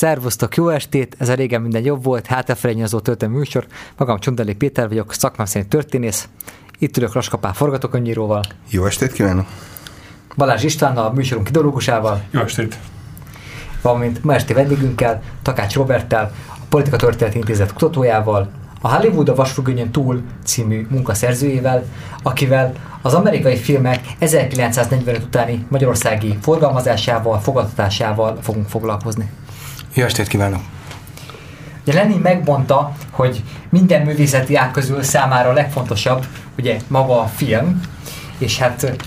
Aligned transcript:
Szervusztok, 0.00 0.56
jó 0.56 0.68
estét! 0.68 1.16
Ez 1.18 1.28
a 1.28 1.34
régen 1.34 1.60
minden 1.60 1.84
jobb 1.84 2.04
volt, 2.04 2.26
hátrafelényező 2.26 3.00
történelmi 3.00 3.38
műsor. 3.38 3.66
Magam 3.96 4.18
Csundali 4.18 4.54
Péter 4.54 4.88
vagyok, 4.88 5.12
szakmám 5.12 5.46
szerint 5.46 5.70
történész. 5.70 6.28
Itt 6.78 6.96
ülök 6.96 7.12
Raskapán 7.12 7.52
forgatókönyvíróval. 7.52 8.42
Jó 8.70 8.84
estét 8.84 9.12
kívánok! 9.12 9.46
Balázs 10.36 10.62
Istvánnal, 10.62 11.04
a 11.04 11.12
műsorunk 11.12 11.48
ideológusával. 11.48 12.22
Jó 12.30 12.40
estét! 12.40 12.78
Valamint 13.82 14.24
ma 14.24 14.34
esti 14.34 14.52
vendégünkkel, 14.52 15.22
Takács 15.42 15.74
Roberttel, 15.74 16.32
a 16.48 16.64
Politika 16.68 16.96
Történeti 16.96 17.38
Intézet 17.38 17.72
kutatójával, 17.72 18.50
a 18.80 18.94
Hollywood 18.94 19.28
a 19.28 19.34
vasfüggönyön 19.34 19.90
túl 19.90 20.22
című 20.44 20.86
munkaszerzőjével, 20.90 21.84
akivel 22.22 22.72
az 23.02 23.14
amerikai 23.14 23.56
filmek 23.56 24.00
1945 24.18 25.22
utáni 25.22 25.66
magyarországi 25.68 26.38
forgalmazásával, 26.42 27.38
fogadtatásával 27.38 28.38
fogunk 28.42 28.68
foglalkozni. 28.68 29.30
Jó 29.94 30.04
estét 30.04 30.28
kívánok! 30.28 30.60
Ugye 31.82 31.94
Lenin 31.94 32.18
megmondta, 32.18 32.92
hogy 33.10 33.42
minden 33.68 34.02
művészeti 34.02 34.56
ág 34.56 34.70
közül 34.70 35.02
számára 35.02 35.48
a 35.48 35.52
legfontosabb 35.52 36.26
ugye 36.58 36.78
maga 36.88 37.20
a 37.20 37.26
film, 37.26 37.80
és 38.38 38.58
hát 38.58 38.98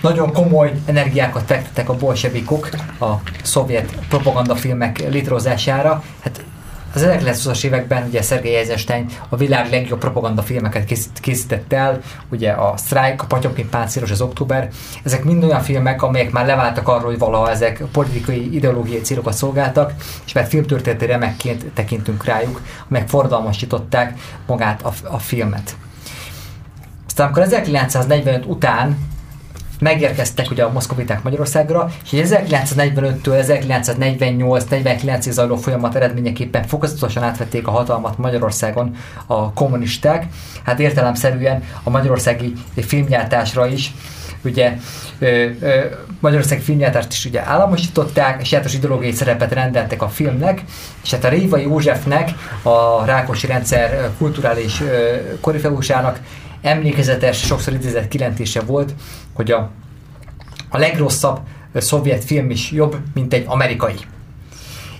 nagyon 0.00 0.32
komoly 0.32 0.72
energiákat 0.86 1.44
fektettek 1.46 1.88
a 1.88 1.96
bolsevikok 1.96 2.68
a 3.00 3.12
szovjet 3.42 3.98
propagandafilmek 4.08 4.98
létrehozására. 5.10 6.02
Hát 6.20 6.44
az 6.94 7.06
1920-as 7.06 7.64
években 7.64 8.06
ugye 8.06 8.22
Szergei 8.22 8.54
Eisenstein 8.54 9.06
a 9.28 9.36
világ 9.36 9.70
legjobb 9.70 9.98
propagandafilmeket 9.98 10.94
készített 11.20 11.72
el, 11.72 12.00
ugye 12.30 12.50
a 12.50 12.76
Strike, 12.76 13.14
a 13.18 13.24
Patyomkin 13.26 13.68
páncélos, 13.68 14.10
az 14.10 14.20
Október. 14.20 14.68
Ezek 15.04 15.24
mind 15.24 15.44
olyan 15.44 15.60
filmek, 15.60 16.02
amelyek 16.02 16.30
már 16.30 16.46
leváltak 16.46 16.88
arról, 16.88 17.10
hogy 17.10 17.18
valaha 17.18 17.50
ezek 17.50 17.82
politikai, 17.92 18.54
ideológiai 18.54 19.00
célokat 19.00 19.32
szolgáltak, 19.32 19.94
és 20.26 20.32
mert 20.32 20.48
filmtörténeti 20.48 21.06
remekként 21.06 21.64
tekintünk 21.74 22.24
rájuk, 22.24 22.62
amelyek 22.88 23.08
forradalmasították 23.08 24.18
magát 24.46 24.82
a, 24.82 24.92
a 25.02 25.18
filmet. 25.18 25.76
Aztán 27.06 27.26
amikor 27.26 27.42
1945 27.42 28.46
után 28.46 28.98
megérkeztek 29.80 30.50
ugye 30.50 30.62
a 30.62 30.72
moszkoviták 30.72 31.22
Magyarországra, 31.22 31.90
és 32.04 32.10
1945-től 32.12 33.16
1948-49-ig 33.24 35.30
zajló 35.30 35.56
folyamat 35.56 35.94
eredményeképpen 35.94 36.66
fokozatosan 36.66 37.22
átvették 37.22 37.66
a 37.66 37.70
hatalmat 37.70 38.18
Magyarországon 38.18 38.96
a 39.26 39.52
kommunisták. 39.52 40.26
Hát 40.62 40.80
értelemszerűen 40.80 41.62
a 41.82 41.90
magyarországi 41.90 42.52
filmgyártásra 42.76 43.66
is 43.66 43.94
ugye 44.44 44.72
Magyarország 46.20 46.60
filmgyártást 46.60 47.12
is 47.12 47.24
ugye 47.24 47.46
államosították, 47.46 48.40
és 48.40 48.50
játos 48.50 48.74
ideológiai 48.74 49.12
szerepet 49.12 49.52
rendeltek 49.52 50.02
a 50.02 50.08
filmnek, 50.08 50.62
és 51.02 51.10
hát 51.10 51.24
a 51.24 51.28
Révai 51.28 51.62
Józsefnek, 51.62 52.30
a 52.62 53.04
Rákosi 53.04 53.46
rendszer 53.46 54.10
kulturális 54.18 54.82
korifeusának 55.40 56.20
emlékezetes, 56.62 57.38
sokszor 57.38 57.72
idézett 57.72 58.08
kilentése 58.08 58.60
volt, 58.60 58.94
hogy 59.38 59.50
a, 59.50 59.70
a 60.68 60.78
legrosszabb 60.78 61.38
szovjet 61.74 62.24
film 62.24 62.50
is 62.50 62.70
jobb, 62.70 62.96
mint 63.14 63.34
egy 63.34 63.44
amerikai. 63.46 63.94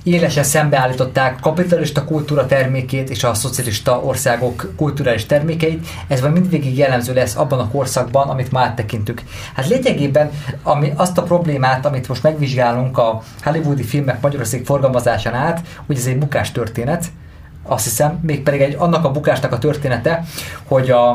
Élesen 0.03 0.45
szembeállították 0.45 1.37
a 1.37 1.41
kapitalista 1.41 2.05
kultúra 2.05 2.47
termékét 2.47 3.11
és 3.11 3.25
a 3.25 3.35
szocialista 3.35 4.01
országok 4.01 4.73
kulturális 4.77 5.27
termékeit. 5.27 5.87
Ez 6.09 6.21
majd 6.21 6.33
mindvégig 6.33 6.77
jellemző 6.77 7.15
lesz 7.15 7.37
abban 7.37 7.59
a 7.59 7.69
korszakban, 7.69 8.29
amit 8.29 8.53
már 8.53 8.67
áttekintünk. 8.67 9.23
Hát 9.55 9.69
lényegében 9.69 10.31
ami, 10.63 10.93
azt 10.97 11.19
a 11.19 11.23
problémát, 11.23 11.87
amit 11.87 12.09
most 12.09 12.23
megvizsgálunk 12.23 12.99
a 12.99 13.23
hollywoodi 13.43 13.83
filmek 13.83 14.21
Magyarország 14.21 14.63
forgalmazásán 14.65 15.35
át, 15.35 15.67
hogy 15.87 15.97
ez 15.97 16.07
egy 16.07 16.19
bukás 16.19 16.53
történet, 16.53 17.07
azt 17.69 17.85
hiszem, 17.85 18.19
mégpedig 18.23 18.61
egy, 18.61 18.75
annak 18.79 19.05
a 19.05 19.11
bukásnak 19.11 19.53
a 19.53 19.59
története, 19.59 20.25
hogy 20.65 20.91
a, 20.91 21.11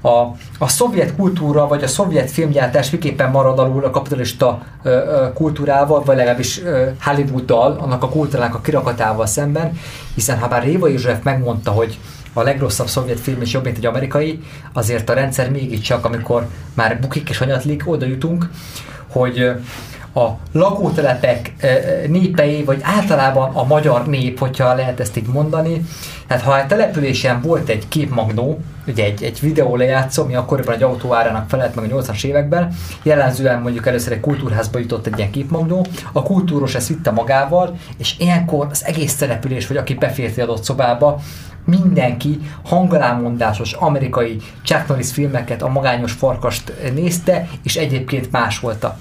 a, 0.00 0.36
a 0.58 0.68
szovjet 0.68 1.16
kultúra, 1.16 1.66
vagy 1.66 1.82
a 1.82 1.88
szovjet 1.88 2.30
filmgyártás 2.30 2.90
miképpen 2.90 3.30
marad 3.30 3.58
alul 3.58 3.84
a 3.84 3.90
kapitalista 3.90 4.62
ö, 4.82 4.90
ö, 4.90 5.32
kultúrával, 5.32 6.02
vagy 6.04 6.16
legalábbis 6.16 6.62
ö, 6.62 6.88
Hollywooddal, 7.00 7.76
annak 7.80 8.02
a 8.02 8.08
kultúrának 8.08 8.54
a 8.54 8.60
kirakatával 8.60 9.26
szemben, 9.26 9.78
hiszen 10.14 10.38
ha 10.38 10.48
bár 10.48 10.62
Réva 10.62 10.88
József 10.88 11.22
megmondta, 11.22 11.70
hogy 11.70 11.98
a 12.32 12.42
legrosszabb 12.42 12.86
szovjet 12.86 13.20
film 13.20 13.42
is 13.42 13.52
jobb, 13.52 13.64
mint 13.64 13.76
egy 13.76 13.86
amerikai, 13.86 14.42
azért 14.72 15.10
a 15.10 15.14
rendszer 15.14 15.50
mégiscsak, 15.50 16.04
amikor 16.04 16.46
már 16.74 17.00
bukik 17.00 17.30
és 17.30 17.38
hanyatlik, 17.38 17.82
oda 17.86 18.06
jutunk, 18.06 18.50
hogy 19.12 19.52
a 20.14 20.38
lakótelepek 20.52 21.52
népei, 22.08 22.64
vagy 22.64 22.80
általában 22.82 23.54
a 23.54 23.64
magyar 23.64 24.06
nép, 24.06 24.38
hogyha 24.38 24.74
lehet 24.74 25.00
ezt 25.00 25.16
így 25.16 25.26
mondani. 25.26 25.84
Tehát 26.26 26.42
ha 26.42 26.52
a 26.52 26.66
településen 26.66 27.40
volt 27.40 27.68
egy 27.68 27.88
képmagnó, 27.88 28.60
ugye 28.86 29.04
egy, 29.04 29.22
egy 29.22 29.40
videó 29.40 29.76
lejátszó, 29.76 30.22
ami 30.22 30.34
akkoriban 30.34 30.74
egy 30.74 30.82
autó 30.82 31.14
árának 31.14 31.48
felett 31.48 31.74
meg 31.74 31.92
a 31.92 31.96
80-as 31.96 32.24
években, 32.24 32.74
jellemzően 33.02 33.60
mondjuk 33.60 33.86
először 33.86 34.12
egy 34.12 34.20
kultúrházba 34.20 34.78
jutott 34.78 35.06
egy 35.06 35.18
ilyen 35.18 35.30
képmagnó, 35.30 35.86
a 36.12 36.22
kultúros 36.22 36.74
ezt 36.74 36.88
vitte 36.88 37.10
magával, 37.10 37.76
és 37.98 38.14
ilyenkor 38.18 38.66
az 38.70 38.84
egész 38.84 39.16
település, 39.16 39.66
vagy 39.66 39.76
aki 39.76 39.94
beférti 39.94 40.40
adott 40.40 40.64
szobába, 40.64 41.20
mindenki 41.64 42.40
hangalámondásos 42.64 43.72
amerikai 43.72 44.36
Chuck 44.62 44.88
Norris 44.88 45.12
filmeket, 45.12 45.62
a 45.62 45.68
magányos 45.68 46.12
farkast 46.12 46.72
nézte, 46.94 47.48
és 47.62 47.76
egyébként 47.76 48.30
másolta 48.30 48.98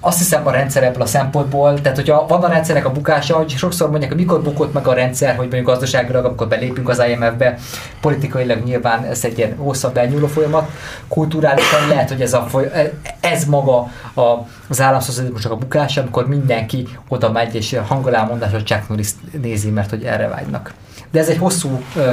azt 0.00 0.18
hiszem 0.18 0.46
a 0.46 0.50
rendszer 0.50 0.82
ebből 0.82 1.02
a 1.02 1.06
szempontból, 1.06 1.80
tehát 1.80 1.96
hogyha 1.96 2.26
van 2.26 2.42
a 2.42 2.48
rendszernek 2.48 2.86
a 2.86 2.92
bukása, 2.92 3.36
hogy 3.36 3.50
sokszor 3.50 3.90
mondják, 3.90 4.10
hogy 4.10 4.20
mikor 4.20 4.42
bukott 4.42 4.72
meg 4.72 4.86
a 4.86 4.92
rendszer, 4.92 5.36
hogy 5.36 5.46
mondjuk 5.46 5.66
gazdaságilag, 5.66 6.24
amikor 6.24 6.48
belépünk 6.48 6.88
az 6.88 7.02
IMF-be, 7.08 7.58
politikailag 8.00 8.64
nyilván 8.64 9.04
ez 9.04 9.24
egy 9.24 9.38
ilyen 9.38 9.56
hosszabb 9.56 9.96
elnyúló 9.96 10.26
folyamat, 10.26 10.70
kulturálisan 11.08 11.88
lehet, 11.88 12.08
hogy 12.08 12.20
ez, 12.20 12.32
a 12.32 12.42
foly- 12.42 12.92
ez 13.20 13.44
maga 13.44 13.78
a, 14.14 14.46
az 14.68 14.80
államszocializmusnak 14.80 15.52
a 15.52 15.56
bukása, 15.56 16.00
amikor 16.00 16.28
mindenki 16.28 16.88
oda 17.08 17.30
megy 17.30 17.54
és 17.54 17.78
hangolámondásos 17.86 18.62
Chuck 18.62 18.88
Norris 18.88 19.10
nézi, 19.42 19.70
mert 19.70 19.90
hogy 19.90 20.04
erre 20.04 20.28
vágynak. 20.28 20.74
De 21.10 21.18
ez 21.18 21.28
egy 21.28 21.38
hosszú 21.38 21.82
ö, 21.96 22.10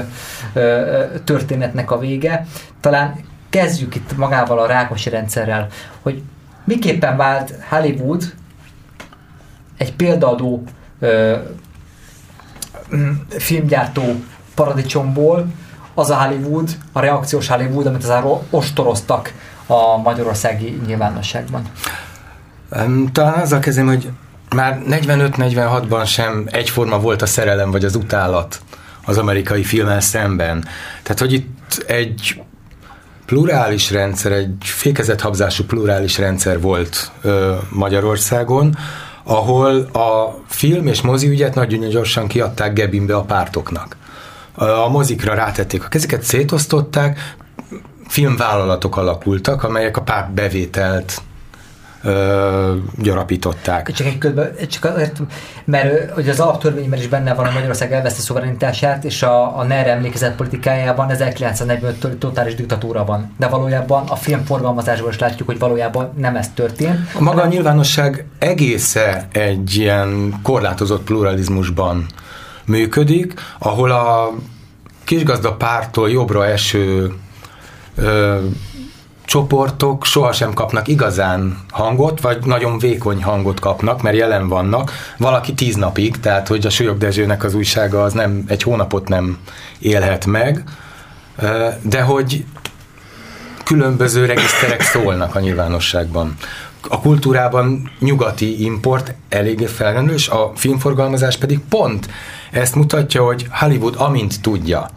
ö, 0.53 1.03
történetnek 1.23 1.91
a 1.91 1.99
vége. 1.99 2.45
Talán 2.79 3.15
kezdjük 3.49 3.95
itt 3.95 4.17
magával 4.17 4.59
a 4.59 4.65
rákosi 4.65 5.09
rendszerrel, 5.09 5.67
hogy 6.01 6.21
miképpen 6.65 7.17
vált 7.17 7.53
Hollywood 7.69 8.33
egy 9.77 9.93
példaadó 9.93 10.63
ö, 10.99 11.37
filmgyártó 13.29 14.03
paradicsomból, 14.55 15.47
az 15.93 16.09
a 16.09 16.23
Hollywood, 16.23 16.69
a 16.91 16.99
reakciós 16.99 17.47
Hollywood, 17.47 17.85
amit 17.85 18.03
az 18.03 18.23
ostoroztak 18.49 19.33
a 19.67 19.97
magyarországi 19.97 20.81
nyilvánosságban. 20.85 21.61
Talán 23.11 23.41
azzal 23.41 23.59
kezdem, 23.59 23.87
hogy 23.87 24.09
már 24.55 24.81
45-46-ban 24.89 26.07
sem 26.07 26.47
egyforma 26.51 26.99
volt 26.99 27.21
a 27.21 27.25
szerelem 27.25 27.71
vagy 27.71 27.85
az 27.85 27.95
utálat 27.95 28.61
az 29.05 29.17
amerikai 29.17 29.63
filmmel 29.63 29.99
szemben. 29.99 30.67
Tehát, 31.03 31.19
hogy 31.19 31.33
itt 31.33 31.83
egy 31.87 32.43
plurális 33.25 33.91
rendszer, 33.91 34.31
egy 34.31 34.55
fékezett 34.59 35.21
habzású 35.21 35.63
plurális 35.63 36.17
rendszer 36.17 36.61
volt 36.61 37.11
ö, 37.21 37.55
Magyarországon, 37.69 38.77
ahol 39.23 39.79
a 39.81 40.37
film 40.47 40.87
és 40.87 41.01
mozi 41.01 41.27
ügyet 41.27 41.55
nagyon 41.55 41.89
gyorsan 41.89 42.27
kiadták 42.27 42.73
Gebimbe 42.73 43.15
a 43.15 43.21
pártoknak. 43.21 43.97
A 44.55 44.89
mozikra 44.89 45.33
rátették 45.33 45.83
a 45.83 45.87
kezeket, 45.87 46.23
szétosztották, 46.23 47.35
filmvállalatok 48.07 48.97
alakultak, 48.97 49.63
amelyek 49.63 49.97
a 49.97 50.01
párt 50.01 50.33
bevételt 50.33 51.21
ö, 52.05 52.75
gyarapították. 52.97 53.91
Csak 53.91 54.07
egy 54.07 54.17
közben, 54.17 54.55
csak 54.69 54.83
azért, 54.85 55.19
mert 55.65 56.11
hogy 56.11 56.29
az 56.29 56.39
alaptörvényben 56.39 56.99
is 56.99 57.07
benne 57.07 57.33
van 57.33 57.45
a 57.45 57.51
Magyarország 57.51 57.91
elveszte 57.93 58.21
szuverenitását, 58.21 59.03
és 59.03 59.23
a, 59.23 59.57
a 59.57 59.63
NER 59.63 59.87
emlékezett 59.87 60.35
politikájában 60.35 61.09
1945-től 61.11 62.17
totális 62.17 62.55
diktatúra 62.55 63.05
van. 63.05 63.33
De 63.37 63.47
valójában 63.47 64.07
a 64.07 64.15
filmforgalmazásból 64.15 65.09
is 65.09 65.19
látjuk, 65.19 65.47
hogy 65.47 65.59
valójában 65.59 66.13
nem 66.17 66.35
ez 66.35 66.49
történt. 66.53 66.99
A 67.13 67.21
maga 67.21 67.41
a 67.41 67.47
nyilvánosság 67.47 68.25
egésze 68.39 69.27
egy 69.31 69.75
ilyen 69.75 70.39
korlátozott 70.43 71.03
pluralizmusban 71.03 72.05
működik, 72.65 73.33
ahol 73.59 73.91
a 73.91 74.33
kisgazda 75.03 75.53
pártól 75.53 76.09
jobbra 76.09 76.45
eső 76.45 77.13
ö, 77.95 78.37
csoportok 79.25 80.05
sohasem 80.05 80.53
kapnak 80.53 80.87
igazán 80.87 81.57
hangot, 81.71 82.21
vagy 82.21 82.45
nagyon 82.45 82.77
vékony 82.77 83.23
hangot 83.23 83.59
kapnak, 83.59 84.01
mert 84.01 84.17
jelen 84.17 84.47
vannak. 84.47 84.91
Valaki 85.17 85.53
tíz 85.53 85.75
napig, 85.75 86.19
tehát 86.19 86.47
hogy 86.47 86.65
a 86.65 86.69
Súlyog 86.69 86.97
Dezsőnek 86.97 87.43
az 87.43 87.53
újsága 87.53 88.03
az 88.03 88.13
nem 88.13 88.43
egy 88.47 88.63
hónapot 88.63 89.07
nem 89.07 89.37
élhet 89.79 90.25
meg, 90.25 90.63
de 91.81 92.01
hogy 92.01 92.45
különböző 93.63 94.25
regiszterek 94.25 94.81
szólnak 94.81 95.35
a 95.35 95.39
nyilvánosságban. 95.39 96.35
a 96.89 96.99
kultúrában 96.99 97.91
nyugati 97.99 98.63
import 98.63 99.13
eléggé 99.29 99.65
felrendül, 99.65 100.13
és 100.13 100.27
a 100.27 100.51
filmforgalmazás 100.55 101.37
pedig 101.37 101.59
pont 101.69 102.09
ezt 102.51 102.75
mutatja, 102.75 103.23
hogy 103.23 103.47
Hollywood 103.51 103.95
amint 103.97 104.41
tudja, 104.41 104.89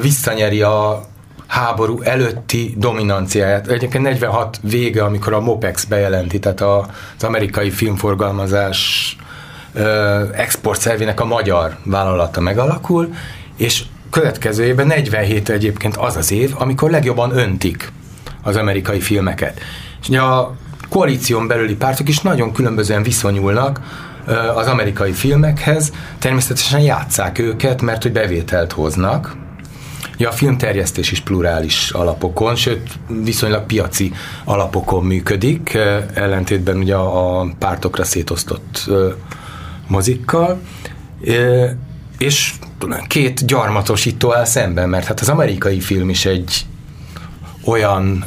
visszanyeri 0.00 0.62
a 0.62 1.04
háború 1.52 2.00
előtti 2.00 2.74
dominanciáját. 2.76 3.68
Egyébként 3.68 4.04
46 4.04 4.58
vége, 4.62 5.04
amikor 5.04 5.32
a 5.32 5.40
MOPEX 5.40 5.84
bejelenti, 5.84 6.38
tehát 6.38 6.60
az 6.60 7.24
amerikai 7.24 7.70
filmforgalmazás 7.70 9.16
export 10.32 10.80
szervének 10.80 11.20
a 11.20 11.24
magyar 11.24 11.76
vállalata 11.84 12.40
megalakul, 12.40 13.14
és 13.56 13.84
következő 14.10 14.64
évben 14.64 14.86
47 14.86 15.48
egyébként 15.48 15.96
az 15.96 16.16
az 16.16 16.32
év, 16.32 16.54
amikor 16.58 16.90
legjobban 16.90 17.36
öntik 17.36 17.92
az 18.42 18.56
amerikai 18.56 19.00
filmeket. 19.00 19.60
És 20.02 20.16
a 20.16 20.56
koalíción 20.88 21.46
belüli 21.46 21.74
pártok 21.74 22.08
is 22.08 22.20
nagyon 22.20 22.52
különbözően 22.52 23.02
viszonyulnak 23.02 23.80
az 24.54 24.66
amerikai 24.66 25.12
filmekhez, 25.12 25.92
természetesen 26.18 26.80
játszák 26.80 27.38
őket, 27.38 27.82
mert 27.82 28.02
hogy 28.02 28.12
bevételt 28.12 28.72
hoznak, 28.72 29.40
Ja, 30.22 30.28
a 30.28 30.32
filmterjesztés 30.32 31.12
is 31.12 31.20
plurális 31.20 31.90
alapokon, 31.90 32.54
sőt 32.56 32.98
viszonylag 33.22 33.66
piaci 33.66 34.12
alapokon 34.44 35.04
működik, 35.04 35.78
ellentétben 36.14 36.76
ugye 36.76 36.94
a 36.94 37.46
pártokra 37.58 38.04
szétosztott 38.04 38.90
mozikkal, 39.86 40.60
és 42.18 42.52
két 43.06 43.46
gyarmatosító 43.46 44.34
áll 44.34 44.44
szemben, 44.44 44.88
mert 44.88 45.06
hát 45.06 45.20
az 45.20 45.28
amerikai 45.28 45.80
film 45.80 46.08
is 46.08 46.26
egy 46.26 46.66
olyan 47.64 48.24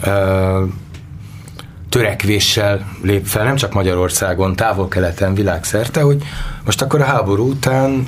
törekvéssel 1.90 2.92
lép 3.02 3.26
fel, 3.26 3.44
nem 3.44 3.56
csak 3.56 3.74
Magyarországon, 3.74 4.56
távol-keleten, 4.56 5.34
világszerte, 5.34 6.02
hogy 6.02 6.24
most 6.66 6.82
akkor 6.82 7.02
a 7.02 7.06
háború 7.06 7.50
után 7.50 8.06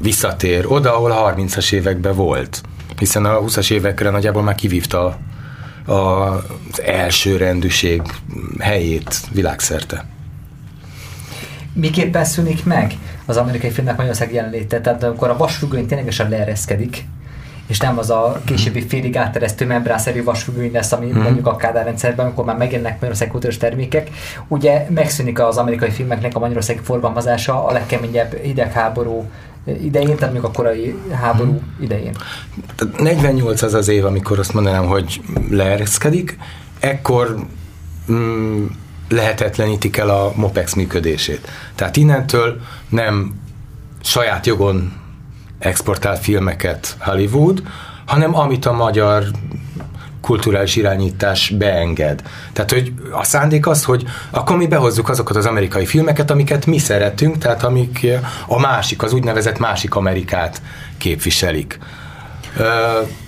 visszatér 0.00 0.64
oda, 0.68 0.94
ahol 0.94 1.10
a 1.10 1.34
30-as 1.34 1.72
években 1.72 2.14
volt 2.14 2.62
hiszen 2.98 3.24
a 3.24 3.40
20-as 3.40 3.70
évekre 3.70 4.10
nagyjából 4.10 4.42
már 4.42 4.54
kivívta 4.54 5.18
a, 5.86 5.92
az 5.92 6.82
első 6.84 7.36
rendűség 7.36 8.02
helyét 8.58 9.20
világszerte. 9.32 10.04
Miképpen 11.72 12.24
szűnik 12.24 12.64
meg 12.64 12.94
az 13.26 13.36
amerikai 13.36 13.70
filmnek 13.70 13.96
Magyarország 13.96 14.32
jelenléte? 14.32 14.80
Tehát 14.80 15.02
amikor 15.02 15.30
a 15.30 15.36
vasfüggöny 15.36 15.86
ténylegesen 15.86 16.28
leereszkedik, 16.28 17.04
és 17.66 17.78
nem 17.78 17.98
az 17.98 18.10
a 18.10 18.40
későbbi 18.44 18.86
félig 18.86 19.16
átteresztő 19.16 19.66
membránszerű 19.66 20.24
vasfüggöny 20.24 20.72
lesz, 20.72 20.92
ami 20.92 21.06
mm. 21.06 21.20
mondjuk 21.20 21.46
a 21.46 21.56
Kádár 21.56 21.84
rendszerben, 21.84 22.24
amikor 22.24 22.44
már 22.44 22.56
megjelennek 22.56 22.92
Magyarország 22.92 23.28
kultúrás 23.28 23.56
termékek. 23.56 24.10
Ugye 24.48 24.86
megszűnik 24.88 25.40
az 25.40 25.56
amerikai 25.56 25.90
filmeknek 25.90 26.34
a 26.34 26.38
magyarországi 26.38 26.80
forgalmazása 26.82 27.66
a 27.66 27.72
legkeményebb 27.72 28.34
hidegháború 28.42 29.30
idején, 29.64 30.16
tehát 30.16 30.34
még 30.34 30.42
a 30.42 30.50
korai 30.50 30.94
háború 31.12 31.50
hmm. 31.50 31.76
idején. 31.80 32.16
48 32.98 33.62
az 33.62 33.74
az 33.74 33.88
év, 33.88 34.04
amikor 34.04 34.38
azt 34.38 34.54
mondanám, 34.54 34.86
hogy 34.86 35.20
leereszkedik, 35.50 36.38
ekkor 36.80 37.36
mm, 38.12 38.64
lehetetlenítik 39.08 39.96
el 39.96 40.08
a 40.08 40.32
MOPEX 40.34 40.74
működését. 40.74 41.48
Tehát 41.74 41.96
innentől 41.96 42.60
nem 42.88 43.34
saját 44.02 44.46
jogon 44.46 44.92
exportál 45.58 46.16
filmeket 46.16 46.96
Hollywood, 47.00 47.62
hanem 48.06 48.34
amit 48.34 48.66
a 48.66 48.72
magyar 48.72 49.24
kulturális 50.24 50.76
irányítás 50.76 51.48
beenged. 51.48 52.22
Tehát, 52.52 52.70
hogy 52.70 52.92
a 53.10 53.24
szándék 53.24 53.66
az, 53.66 53.84
hogy 53.84 54.04
akkor 54.30 54.56
mi 54.56 54.66
behozzuk 54.66 55.08
azokat 55.08 55.36
az 55.36 55.46
amerikai 55.46 55.86
filmeket, 55.86 56.30
amiket 56.30 56.66
mi 56.66 56.78
szeretünk, 56.78 57.38
tehát 57.38 57.62
amik 57.62 58.06
a 58.46 58.60
másik, 58.60 59.02
az 59.02 59.12
úgynevezett 59.12 59.58
másik 59.58 59.94
Amerikát 59.94 60.62
képviselik. 60.98 61.78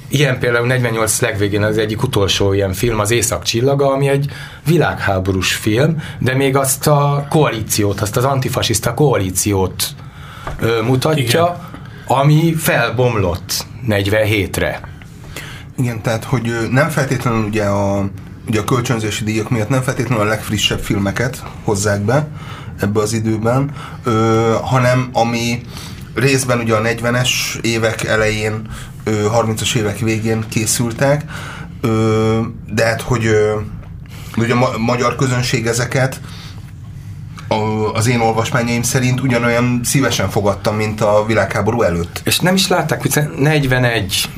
Ilyen 0.09 0.39
például 0.39 0.67
48 0.67 1.21
legvégén 1.21 1.63
az 1.63 1.79
egyik 1.79 2.03
utolsó 2.03 2.53
ilyen 2.53 2.73
film, 2.73 2.99
az 3.01 3.11
Észak 3.11 3.43
csillaga, 3.43 3.93
ami 3.93 4.09
egy 4.09 4.31
világháborús 4.67 5.55
film, 5.55 6.03
de 6.19 6.35
még 6.35 6.57
azt 6.57 6.87
a 6.87 7.27
koalíciót, 7.31 8.01
azt 8.01 8.17
az 8.17 8.25
antifasiszta 8.25 8.95
koalíciót 8.95 9.89
mutatja, 10.85 11.25
Igen. 11.25 12.19
ami 12.19 12.55
felbomlott 12.55 13.67
47-re. 13.89 14.96
Igen, 15.79 16.03
tehát 16.03 16.25
hogy 16.25 16.69
nem 16.71 16.89
feltétlenül 16.89 17.45
ugye 17.45 17.65
a, 17.65 18.09
ugye 18.49 18.61
a 18.61 18.65
kölcsönzési 18.65 19.25
díjak 19.25 19.51
miatt 19.51 19.69
nem 19.69 19.83
feltétlenül 19.83 20.25
a 20.25 20.29
legfrissebb 20.29 20.81
filmeket 20.81 21.43
hozzák 21.65 22.01
be 22.01 22.29
ebbe 22.81 23.01
az 23.01 23.13
időben, 23.13 23.71
ö, 24.05 24.55
hanem 24.63 25.09
ami 25.13 25.61
részben 26.15 26.59
ugye 26.59 26.75
a 26.75 26.81
40-es 26.81 27.31
évek 27.61 28.05
elején, 28.05 28.63
ö, 29.05 29.27
30-as 29.33 29.75
évek 29.75 29.99
végén 29.99 30.45
készültek, 30.49 31.25
ö, 31.81 32.41
de 32.75 32.85
hát 32.85 33.01
hogy 33.01 33.27
ö, 33.27 33.61
ugye 34.37 34.53
a 34.53 34.57
ma- 34.57 34.79
magyar 34.79 35.17
közönség 35.17 35.67
ezeket 35.67 36.21
az 37.93 38.07
én 38.07 38.21
olvasmányaim 38.21 38.83
szerint 38.83 39.21
ugyanolyan 39.21 39.81
szívesen 39.85 40.31
fogadtam, 40.31 40.77
mint 40.77 41.01
a 41.01 41.25
világháború 41.27 41.83
előtt. 41.83 42.21
És 42.25 42.39
nem 42.39 42.55
is 42.55 42.69
látták, 42.69 43.01
hogy 43.01 43.21
41 43.39 44.29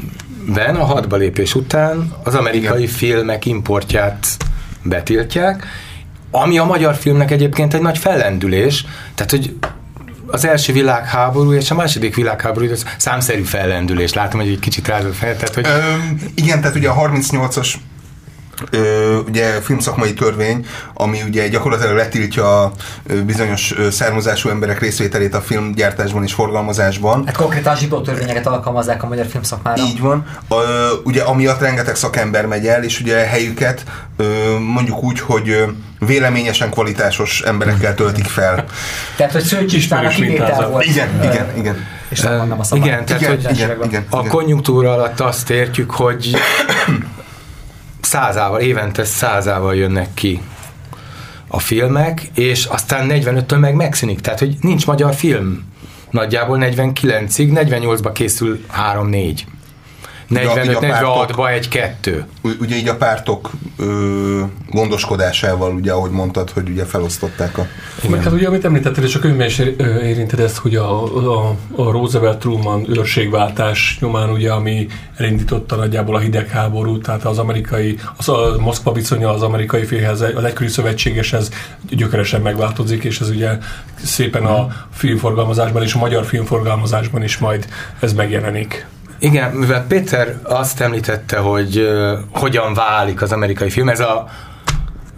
ben 0.55 0.77
a 0.77 0.85
hadba 0.85 1.17
lépés 1.17 1.55
után 1.55 2.13
az 2.23 2.35
amerikai 2.35 2.83
Igen. 2.83 2.95
filmek 2.95 3.47
importját 3.47 4.27
betiltják, 4.83 5.67
ami 6.31 6.59
a 6.59 6.65
magyar 6.65 6.95
filmnek 6.95 7.31
egyébként 7.31 7.75
egy 7.75 7.81
nagy 7.81 7.99
fellendülés, 7.99 8.85
tehát 9.15 9.31
hogy 9.31 9.57
az 10.27 10.45
első 10.45 10.73
világháború 10.73 11.53
és 11.53 11.71
a 11.71 11.75
második 11.75 12.15
világháború 12.15 12.71
az 12.71 12.87
számszerű 12.97 13.43
fellendülés. 13.43 14.13
Látom, 14.13 14.41
hogy 14.41 14.49
egy 14.49 14.59
kicsit 14.59 14.89
rázott 14.89 15.15
fel, 15.15 15.37
tehát 15.37 15.55
hogy... 15.55 15.67
Ö, 15.67 15.81
igen, 16.35 16.61
tehát 16.61 16.77
ugye 16.77 16.89
a 16.89 17.09
38-as 17.09 17.75
ö, 18.71 19.17
ugye 19.27 19.61
filmszakmai 19.61 20.15
törvény, 20.15 20.67
ami 20.95 21.23
ugye 21.23 21.49
gyakorlatilag 21.49 21.97
letiltja 21.97 22.73
bizonyos 23.25 23.75
származású 23.91 24.49
emberek 24.49 24.81
részvételét 24.81 25.35
a 25.35 25.41
filmgyártásban 25.41 26.23
és 26.23 26.33
forgalmazásban. 26.33 27.23
Hát 27.27 27.37
konkrétan 27.37 27.77
zsidó 27.77 28.01
törvényeket 28.01 28.47
alkalmazzák 28.47 29.03
a 29.03 29.07
magyar 29.07 29.27
filmszakmára. 29.27 29.83
Így 29.83 30.01
van. 30.01 30.27
Ö, 30.51 30.55
ugye 31.05 31.23
amiatt 31.23 31.61
rengeteg 31.61 31.95
szakember 31.97 32.47
megy 32.47 32.67
el, 32.67 32.85
és 32.85 33.01
ugye 33.01 33.17
helyüket 33.17 33.85
ö, 34.17 34.25
mondjuk 34.59 35.03
úgy, 35.03 35.21
hogy 35.21 35.65
véleményesen 35.99 36.71
kvalitásos 36.71 37.41
emberekkel 37.41 37.95
töltik 37.95 38.27
fel. 38.27 38.65
Tehát, 39.17 39.33
hogy 39.33 39.43
Szőcsistának 39.43 40.13
kivétel 40.13 40.69
volt. 40.69 40.85
Igen, 40.85 41.09
igen, 41.23 41.47
igen. 41.57 41.87
És 42.09 42.21
nem 42.21 42.57
a 42.59 42.77
Igen, 42.77 43.05
tehát, 43.05 43.23
igen, 43.23 43.35
hogy 43.35 43.57
igen, 43.57 43.77
igen, 43.85 44.05
a 44.11 44.27
konjunktúra 44.27 44.93
alatt 44.93 45.21
azt 45.21 45.51
értjük, 45.51 45.91
hogy 45.91 46.37
százával, 48.01 48.61
évente 48.61 49.05
százával 49.05 49.77
jönnek 49.77 50.15
ki 50.15 50.41
a 51.49 51.59
filmek, 51.59 52.31
és 52.35 52.65
aztán 52.65 53.07
45-től 53.11 53.59
meg 53.59 53.75
megszűnik. 53.75 54.21
Tehát, 54.21 54.39
hogy 54.39 54.57
nincs 54.61 54.87
magyar 54.87 55.15
film. 55.15 55.67
Nagyjából 56.11 56.59
49-ig, 56.61 57.51
48-ba 57.55 58.11
készül 58.15 58.65
3-4. 58.93 59.41
45-46-ba 60.31 61.51
egy-kettő. 61.51 62.25
Ugye 62.61 62.77
így 62.77 62.89
a 62.89 62.97
pártok 62.97 63.51
ö, 63.79 64.43
gondoskodásával, 64.71 65.75
ugye 65.75 65.93
ahogy 65.93 66.11
mondtad, 66.11 66.51
hogy 66.51 66.69
ugye 66.69 66.85
felosztották 66.85 67.59
a... 67.59 67.67
Igen. 67.99 68.11
Meg 68.11 68.23
hát 68.23 68.33
ugye, 68.33 68.47
amit 68.47 68.65
említettél, 68.65 69.05
és 69.05 69.15
a 69.15 69.19
könyvben 69.19 69.47
is 69.47 69.59
érinted 70.03 70.41
ezt, 70.41 70.57
hogy 70.57 70.77
a, 70.77 71.05
a, 71.05 71.57
a 71.77 71.91
Roosevelt-Truman 71.91 72.99
őrségváltás 72.99 73.99
nyomán, 74.01 74.31
ugye, 74.31 74.53
ami 74.53 74.87
elindította 75.17 75.77
nagyjából 75.77 76.15
a 76.15 76.19
hidegháborút, 76.19 77.03
tehát 77.03 77.25
az 77.25 77.39
amerikai, 77.39 77.99
az 78.17 78.29
a 78.29 78.57
Moszkva 78.61 78.93
viszonya 78.93 79.33
az 79.33 79.43
amerikai 79.43 79.85
félhez, 79.85 80.21
az 80.21 80.45
egykori 80.45 80.69
szövetségeshez 80.69 81.51
gyökeresen 81.91 82.41
megváltozik, 82.41 83.05
és 83.05 83.21
ez 83.21 83.31
ugye 83.31 83.59
szépen 84.05 84.45
a 84.45 84.69
filmforgalmazásban 84.93 85.83
és 85.83 85.95
a 85.95 85.99
magyar 85.99 86.25
filmforgalmazásban 86.25 87.23
is 87.23 87.39
majd 87.39 87.69
ez 88.01 88.13
megjelenik. 88.13 88.87
Igen, 89.19 89.53
mivel 89.53 89.87
Péter 89.87 90.41
azt 90.43 90.81
említette, 90.81 91.39
hogy 91.39 91.79
uh, 91.79 92.19
hogyan 92.33 92.75
válik 92.75 93.23
az 93.23 93.33
amerikai 93.33 93.71
film, 93.71 93.89
ez 93.89 94.01
a 94.01 94.29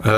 uh, 0.05 0.11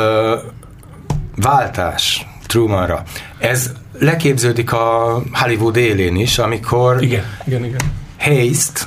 váltás 1.36 2.28
Trumanra, 2.46 3.04
ez 3.38 3.72
leképződik 4.00 4.74
a 4.74 5.22
Hollywood 5.32 5.76
élén 5.76 6.16
is, 6.16 6.38
amikor 6.38 7.04
igen, 7.04 7.24
igen, 7.46 7.66
igen. 7.66 7.80
Haste 8.20 8.82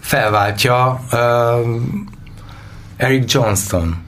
felváltja 0.00 1.00
uh, 1.12 1.18
Eric 2.96 3.32
Johnston. 3.32 4.02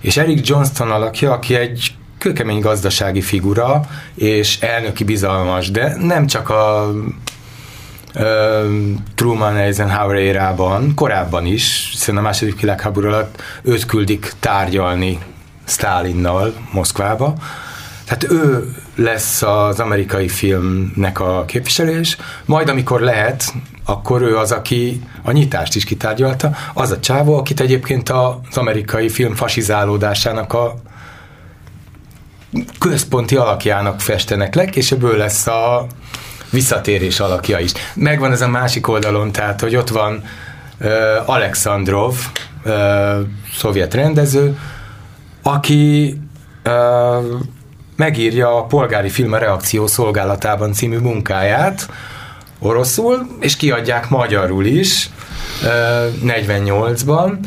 És 0.00 0.16
Eric 0.16 0.48
Johnston 0.48 0.90
alakja, 0.90 1.32
aki 1.32 1.54
egy 1.54 1.94
kőkemény 2.18 2.60
gazdasági 2.60 3.20
figura, 3.20 3.80
és 4.14 4.60
elnöki 4.60 5.04
bizalmas, 5.04 5.70
de 5.70 5.96
nem 6.00 6.26
csak 6.26 6.48
a 6.48 6.90
Truman 9.14 9.56
Eisenhower 9.56 10.16
érában, 10.16 10.94
korábban 10.94 11.46
is, 11.46 11.88
hiszen 11.90 12.16
a 12.16 12.20
második 12.20 12.60
világháború 12.60 13.06
alatt 13.06 13.42
őt 13.62 13.86
küldik 13.86 14.32
tárgyalni 14.40 15.18
Stálinnal 15.64 16.54
Moszkvába. 16.72 17.34
Tehát 18.04 18.30
ő 18.30 18.74
lesz 18.94 19.42
az 19.42 19.80
amerikai 19.80 20.28
filmnek 20.28 21.20
a 21.20 21.44
képviselés, 21.44 22.16
majd 22.44 22.68
amikor 22.68 23.00
lehet, 23.00 23.54
akkor 23.84 24.22
ő 24.22 24.36
az, 24.36 24.52
aki 24.52 25.02
a 25.22 25.32
nyitást 25.32 25.74
is 25.74 25.84
kitárgyalta, 25.84 26.50
az 26.74 26.90
a 26.90 27.00
csávó, 27.00 27.36
akit 27.36 27.60
egyébként 27.60 28.08
az 28.08 28.56
amerikai 28.56 29.08
film 29.08 29.34
fasizálódásának 29.34 30.52
a 30.52 30.74
központi 32.78 33.36
alakjának 33.36 34.00
festenek 34.00 34.54
le, 34.54 34.62
és 34.62 34.92
ebből 34.92 35.16
lesz 35.16 35.46
a 35.46 35.86
visszatérés 36.50 37.20
alakja 37.20 37.58
is. 37.58 37.72
Megvan 37.94 38.32
ez 38.32 38.40
a 38.40 38.48
másik 38.48 38.88
oldalon, 38.88 39.32
tehát, 39.32 39.60
hogy 39.60 39.76
ott 39.76 39.88
van 39.88 40.22
uh, 40.80 40.90
Alexandrov, 41.24 42.14
uh, 42.64 42.72
szovjet 43.56 43.94
rendező, 43.94 44.58
aki 45.42 46.18
uh, 46.64 47.24
megírja 47.96 48.56
a 48.56 48.64
Polgári 48.64 49.08
Film 49.08 49.34
Reakció 49.34 49.86
Szolgálatában 49.86 50.72
című 50.72 50.98
munkáját 50.98 51.88
oroszul, 52.58 53.26
és 53.40 53.56
kiadják 53.56 54.08
magyarul 54.08 54.64
is, 54.64 55.10
uh, 55.62 55.70
48-ban, 56.24 57.38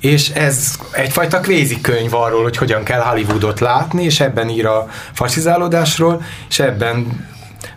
és 0.00 0.28
ez 0.28 0.74
egyfajta 0.92 1.40
kvézi 1.40 1.80
könyv 1.80 2.14
arról, 2.14 2.42
hogy 2.42 2.56
hogyan 2.56 2.82
kell 2.82 3.00
Hollywoodot 3.00 3.60
látni, 3.60 4.04
és 4.04 4.20
ebben 4.20 4.48
ír 4.48 4.66
a 4.66 4.88
fasizálódásról, 5.12 6.22
és 6.48 6.58
ebben 6.58 7.26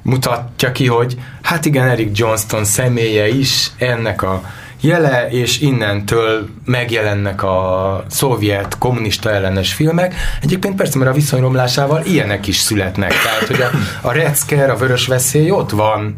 mutatja 0.06 0.72
ki, 0.72 0.88
hogy 0.88 1.18
hát 1.42 1.66
igen, 1.66 1.88
Eric 1.88 2.18
Johnston 2.18 2.66
személye 2.66 3.28
is 3.28 3.72
ennek 3.78 4.22
a 4.22 4.44
jele, 4.82 5.28
és 5.30 5.60
innentől 5.60 6.48
megjelennek 6.66 7.44
a 7.44 8.04
szovjet 8.10 8.78
kommunista 8.78 9.32
ellenes 9.32 9.74
filmek. 9.74 10.14
Egyébként 10.42 10.76
persze, 10.76 10.98
mert 10.98 11.12
a 11.12 11.14
viszonyromlásával 11.14 12.02
ilyenek 12.06 12.48
is 12.48 12.58
születnek. 12.58 13.14
Tehát, 13.24 13.48
hogy 13.48 13.62
a, 13.62 13.70
a 14.08 14.12
Retzker, 14.12 14.70
a 14.70 14.76
Vörös 14.76 15.08
Veszély 15.08 15.52
ott 15.52 15.70
van, 15.70 16.16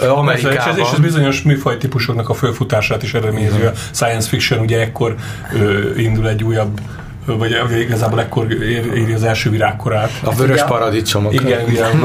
Amerikában. 0.00 0.76
És 0.76 0.82
ez, 0.82 0.86
és 0.86 0.92
ez 0.92 0.98
bizonyos 0.98 1.42
műfajtípusoknak 1.42 2.28
a 2.28 2.34
fölfutását 2.34 3.02
is 3.02 3.14
eredményezi. 3.14 3.62
A 3.62 3.72
science 3.92 4.28
fiction 4.28 4.58
ugye 4.58 4.80
ekkor 4.80 5.14
ö, 5.52 5.94
indul 5.96 6.28
egy 6.28 6.44
újabb 6.44 6.80
vagy 7.26 7.80
igazából 7.80 8.20
ekkor 8.20 8.52
éri 8.94 9.12
az 9.12 9.24
első 9.24 9.50
virágkorát. 9.50 10.10
A 10.24 10.34
vörös 10.34 10.62
paradicsomok. 10.62 11.32
Igen, 11.32 11.68
igen 11.70 11.90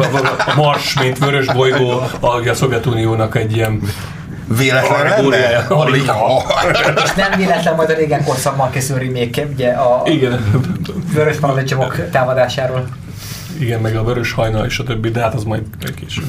a 0.48 0.54
Mars, 0.56 1.00
mint 1.00 1.18
vörös 1.18 1.46
bolygó, 1.46 2.02
a, 2.20 2.50
a 2.50 2.54
Szovjetuniónak 2.54 3.36
egy 3.36 3.56
ilyen 3.56 3.82
Véletlen 4.58 5.06
lenne? 5.06 7.02
És 7.04 7.14
nem 7.16 7.32
véletlen 7.38 7.76
majd 7.76 7.90
a 7.90 7.94
régen 7.94 8.24
korszakban 8.24 8.72
készül 8.72 8.98
remake 8.98 9.46
ugye 9.46 9.70
a 9.70 10.02
Igen. 10.06 10.64
vörös 11.14 11.38
paradicsomok 11.38 12.10
támadásáról. 12.10 12.88
Igen, 13.60 13.82
meg 13.82 13.96
a 13.96 14.04
vörös 14.04 14.32
hajnal 14.32 14.66
és 14.66 14.80
a 14.80 14.84
többi, 14.84 15.10
de 15.10 15.22
hát 15.22 15.34
az 15.34 15.44
majd 15.44 15.64
később. 15.96 16.26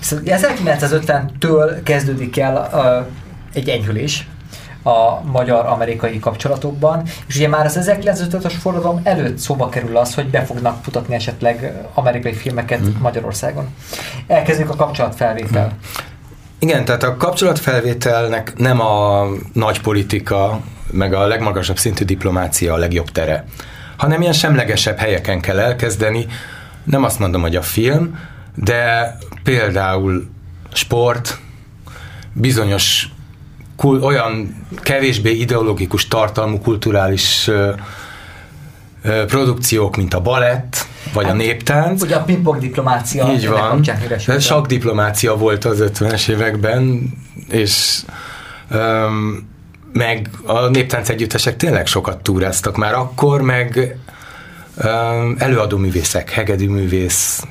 Szóval 0.00 0.24
1950-től 0.26 1.80
kezdődik 1.82 2.38
el 2.38 2.68
uh, 2.72 3.06
egy 3.52 3.68
enyhülés 3.68 4.26
a 4.82 5.20
magyar-amerikai 5.24 6.18
kapcsolatokban, 6.18 7.02
és 7.26 7.36
ugye 7.36 7.48
már 7.48 7.64
az 7.64 7.78
1950-es 7.80 8.54
forradalom 8.60 9.00
előtt 9.04 9.38
szóba 9.38 9.68
kerül 9.68 9.96
az, 9.96 10.14
hogy 10.14 10.26
be 10.26 10.44
fognak 10.44 10.82
futatni 10.82 11.14
esetleg 11.14 11.72
amerikai 11.94 12.32
filmeket 12.32 12.80
mm. 12.80 13.00
Magyarországon. 13.00 13.68
Elkezdjük 14.26 14.70
a 14.70 14.74
kapcsolatfelvétel. 14.74 15.66
Mm. 15.66 15.78
Igen, 16.58 16.84
tehát 16.84 17.02
a 17.02 17.16
kapcsolatfelvételnek 17.16 18.52
nem 18.56 18.80
a 18.80 19.26
nagy 19.52 19.80
politika, 19.80 20.60
meg 20.90 21.12
a 21.12 21.26
legmagasabb 21.26 21.78
szintű 21.78 22.04
diplomácia 22.04 22.74
a 22.74 22.76
legjobb 22.76 23.10
tere, 23.10 23.44
hanem 23.96 24.20
ilyen 24.20 24.32
semlegesebb 24.32 24.98
helyeken 24.98 25.40
kell 25.40 25.58
elkezdeni. 25.58 26.26
Nem 26.84 27.04
azt 27.04 27.18
mondom, 27.18 27.40
hogy 27.40 27.56
a 27.56 27.62
film, 27.62 28.18
de 28.54 29.16
például 29.42 30.30
sport, 30.72 31.38
bizonyos 32.32 33.08
olyan 33.84 34.64
kevésbé 34.82 35.30
ideológikus 35.30 36.08
tartalmú 36.08 36.58
kulturális 36.58 37.50
produkciók, 39.26 39.96
mint 39.96 40.14
a 40.14 40.20
balett, 40.20 40.86
vagy 41.12 41.24
hát, 41.24 41.32
a 41.32 41.36
néptánc. 41.36 42.02
Ugye 42.02 42.16
a 42.16 42.22
pingpong 42.22 42.60
diplomácia. 42.60 43.32
Így 43.32 43.48
van. 43.48 43.82
Sok 44.38 44.66
diplomácia 44.66 45.36
volt 45.36 45.64
az 45.64 45.84
50-es 45.86 46.28
években, 46.28 47.10
és 47.48 48.02
öm, 48.70 49.48
meg 49.92 50.30
a 50.44 50.66
néptánc 50.66 51.08
együttesek 51.08 51.56
tényleg 51.56 51.86
sokat 51.86 52.22
túráztak 52.22 52.76
már 52.76 52.94
akkor, 52.94 53.42
meg 53.42 53.96
öm, 54.76 55.36
előadó 55.38 55.76
művészek, 55.76 56.30
hegedű 56.30 56.68
művész, 56.68 57.42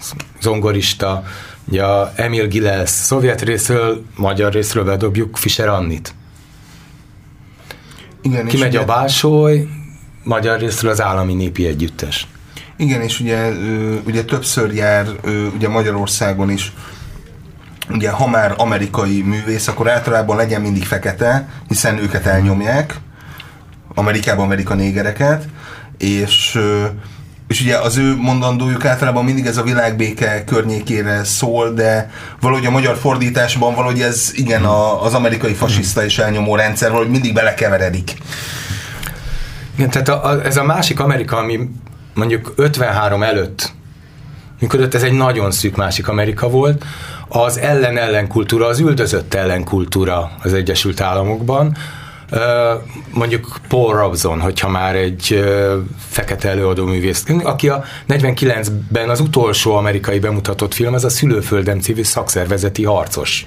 zongorista, 0.41 1.23
ugye 1.69 1.83
a 1.83 2.11
Emil 2.15 2.47
Gilles 2.47 2.89
szovjet 2.89 3.41
részről, 3.41 4.03
magyar 4.15 4.53
részről 4.53 4.83
bedobjuk 4.83 5.37
Fischer 5.37 5.67
Annit. 5.67 6.13
Igen, 8.21 8.45
Kimegy 8.45 8.75
a 8.75 8.85
Bálsói, 8.85 9.63
magyar 10.23 10.59
részről 10.59 10.91
az 10.91 11.01
állami 11.01 11.33
népi 11.33 11.65
együttes. 11.65 12.27
Igen, 12.77 13.01
és 13.01 13.19
ugye, 13.19 13.51
ugye 14.05 14.23
többször 14.23 14.73
jár 14.73 15.07
ugye 15.55 15.67
Magyarországon 15.69 16.49
is 16.49 16.73
ugye 17.89 18.09
ha 18.09 18.27
már 18.27 18.53
amerikai 18.57 19.21
művész, 19.21 19.67
akkor 19.67 19.89
általában 19.89 20.35
legyen 20.35 20.61
mindig 20.61 20.83
fekete, 20.83 21.49
hiszen 21.67 21.97
őket 21.97 22.25
elnyomják, 22.25 22.99
Amerikában 23.93 24.45
Amerika 24.45 24.73
négereket, 24.73 25.47
és 25.97 26.59
és 27.47 27.61
ugye 27.61 27.77
az 27.77 27.97
ő 27.97 28.15
mondandójuk 28.15 28.85
általában 28.85 29.25
mindig 29.25 29.45
ez 29.45 29.57
a 29.57 29.63
világbéke 29.63 30.43
környékére 30.43 31.23
szól, 31.23 31.73
de 31.73 32.11
valahogy 32.41 32.65
a 32.65 32.71
magyar 32.71 32.95
fordításban 32.97 33.75
valahogy 33.75 34.01
ez 34.01 34.31
igen 34.33 34.63
a, 34.65 35.03
az 35.03 35.13
amerikai 35.13 35.53
fasiszta 35.53 36.03
és 36.03 36.17
elnyomó 36.17 36.55
rendszer 36.55 36.89
valahogy 36.89 37.11
mindig 37.11 37.33
belekeveredik. 37.33 38.13
Igen, 39.75 39.89
tehát 39.89 40.07
a, 40.09 40.25
a, 40.25 40.45
ez 40.45 40.57
a 40.57 40.63
másik 40.63 40.99
Amerika, 40.99 41.37
ami 41.37 41.69
mondjuk 42.13 42.53
53 42.55 43.23
előtt 43.23 43.71
működött, 44.59 44.93
ez 44.93 45.03
egy 45.03 45.13
nagyon 45.13 45.51
szűk 45.51 45.75
másik 45.75 46.07
Amerika 46.07 46.49
volt, 46.49 46.85
az 47.27 47.57
ellen-ellen 47.57 48.27
kultúra, 48.27 48.65
az 48.65 48.79
üldözött 48.79 49.33
ellenkultúra 49.33 50.31
az 50.43 50.53
Egyesült 50.53 51.01
Államokban, 51.01 51.77
mondjuk 53.11 53.57
Paul 53.67 53.93
Robson, 53.93 54.39
hogyha 54.39 54.69
már 54.69 54.95
egy 54.95 55.43
fekete 56.09 56.49
előadó 56.49 56.85
művész, 56.85 57.25
aki 57.43 57.69
a 57.69 57.83
49-ben 58.09 59.09
az 59.09 59.19
utolsó 59.19 59.75
amerikai 59.75 60.19
bemutatott 60.19 60.73
film, 60.73 60.93
ez 60.93 61.03
a 61.03 61.09
Szülőföldem 61.09 61.79
című 61.79 62.03
szakszervezeti 62.03 62.83
harcos 62.83 63.45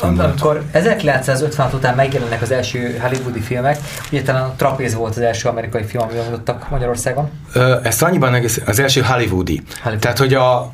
amikor 0.00 0.62
1956 0.70 1.72
után 1.72 1.94
megjelennek 1.94 2.42
az 2.42 2.50
első 2.50 2.98
hollywoodi 3.00 3.40
filmek, 3.40 3.78
ugye 4.12 4.22
talán 4.22 4.42
a 4.42 4.54
Trapéz 4.56 4.94
volt 4.94 5.16
az 5.16 5.22
első 5.22 5.48
amerikai 5.48 5.84
film, 5.84 6.02
amivel 6.02 6.24
mutattak 6.30 6.70
Magyarországon. 6.70 7.30
Ezt 7.82 8.02
annyiban 8.02 8.34
egész, 8.34 8.60
az 8.66 8.78
első 8.78 9.00
hollywoodi. 9.00 9.62
hollywoodi. 9.82 10.00
Tehát, 10.00 10.18
hogy 10.18 10.34
a 10.34 10.72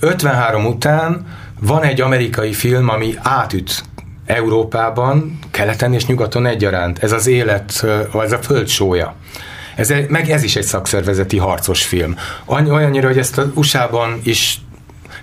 53 0.00 0.66
után 0.66 1.26
van 1.60 1.82
egy 1.82 2.00
amerikai 2.00 2.52
film, 2.52 2.88
ami 2.88 3.14
átüt 3.22 3.84
Európában, 4.26 5.38
keleten 5.50 5.92
és 5.92 6.06
nyugaton 6.06 6.46
egyaránt. 6.46 6.98
Ez 6.98 7.12
az 7.12 7.26
élet, 7.26 7.86
ez 8.22 8.32
a 8.32 8.38
föld 8.38 8.68
sója. 8.68 9.14
Ez, 9.76 9.92
meg 10.08 10.30
ez 10.30 10.42
is 10.42 10.56
egy 10.56 10.64
szakszervezeti 10.64 11.38
harcos 11.38 11.84
film. 11.84 12.16
Olyannyira, 12.46 13.06
hogy 13.06 13.18
ezt 13.18 13.38
az 13.38 13.46
USA-ban 13.54 14.20
is 14.22 14.60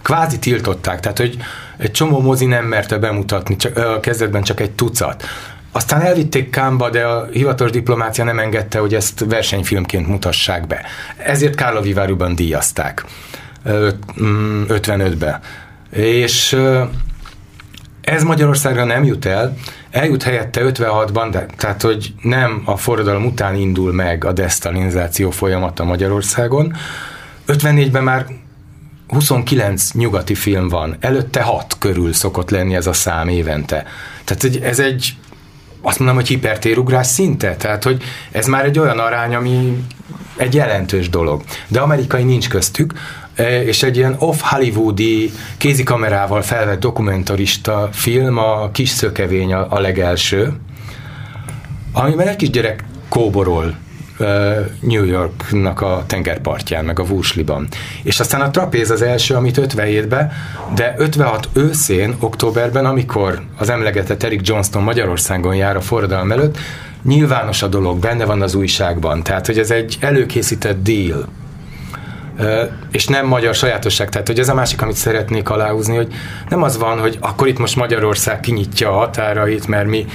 kvázi 0.01 0.39
tiltották, 0.39 0.99
tehát 0.99 1.17
hogy 1.17 1.37
egy 1.77 1.91
csomó 1.91 2.19
mozi 2.19 2.45
nem 2.45 2.65
merte 2.65 2.97
bemutatni, 2.97 3.55
csak, 3.55 3.77
a 3.77 3.99
kezdetben 3.99 4.41
csak 4.41 4.59
egy 4.59 4.71
tucat. 4.71 5.23
Aztán 5.71 6.01
elvitték 6.01 6.49
Kámba, 6.49 6.89
de 6.89 7.03
a 7.05 7.27
hivatalos 7.31 7.71
diplomácia 7.71 8.23
nem 8.23 8.39
engedte, 8.39 8.79
hogy 8.79 8.93
ezt 8.93 9.25
versenyfilmként 9.29 10.07
mutassák 10.07 10.67
be. 10.67 10.81
Ezért 11.17 11.55
Kárloviváruban 11.55 12.35
díjazták 12.35 13.05
55-be. 13.65 15.39
Mm, 15.95 16.01
És 16.01 16.57
ez 18.01 18.23
Magyarországra 18.23 18.83
nem 18.83 19.03
jut 19.03 19.25
el, 19.25 19.57
eljut 19.91 20.23
helyette 20.23 20.61
56-ban, 20.63 21.27
de, 21.31 21.45
tehát 21.57 21.81
hogy 21.81 22.13
nem 22.21 22.61
a 22.65 22.77
forradalom 22.77 23.25
után 23.25 23.55
indul 23.55 23.93
meg 23.93 24.25
a 24.25 24.31
desztalinizáció 24.31 25.29
folyamata 25.31 25.83
Magyarországon. 25.83 26.73
54-ben 27.47 28.03
már 28.03 28.25
29 29.07 29.91
nyugati 29.91 30.35
film 30.35 30.67
van, 30.67 30.95
előtte 30.99 31.41
6 31.41 31.77
körül 31.79 32.13
szokott 32.13 32.49
lenni 32.49 32.75
ez 32.75 32.87
a 32.87 32.93
szám 32.93 33.27
évente. 33.27 33.85
Tehát 34.23 34.63
ez 34.63 34.79
egy, 34.79 35.15
azt 35.81 35.99
mondom, 35.99 36.17
hogy 36.17 36.27
hipertérugrás 36.27 37.07
szinte, 37.07 37.55
tehát 37.55 37.83
hogy 37.83 38.03
ez 38.31 38.47
már 38.47 38.65
egy 38.65 38.79
olyan 38.79 38.99
arány, 38.99 39.35
ami 39.35 39.83
egy 40.35 40.53
jelentős 40.53 41.09
dolog. 41.09 41.43
De 41.67 41.79
amerikai 41.79 42.23
nincs 42.23 42.49
köztük, 42.49 42.93
és 43.63 43.83
egy 43.83 43.97
ilyen 43.97 44.15
off-hollywoodi 44.19 45.31
kézikamerával 45.57 46.41
felvett 46.41 46.79
dokumentarista 46.79 47.89
film, 47.91 48.37
a 48.37 48.71
Kis 48.71 48.89
Szökevény 48.89 49.53
a, 49.53 49.67
a 49.69 49.79
legelső, 49.79 50.53
amiben 51.93 52.27
egy 52.27 52.35
kisgyerek 52.35 52.83
kóborol 53.09 53.75
New 54.79 55.03
Yorknak 55.03 55.81
a 55.81 56.03
tengerpartján, 56.07 56.85
meg 56.85 56.99
a 56.99 57.03
Vúsliban. 57.03 57.67
És 58.03 58.19
aztán 58.19 58.41
a 58.41 58.51
trapéz 58.51 58.89
az 58.89 59.01
első, 59.01 59.35
amit 59.35 59.59
57-ben, 59.61 60.31
de 60.75 60.93
56 60.97 61.49
őszén, 61.53 62.15
októberben, 62.19 62.85
amikor 62.85 63.41
az 63.57 63.69
emlegetett 63.69 64.23
Eric 64.23 64.47
Johnston 64.47 64.83
Magyarországon 64.83 65.55
jár 65.55 65.75
a 65.75 65.81
forradalom 65.81 66.31
előtt, 66.31 66.57
nyilvános 67.03 67.61
a 67.61 67.67
dolog, 67.67 67.99
benne 67.99 68.25
van 68.25 68.41
az 68.41 68.55
újságban, 68.55 69.23
tehát 69.23 69.45
hogy 69.45 69.57
ez 69.57 69.71
egy 69.71 69.97
előkészített 69.99 70.83
deal 70.83 71.27
és 72.91 73.07
nem 73.07 73.27
magyar 73.27 73.55
sajátosság. 73.55 74.09
Tehát, 74.09 74.27
hogy 74.27 74.39
ez 74.39 74.49
a 74.49 74.53
másik, 74.53 74.81
amit 74.81 74.95
szeretnék 74.95 75.49
aláhúzni, 75.49 75.95
hogy 75.95 76.13
nem 76.49 76.63
az 76.63 76.77
van, 76.77 76.99
hogy 76.99 77.17
akkor 77.19 77.47
itt 77.47 77.59
most 77.59 77.75
Magyarország 77.75 78.39
kinyitja 78.39 78.89
a 78.89 78.97
határait, 78.97 79.67
mert 79.67 79.87
mi 79.87 80.05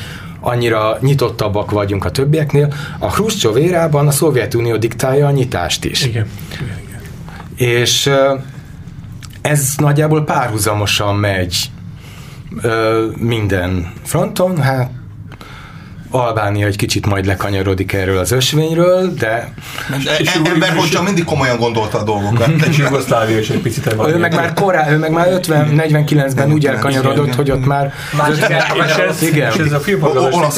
annyira 0.41 0.99
nyitottabbak 1.01 1.71
vagyunk 1.71 2.05
a 2.05 2.11
többieknél. 2.11 2.73
A 2.99 3.13
Hruscsov 3.13 3.57
érában 3.57 4.07
a 4.07 4.11
Szovjetunió 4.11 4.77
diktálja 4.77 5.27
a 5.27 5.31
nyitást 5.31 5.85
is. 5.85 6.05
Igen. 6.05 6.27
igen, 6.61 6.79
igen. 6.87 7.01
És 7.71 8.11
ez 9.41 9.75
nagyjából 9.77 10.25
párhuzamosan 10.25 11.17
megy 11.17 11.71
minden 13.17 13.93
fronton, 14.03 14.61
hát 14.61 14.91
Albánia 16.11 16.67
egy 16.67 16.77
kicsit 16.77 17.07
majd 17.07 17.27
lekanyarodik 17.27 17.93
erről 17.93 18.19
az 18.19 18.33
ösvényről, 18.33 19.15
de... 19.15 19.53
és 20.19 20.35
e- 20.35 20.51
ember, 20.53 20.77
hogy 20.77 20.89
csak 20.89 21.05
mindig 21.05 21.25
komolyan 21.25 21.59
gondolta 21.59 21.99
a 21.99 22.03
dolgokat. 22.03 22.49
És 22.69 22.77
Jugoszlávia 22.77 23.39
is 23.39 23.49
egy 23.51 23.61
picit 23.61 23.95
ő 24.07 24.17
meg 24.17 24.35
már 24.35 24.53
korá, 24.53 24.91
ő 24.91 24.99
meg 24.99 25.11
már 25.11 25.27
50-49-ben 25.31 26.53
úgy 26.53 26.67
elkanyarodott, 26.67 27.35
hogy 27.35 27.51
ott 27.51 27.67
már... 27.67 27.93
igen. 29.23 29.53
És 29.53 29.59
ez 29.59 29.73
a 29.73 29.81
filmforgalmas 29.81 30.55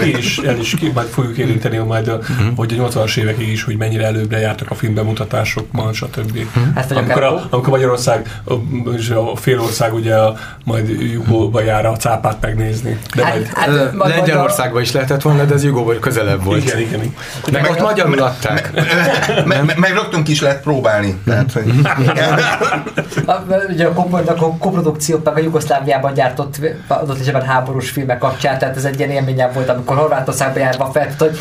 ki 0.00 0.16
is, 0.16 0.38
el 0.38 0.58
is 0.58 0.74
ki, 0.74 0.90
majd 0.94 1.08
fogjuk 1.08 1.38
érinteni 1.38 1.76
majd, 1.76 2.06
mhm. 2.06 2.48
hogy 2.56 2.76
a 2.78 2.88
80-as 2.88 3.16
évekig 3.16 3.48
is, 3.48 3.62
hogy 3.62 3.76
mennyire 3.76 4.04
előbbre 4.04 4.38
jártak 4.38 4.70
a 4.70 4.74
filmbemutatásokban, 4.74 5.92
stb. 5.92 6.38
Mhm. 6.54 6.96
Amikor, 6.98 7.22
a, 7.22 7.46
amikor 7.50 7.70
Magyarország, 7.70 8.40
a 9.32 9.36
félország 9.36 9.94
ugye 9.94 10.16
majd 10.64 10.88
Jugóba 11.12 11.62
jár 11.62 11.86
a 11.86 11.96
cápát 11.96 12.36
megnézni. 12.40 12.98
De 13.14 13.24
hát, 13.24 13.34
majd, 13.34 13.48
hát, 13.54 14.16
Lengyelországban 14.16 14.82
is 14.82 14.90
lehetett 14.98 15.22
volna, 15.22 15.44
de 15.44 15.54
ez 15.54 15.64
Jugóból 15.64 15.98
közelebb 15.98 16.44
volt. 16.44 16.62
Igen, 16.62 16.78
igen. 16.78 17.00
igen. 17.00 17.14
Meg, 17.52 17.62
meg 17.62 17.70
ott 17.70 17.80
magyarul 17.80 18.22
adták. 18.22 18.70
Meg, 19.44 19.64
meg, 19.64 19.78
meg 19.78 19.92
rögtön 19.92 20.24
ki 20.24 20.30
is 20.30 20.40
lehet 20.40 20.62
próbálni. 20.62 21.18
Tehát, 21.24 21.52
hogy... 21.52 21.72
Ugye 23.68 23.86
a, 23.86 24.06
a 24.26 24.56
koprodukciót 24.58 25.24
meg 25.24 25.36
a 25.36 25.40
Jugoszláviában 25.40 26.14
gyártott 26.14 26.60
adott 26.88 27.20
esetben 27.20 27.42
háborús 27.42 27.90
filmek 27.90 28.18
kapcsán, 28.18 28.58
tehát 28.58 28.76
ez 28.76 28.84
egy 28.84 28.98
ilyen 28.98 29.10
élményem 29.10 29.50
volt, 29.52 29.68
amikor 29.68 29.96
Horvátországban 29.96 30.62
járva 30.62 30.90
fel, 30.92 31.14
hogy 31.18 31.38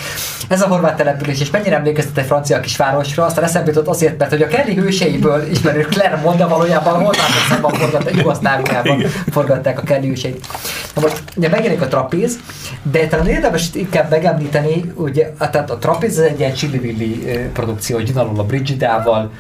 ez 0.48 0.62
a 0.62 0.68
horvát 0.68 0.98
település, 0.98 1.40
és 1.40 1.50
mennyire 1.50 1.76
emlékeztet 1.76 2.18
egy 2.18 2.26
francia 2.26 2.60
kisvárosra, 2.60 3.26
aztán 3.26 3.44
eszembe 3.44 3.70
jutott 3.70 3.88
azért, 3.88 4.18
mert 4.18 4.32
hogy 4.32 4.42
a 4.42 4.48
Kelly 4.48 4.76
hőseiből 4.76 5.48
ismerő 5.52 5.82
Clermont, 5.82 6.38
de 6.38 6.46
valójában 6.46 6.94
Horvátországban 6.94 7.74
forgatták, 7.74 8.16
Jugoszláviában 8.16 9.04
forgatták 9.32 9.80
a 9.80 9.84
Kelly 9.84 10.08
hőseit. 10.08 10.48
Na 10.96 11.02
most 11.02 11.24
ugye 11.36 11.50
megjelenik 11.50 11.82
a 11.82 11.88
trapéz, 11.88 12.40
de 12.92 13.08
talán 13.08 13.28
érdemes 13.38 13.70
inkább 13.74 14.10
megemlíteni, 14.10 14.92
ugye, 14.96 15.34
tehát 15.40 15.72
a 15.72 15.78
Trapez 15.78 16.18
egy 16.18 16.40
ilyen 16.40 16.54
chili 16.54 17.50
produkció, 17.54 17.96
hogy 17.96 18.12
a 18.16 18.44
Brigidával, 18.44 19.32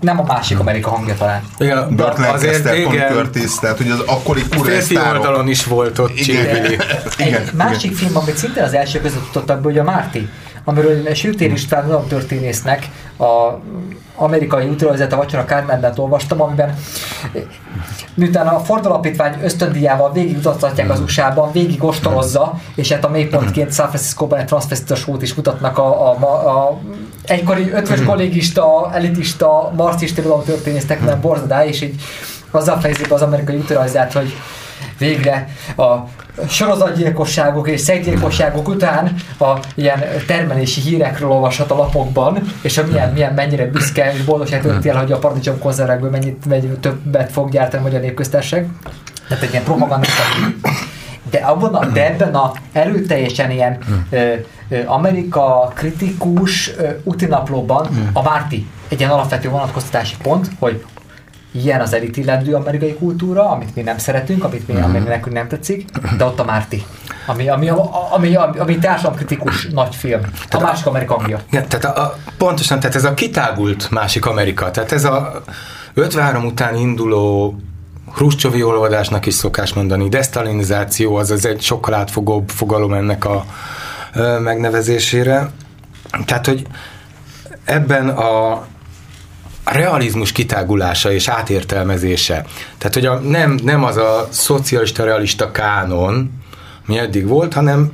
nem 0.00 0.18
a 0.18 0.22
másik 0.22 0.58
Amerika 0.58 0.90
hangja 0.90 1.14
talán. 1.14 1.42
Igen, 1.58 1.96
Burt 1.96 2.18
Lancaster, 2.18 2.78
igen. 2.78 3.12
Curtis, 3.12 3.58
tehát 3.60 3.76
hogy 3.76 3.90
az 3.90 4.02
akkori 4.06 4.42
Férfi 4.62 4.98
oldalon 4.98 5.48
is 5.48 5.64
volt 5.64 5.98
ott 5.98 6.18
igen. 6.18 6.64
igen. 6.64 6.80
Egy 7.18 7.52
másik 7.52 7.90
igen. 7.90 7.96
film, 7.96 8.16
amit 8.16 8.36
szintén 8.36 8.62
az 8.62 8.74
első 8.74 9.00
között 9.00 9.30
tudottak 9.32 9.56
be, 9.60 9.62
hogy 9.62 9.78
a 9.78 9.82
Márti, 9.82 10.28
amiről 10.64 11.14
Sültér 11.14 11.52
István 11.52 12.06
történésznek 12.08 12.88
a 13.18 13.60
amerikai 14.14 14.68
útravezet 14.68 15.12
a 15.12 15.16
Vacsora 15.16 15.44
Kármendet 15.44 15.98
olvastam, 15.98 16.42
amiben 16.42 16.76
miután 18.14 18.46
a 18.46 18.58
Ford 18.58 18.86
alapítvány 18.86 19.34
ösztöndíjával 19.42 20.12
végig 20.12 20.36
utatják 20.36 20.90
az 20.90 21.00
USA-ban, 21.00 21.52
végig 21.52 21.84
ostorozza, 21.84 22.60
és 22.74 22.92
hát 22.92 23.04
a 23.04 23.08
mélypontként 23.08 23.74
San 23.74 23.88
Francisco-ban 23.88 24.38
egy 24.38 24.46
transvestita 24.46 24.94
sót 24.94 25.22
is 25.22 25.34
mutatnak 25.34 25.78
a, 25.78 26.10
a, 26.10 26.16
a, 26.48 26.80
egykori 27.24 27.70
ötvös 27.70 28.02
kollégista, 28.02 28.90
elitista, 28.92 29.72
marxista 29.76 30.42
történésztek, 30.42 31.00
mert 31.00 31.20
borzadá, 31.20 31.64
és 31.64 31.80
így 31.80 32.00
azzal 32.50 32.80
fejezik 32.80 33.08
be 33.08 33.14
az 33.14 33.22
amerikai 33.22 33.56
útravezet, 33.56 34.12
hogy 34.12 34.32
végre 35.00 35.48
a 35.76 35.96
sorozatgyilkosságok 36.48 37.68
és 37.68 37.80
szeggyilkosságok 37.80 38.68
után 38.68 39.14
a 39.38 39.58
ilyen 39.74 40.04
termelési 40.26 40.80
hírekről 40.80 41.30
olvashat 41.30 41.70
a 41.70 41.76
lapokban, 41.76 42.38
és 42.62 42.78
a 42.78 42.86
milyen, 42.86 43.12
milyen 43.12 43.34
mennyire 43.34 43.66
büszke 43.66 44.12
és 44.12 44.22
boldogság 44.22 44.62
tölti 44.62 44.88
el, 44.88 44.96
hogy 44.96 45.12
a 45.12 45.18
paradicsom 45.18 45.58
konzervekből 45.58 46.10
mennyit, 46.10 46.46
mennyit 46.46 46.78
többet 46.78 47.32
fog 47.32 47.50
gyártani 47.50 47.82
a 47.82 47.86
Magyar 47.86 48.00
Népköztársaság. 48.00 48.68
Tehát 49.28 49.42
egy 49.42 49.50
ilyen 49.50 49.64
propagandista 49.64 50.22
de, 51.30 51.38
abban 51.38 51.74
a, 51.74 51.86
de 51.86 52.06
ebben 52.06 52.34
a 52.34 52.52
erőteljesen 52.72 53.50
ilyen 53.50 53.78
ö, 54.10 54.32
ö, 54.68 54.78
Amerika 54.86 55.72
kritikus 55.74 56.70
ö, 56.76 56.88
utinaplóban 57.02 58.10
a 58.12 58.22
Márti 58.22 58.66
egy 58.88 58.98
ilyen 58.98 59.10
alapvető 59.10 59.48
vonatkoztatási 59.48 60.14
pont, 60.22 60.50
hogy 60.58 60.84
ilyen 61.52 61.80
az 61.80 61.92
elitillendő 61.92 62.54
amerikai 62.54 62.94
kultúra, 62.94 63.50
amit 63.50 63.74
mi 63.74 63.82
nem 63.82 63.98
szeretünk, 63.98 64.44
amit 64.44 64.68
mi, 64.68 64.80
ami 64.80 64.98
nekünk 64.98 65.36
nem 65.36 65.48
tetszik, 65.48 65.84
de 66.16 66.24
ott 66.24 66.40
a 66.40 66.44
Márti, 66.44 66.84
ami, 67.26 67.48
ami, 67.48 67.68
ami, 67.68 68.34
ami, 68.34 68.58
ami, 68.58 68.78
társadalomkritikus 68.78 69.66
nagy 69.66 69.94
film. 69.94 70.20
A 70.20 70.48
tehát 70.48 70.66
másik 70.66 70.86
Amerika 70.86 71.14
hangja. 71.14 71.40
Ja, 71.50 71.66
tehát 71.66 71.96
a, 71.96 72.02
a, 72.02 72.16
pontosan, 72.38 72.80
tehát 72.80 72.96
ez 72.96 73.04
a 73.04 73.14
kitágult 73.14 73.90
másik 73.90 74.26
Amerika, 74.26 74.70
tehát 74.70 74.92
ez 74.92 75.04
a 75.04 75.42
53 75.94 76.44
után 76.44 76.76
induló 76.76 77.56
Hruscsovi 78.14 78.62
olvadásnak 78.62 79.26
is 79.26 79.34
szokás 79.34 79.72
mondani, 79.72 80.08
desztalinizáció, 80.08 81.16
az 81.16 81.30
az 81.30 81.46
egy 81.46 81.60
sokkal 81.60 81.94
átfogóbb 81.94 82.48
fogalom 82.48 82.92
ennek 82.92 83.24
a 83.24 83.44
ö, 84.14 84.38
megnevezésére. 84.38 85.50
Tehát, 86.24 86.46
hogy 86.46 86.66
ebben 87.64 88.08
a 88.08 88.62
a 89.64 89.72
realizmus 89.72 90.32
kitágulása 90.32 91.12
és 91.12 91.28
átértelmezése. 91.28 92.44
Tehát, 92.78 92.94
hogy 92.94 93.06
a, 93.06 93.14
nem, 93.14 93.58
nem 93.62 93.84
az 93.84 93.96
a 93.96 94.28
szocialista 94.30 95.04
realista 95.04 95.50
kánon, 95.50 96.30
mi 96.86 96.98
eddig 96.98 97.26
volt, 97.26 97.52
hanem 97.54 97.90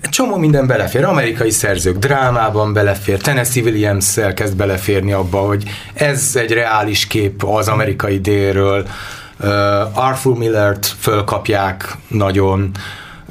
egy 0.00 0.10
csomó 0.10 0.36
minden 0.36 0.66
belefér. 0.66 1.04
Amerikai 1.04 1.50
szerzők 1.50 1.98
drámában 1.98 2.72
belefér, 2.72 3.20
Tennessee 3.20 3.62
williams 3.62 4.14
kezd 4.34 4.56
beleférni 4.56 5.12
abba, 5.12 5.38
hogy 5.38 5.64
ez 5.94 6.30
egy 6.34 6.52
reális 6.52 7.06
kép 7.06 7.44
az 7.44 7.68
amerikai 7.68 8.20
délről. 8.20 8.86
Uh, 9.40 9.48
Arthur 9.98 10.36
Millert 10.36 10.86
fölkapják 10.98 11.96
nagyon, 12.08 12.70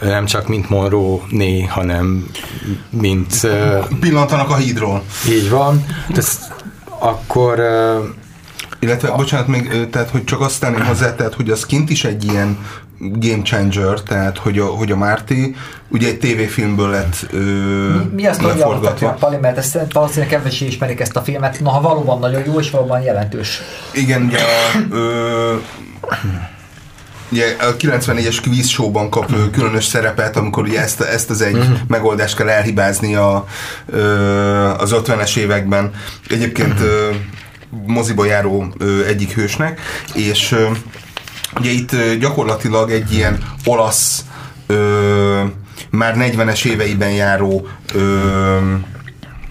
nem 0.02 0.26
csak 0.26 0.48
mint 0.48 0.70
Monroe 0.70 1.18
né, 1.30 1.62
hanem 1.62 2.30
mint... 2.90 3.34
Uh, 3.44 3.86
Pillantanak 4.00 4.50
a 4.50 4.56
hídról. 4.56 5.04
Így 5.30 5.50
van. 5.50 5.86
Ez 6.16 6.40
akkor... 7.04 7.62
Illetve, 8.80 9.08
a... 9.08 9.16
bocsánat, 9.16 9.48
még, 9.48 9.90
tehát, 9.90 10.10
hogy 10.10 10.24
csak 10.24 10.42
azt 10.42 10.60
tenném 10.60 10.86
hozzá, 10.86 11.16
tehát, 11.16 11.34
hogy 11.34 11.50
az 11.50 11.66
kint 11.66 11.90
is 11.90 12.04
egy 12.04 12.24
ilyen 12.24 12.58
game 12.98 13.42
changer, 13.42 14.02
tehát, 14.02 14.38
hogy 14.38 14.60
a, 14.60 14.66
hogy 14.66 14.92
a 14.92 14.96
Márti 14.96 15.56
ugye 15.90 16.08
egy 16.08 16.20
tévéfilmből 16.20 16.90
lett 16.90 17.16
ö, 17.32 17.38
Mi, 17.38 18.10
mi 18.14 18.26
azt 18.26 18.42
mondja, 18.42 19.16
Pali, 19.20 19.38
mert 19.38 19.58
ezt 19.58 19.80
valószínűleg 19.94 20.30
kevesé 20.30 20.66
ismerik 20.66 21.00
ezt 21.00 21.16
a 21.16 21.22
filmet, 21.22 21.60
na 21.60 21.70
ha 21.70 21.82
valóban 21.82 22.20
nagyon 22.20 22.42
jó, 22.46 22.60
és 22.60 22.70
valóban 22.70 23.02
jelentős. 23.02 23.62
Igen, 23.94 24.22
ugye 24.22 24.38
a, 24.38 24.94
ö, 24.96 25.56
ugye 27.34 27.56
a 27.60 27.76
94-es 27.76 28.38
quiz 28.44 28.68
showban 28.68 29.10
kap 29.10 29.32
mm. 29.32 29.50
különös 29.52 29.86
szerepet, 29.86 30.38
amikor 30.38 30.64
ugye 30.64 30.82
ezt, 30.82 31.02
ezt 31.02 31.30
az 31.30 31.42
egy 31.42 31.56
mm. 31.56 31.74
megoldást 31.88 32.36
kell 32.36 32.50
elhibázni 32.50 33.16
a, 33.16 33.46
az 34.78 34.96
50-es 34.96 35.38
években. 35.38 35.92
Egyébként 36.30 36.84
mm. 36.84 37.16
moziba 37.86 38.26
járó 38.26 38.74
egyik 39.08 39.34
hősnek, 39.34 39.82
és 40.14 40.56
ugye 41.60 41.70
itt 41.70 41.96
gyakorlatilag 42.20 42.92
egy 42.92 43.14
ilyen 43.14 43.38
olasz 43.66 44.26
már 45.90 46.16
40-es 46.18 46.66
éveiben 46.66 47.12
járó 47.12 47.68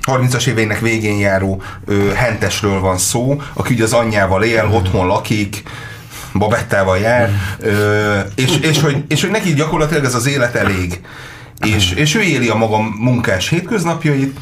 30-as 0.06 0.46
éveinek 0.46 0.80
végén 0.80 1.18
járó 1.18 1.62
ö, 1.84 2.12
hentesről 2.12 2.80
van 2.80 2.98
szó, 2.98 3.40
aki 3.52 3.74
ugye 3.74 3.84
az 3.84 3.92
anyjával 3.92 4.42
él, 4.42 4.70
otthon 4.72 5.06
lakik, 5.06 5.62
babettával 6.34 6.98
jár, 6.98 7.30
ö, 7.58 8.18
és, 8.34 8.58
és, 8.60 8.80
hogy, 8.80 9.04
és 9.08 9.20
hogy 9.20 9.30
neki 9.30 9.54
gyakorlatilag 9.54 10.04
ez 10.04 10.14
az 10.14 10.26
élet 10.26 10.54
elég. 10.54 11.00
És, 11.66 11.90
és 11.90 12.14
ő 12.14 12.20
éli 12.20 12.48
a 12.48 12.54
maga 12.54 12.78
munkás 12.98 13.48
hétköznapjait, 13.48 14.38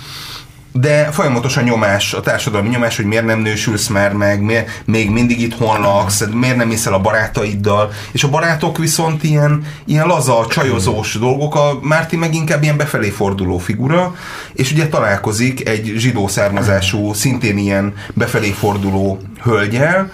de 0.72 1.04
folyamatosan 1.04 1.64
nyomás, 1.64 2.14
a 2.14 2.20
társadalmi 2.20 2.68
nyomás, 2.68 2.96
hogy 2.96 3.04
miért 3.04 3.24
nem 3.24 3.38
nősülsz 3.38 3.86
már 3.86 4.12
meg, 4.12 4.42
miért, 4.42 4.82
még 4.84 5.10
mindig 5.10 5.40
itthon 5.40 5.80
laksz, 5.80 6.24
miért 6.32 6.56
nem 6.56 6.68
hiszel 6.68 6.92
a 6.92 7.00
barátaiddal, 7.00 7.92
és 8.12 8.24
a 8.24 8.28
barátok 8.28 8.78
viszont 8.78 9.22
ilyen, 9.22 9.64
ilyen 9.84 10.06
laza, 10.06 10.46
csajozós 10.48 11.14
dolgok, 11.14 11.54
a 11.54 11.78
Márti 11.82 12.16
meg 12.16 12.34
inkább 12.34 12.62
ilyen 12.62 12.76
befelé 12.76 13.08
forduló 13.08 13.58
figura, 13.58 14.14
és 14.52 14.72
ugye 14.72 14.88
találkozik 14.88 15.68
egy 15.68 15.92
zsidó 15.96 16.28
származású, 16.28 17.12
szintén 17.12 17.58
ilyen 17.58 17.94
befelé 18.14 18.50
forduló 18.50 19.20
hölgyel, 19.42 20.12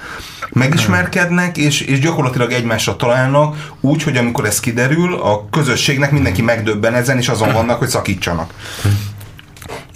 megismerkednek, 0.53 1.57
és, 1.57 1.81
és 1.81 2.01
gyakorlatilag 2.01 2.53
egymásra 2.53 2.97
találnak, 2.97 3.71
úgy, 3.81 4.03
hogy 4.03 4.17
amikor 4.17 4.45
ez 4.45 4.61
kiderül, 4.61 5.15
a 5.15 5.49
közösségnek 5.51 6.11
mindenki 6.11 6.43
megdöbben 6.43 6.95
ezen, 6.95 7.19
és 7.19 7.29
azon 7.29 7.53
vannak, 7.53 7.79
hogy 7.79 7.89
szakítsanak. 7.89 8.53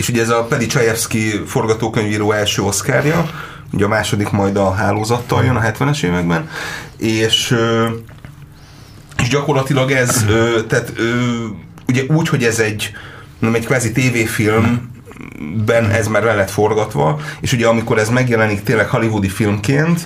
És 0.01 0.09
ugye 0.09 0.23
ez 0.23 0.29
a 0.29 0.45
Pedi 0.45 0.67
Csajewski 0.67 1.43
forgatókönyvíró 1.47 2.33
első 2.33 2.63
oszkárja, 2.63 3.31
ugye 3.73 3.85
a 3.85 3.89
második 3.89 4.31
majd 4.31 4.57
a 4.57 4.73
hálózattal 4.73 5.45
jön 5.45 5.57
a 5.57 5.61
70-es 5.61 6.03
években, 6.03 6.49
és, 6.97 7.57
és 9.23 9.29
gyakorlatilag 9.29 9.91
ez, 9.91 10.25
tehát 10.69 10.93
ugye 11.89 12.03
úgy, 12.09 12.29
hogy 12.29 12.45
ez 12.45 12.59
egy, 12.59 12.93
nem 13.39 13.55
egy 13.55 13.65
kvázi 13.65 13.93
tévéfilm, 13.93 14.91
ben 15.67 15.91
ez 15.91 16.09
már 16.09 16.23
le 16.23 16.35
lett 16.35 16.51
forgatva, 16.51 17.21
és 17.41 17.53
ugye 17.53 17.67
amikor 17.67 17.99
ez 17.99 18.09
megjelenik 18.09 18.63
tényleg 18.63 18.89
hollywoodi 18.89 19.29
filmként, 19.29 20.01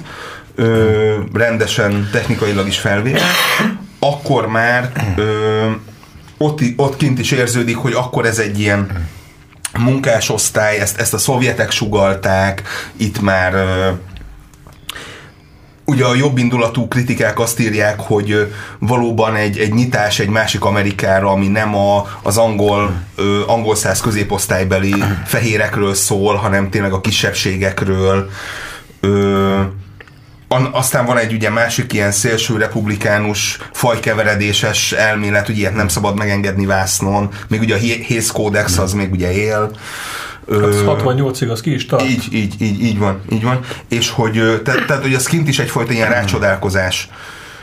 ö, 0.54 1.14
rendesen 1.32 2.08
technikailag 2.12 2.66
is 2.66 2.78
felvéve, 2.78 3.20
akkor 3.98 4.46
már 4.46 4.92
ö, 5.16 5.70
ott, 6.38 6.60
ott 6.76 6.96
kint 6.96 7.18
is 7.18 7.30
érződik, 7.30 7.76
hogy 7.76 7.92
akkor 7.92 8.26
ez 8.26 8.38
egy 8.38 8.60
ilyen 8.60 9.12
munkásosztály, 9.78 10.78
ezt, 10.78 11.00
ezt 11.00 11.14
a 11.14 11.18
szovjetek 11.18 11.70
sugalták, 11.70 12.62
itt 12.96 13.20
már 13.20 13.54
ugye 15.84 16.04
a 16.04 16.14
jobbindulatú 16.14 16.88
kritikák 16.88 17.38
azt 17.38 17.60
írják, 17.60 18.00
hogy 18.00 18.52
valóban 18.78 19.34
egy, 19.34 19.58
egy 19.58 19.74
nyitás 19.74 20.18
egy 20.18 20.28
másik 20.28 20.64
Amerikára, 20.64 21.30
ami 21.30 21.48
nem 21.48 21.74
a, 21.74 22.06
az 22.22 22.36
angol, 22.36 23.02
ö, 23.16 23.42
angol 23.46 23.74
száz 23.74 24.00
középosztálybeli 24.00 24.94
fehérekről 25.24 25.94
szól, 25.94 26.34
hanem 26.34 26.70
tényleg 26.70 26.92
a 26.92 27.00
kisebbségekről. 27.00 28.30
Ö, 29.00 29.60
aztán 30.72 31.06
van 31.06 31.18
egy 31.18 31.32
ugye 31.32 31.50
másik 31.50 31.92
ilyen 31.92 32.12
szélső 32.12 32.56
republikánus, 32.56 33.58
fajkeveredéses 33.72 34.92
elmélet, 34.92 35.46
hogy 35.46 35.58
ilyet 35.58 35.74
nem 35.74 35.88
szabad 35.88 36.16
megengedni 36.16 36.66
vásznon, 36.66 37.28
még 37.48 37.60
ugye 37.60 37.74
a 37.74 37.78
Hész 37.78 38.30
kódex 38.30 38.78
az 38.78 38.92
még 38.92 39.12
ugye 39.12 39.32
él. 39.32 39.70
Hát 40.50 40.60
68-ig 40.60 41.50
az 41.50 41.60
ki 41.60 41.74
is 41.74 41.86
tart. 41.86 42.04
Így, 42.04 42.28
így, 42.32 42.54
így, 42.62 42.82
így 42.82 42.98
van, 42.98 43.20
így 43.32 43.42
van. 43.42 43.60
És 43.88 44.10
hogy, 44.10 44.62
tehát, 44.64 44.86
tehát, 44.86 45.02
hogy 45.02 45.14
az 45.14 45.26
kint 45.26 45.48
is 45.48 45.58
egyfajta 45.58 45.92
ilyen 45.92 46.10
rácsodálkozás. 46.10 47.08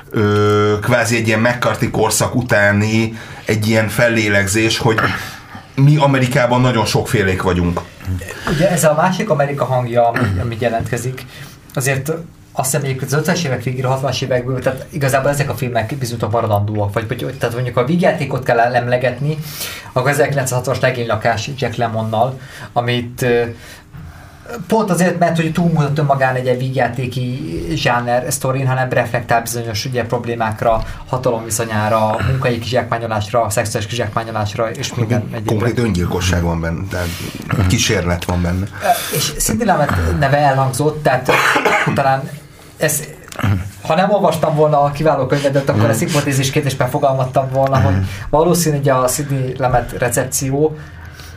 Ö, 0.09 0.75
kvázi 0.81 1.15
egy 1.15 1.27
ilyen 1.27 1.39
McCarthy 1.39 1.89
korszak 1.89 2.35
utáni 2.35 3.13
egy 3.45 3.67
ilyen 3.67 3.87
fellélegzés, 3.87 4.77
hogy 4.77 4.99
mi 5.75 5.97
Amerikában 5.97 6.61
nagyon 6.61 6.85
sokfélék 6.85 7.41
vagyunk. 7.41 7.81
Ugye 8.49 8.69
ez 8.69 8.83
a 8.83 8.93
másik 8.93 9.29
Amerika 9.29 9.65
hangja, 9.65 10.07
ami, 10.07 10.39
ami 10.41 10.57
jelentkezik, 10.59 11.25
azért 11.73 12.11
azt 12.51 12.71
hiszem 12.71 12.97
hogy 12.99 13.07
az 13.11 13.21
50-es 13.25 13.45
évek 13.45 13.63
végére, 13.63 13.87
60-as 13.91 14.21
évekből, 14.21 14.59
tehát 14.59 14.85
igazából 14.89 15.29
ezek 15.29 15.49
a 15.49 15.55
filmek 15.55 15.95
bizonyítok 15.97 16.31
maradandóak, 16.31 16.93
vagy, 16.93 17.07
vagy 17.07 17.35
tehát 17.39 17.55
mondjuk 17.55 17.77
a 17.77 17.85
vígjátékot 17.85 18.43
kell 18.43 18.59
emlegetni, 18.59 19.37
akkor 19.91 20.13
1960-as 20.17 20.81
legénylakás 20.81 21.49
Jack 21.57 21.75
Lemonnal, 21.75 22.39
amit 22.73 23.25
pont 24.67 24.89
azért, 24.89 25.19
mert 25.19 25.35
hogy 25.35 25.51
túlmutat 25.51 25.97
önmagán 25.97 26.35
egy 26.35 26.57
vígjátéki 26.57 27.39
zsáner 27.73 28.31
sztorin, 28.33 28.67
hanem 28.67 28.89
reflektál 28.89 29.41
bizonyos 29.41 29.85
ugye, 29.85 30.05
problémákra, 30.05 30.83
hatalomviszonyára, 31.07 32.15
munkai 32.27 32.59
kizsákmányolásra, 32.59 33.49
szexuális 33.49 33.87
kizsákmányolásra, 33.87 34.71
és 34.71 34.93
minden 34.93 35.21
egyébben. 35.21 35.45
Konkrét 35.45 35.79
öngyilkosság 35.79 36.43
van 36.43 36.61
benne, 36.61 36.81
tehát 36.89 37.07
kísérlet 37.67 38.25
van 38.25 38.41
benne. 38.41 38.65
És 39.15 39.33
Cindy 39.37 39.65
neve 40.19 40.37
elhangzott, 40.37 41.03
tehát 41.03 41.31
talán 41.93 42.29
ez 42.81 43.03
ha 43.81 43.95
nem 43.95 44.11
olvastam 44.11 44.55
volna 44.55 44.81
a 44.81 44.91
kiváló 44.91 45.25
könyvedet, 45.25 45.69
akkor 45.69 45.89
ezt 45.89 45.99
hipotézisként 45.99 46.65
is 46.65 46.75
befogalmattam 46.75 47.49
volna, 47.53 47.81
hogy 47.81 47.93
valószínű, 48.29 48.77
hogy 48.77 48.89
a 48.89 49.07
Sidney 49.07 49.53
Lemet 49.57 49.91
recepció 49.91 50.77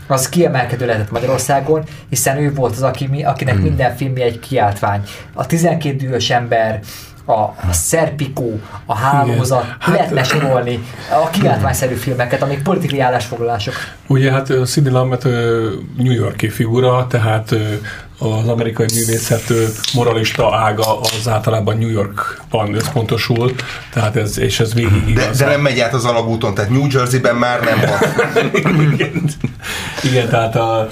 az 0.06 0.28
kiemelkedő 0.28 0.86
lehetett 0.86 1.10
Magyarországon, 1.10 1.84
hiszen 2.08 2.38
ő 2.38 2.54
volt 2.54 2.72
az, 2.72 2.82
aki, 2.82 3.22
akinek 3.24 3.58
minden 3.58 3.96
filmje 3.96 4.24
egy 4.24 4.38
kiáltvány. 4.38 5.02
A 5.32 5.46
12 5.46 5.96
dühös 5.96 6.30
ember, 6.30 6.80
a, 7.24 7.32
a 7.32 7.68
Szerpikó, 7.70 8.60
a 8.86 8.94
Hálózat, 8.94 9.64
hát, 9.78 9.94
lehetne 9.94 10.22
sorolni 10.22 10.84
a 11.24 11.30
kiáltványszerű 11.30 11.94
filmeket, 11.94 12.42
amik 12.42 12.62
politikai 12.62 13.00
állásfoglalások. 13.00 13.74
Ugye 14.06 14.32
hát 14.32 14.52
Sidney 14.66 14.92
Lumet 14.92 15.24
New 15.96 16.12
Yorki 16.12 16.48
figura, 16.48 17.06
tehát 17.06 17.54
az 18.18 18.48
amerikai 18.48 18.86
művészet 18.94 19.52
moralista 19.94 20.56
ága 20.56 21.00
az 21.00 21.28
általában 21.28 21.78
New 21.78 21.90
Yorkban 21.90 22.74
összpontosul, 22.74 23.54
tehát 23.92 24.16
ez, 24.16 24.38
és 24.38 24.60
ez 24.60 24.74
végig 24.74 25.08
igaz. 25.08 25.38
De, 25.38 25.44
de 25.44 25.50
nem 25.50 25.60
megy 25.60 25.80
át 25.80 25.94
az 25.94 26.04
alagúton, 26.04 26.54
tehát 26.54 26.70
New 26.70 26.86
Jersey-ben 26.90 27.36
már 27.36 27.60
nem 27.60 27.80
van. 27.80 28.92
Igen. 28.92 29.22
Igen, 30.10 30.28
tehát 30.28 30.56
a, 30.56 30.90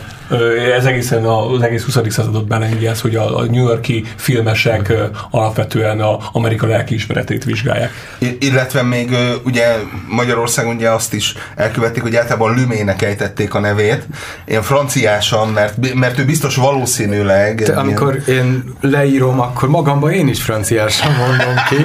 ez 0.77 0.85
egészen 0.85 1.25
az 1.25 1.62
egész 1.62 1.85
20. 1.85 1.99
századot 2.09 2.47
belengedi 2.47 2.87
ez, 2.87 3.01
hogy 3.01 3.16
a, 3.16 3.37
a 3.38 3.45
New 3.45 3.66
Yorki 3.66 4.05
filmesek 4.16 4.92
alapvetően 5.31 6.01
a 6.01 6.18
Amerika 6.33 6.66
lelkiismeretét 6.66 7.45
vizsgálják. 7.45 7.90
I- 8.18 8.37
illetve 8.40 8.83
még 8.83 9.16
ugye 9.45 9.77
Magyarországon 10.09 10.75
ugye 10.77 10.90
azt 10.90 11.14
is 11.14 11.35
elkövették, 11.57 12.03
hogy 12.03 12.16
általában 12.16 12.55
Lümének 12.55 13.03
ejtették 13.03 13.55
a 13.55 13.61
nevét. 13.61 14.07
Én 14.45 14.62
franciásan, 14.62 15.49
mert, 15.49 15.95
mert 15.95 16.18
ő 16.18 16.25
biztos 16.25 16.57
valószínűleg... 16.57 17.62
Te, 17.62 17.73
amikor 17.77 18.23
én 18.29 18.75
leírom, 18.81 19.40
akkor 19.40 19.68
magamba 19.68 20.12
én 20.12 20.29
is 20.29 20.42
franciásan 20.42 21.12
mondom 21.12 21.55
ki. 21.68 21.77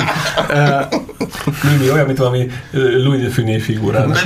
Lümé 1.63 1.89
olyan, 1.89 2.05
mint 2.05 2.17
valami 2.17 2.47
Louis 2.71 3.21
de 3.21 3.29
Funé 3.29 3.57
figurán. 3.60 4.17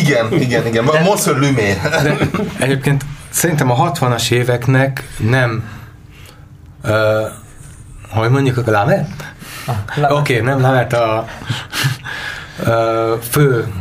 Igen, 0.00 0.32
igen, 0.32 0.66
igen. 0.66 0.84
Monsieur 1.04 1.38
Lumé. 1.38 1.78
Egyébként 2.58 3.04
szerintem 3.34 3.70
a 3.70 3.92
60-as 3.92 4.30
éveknek 4.30 5.08
nem 5.18 5.64
uh, 6.84 6.90
hogy 8.10 8.30
mondjuk 8.30 8.66
a 8.66 8.70
Lamet? 8.70 9.08
Ah, 9.66 10.10
Oké, 10.10 10.12
okay, 10.12 10.40
nem 10.40 10.60
Lamet 10.60 10.92
a 10.92 11.26
uh, 12.58 13.18
fő 13.30 13.72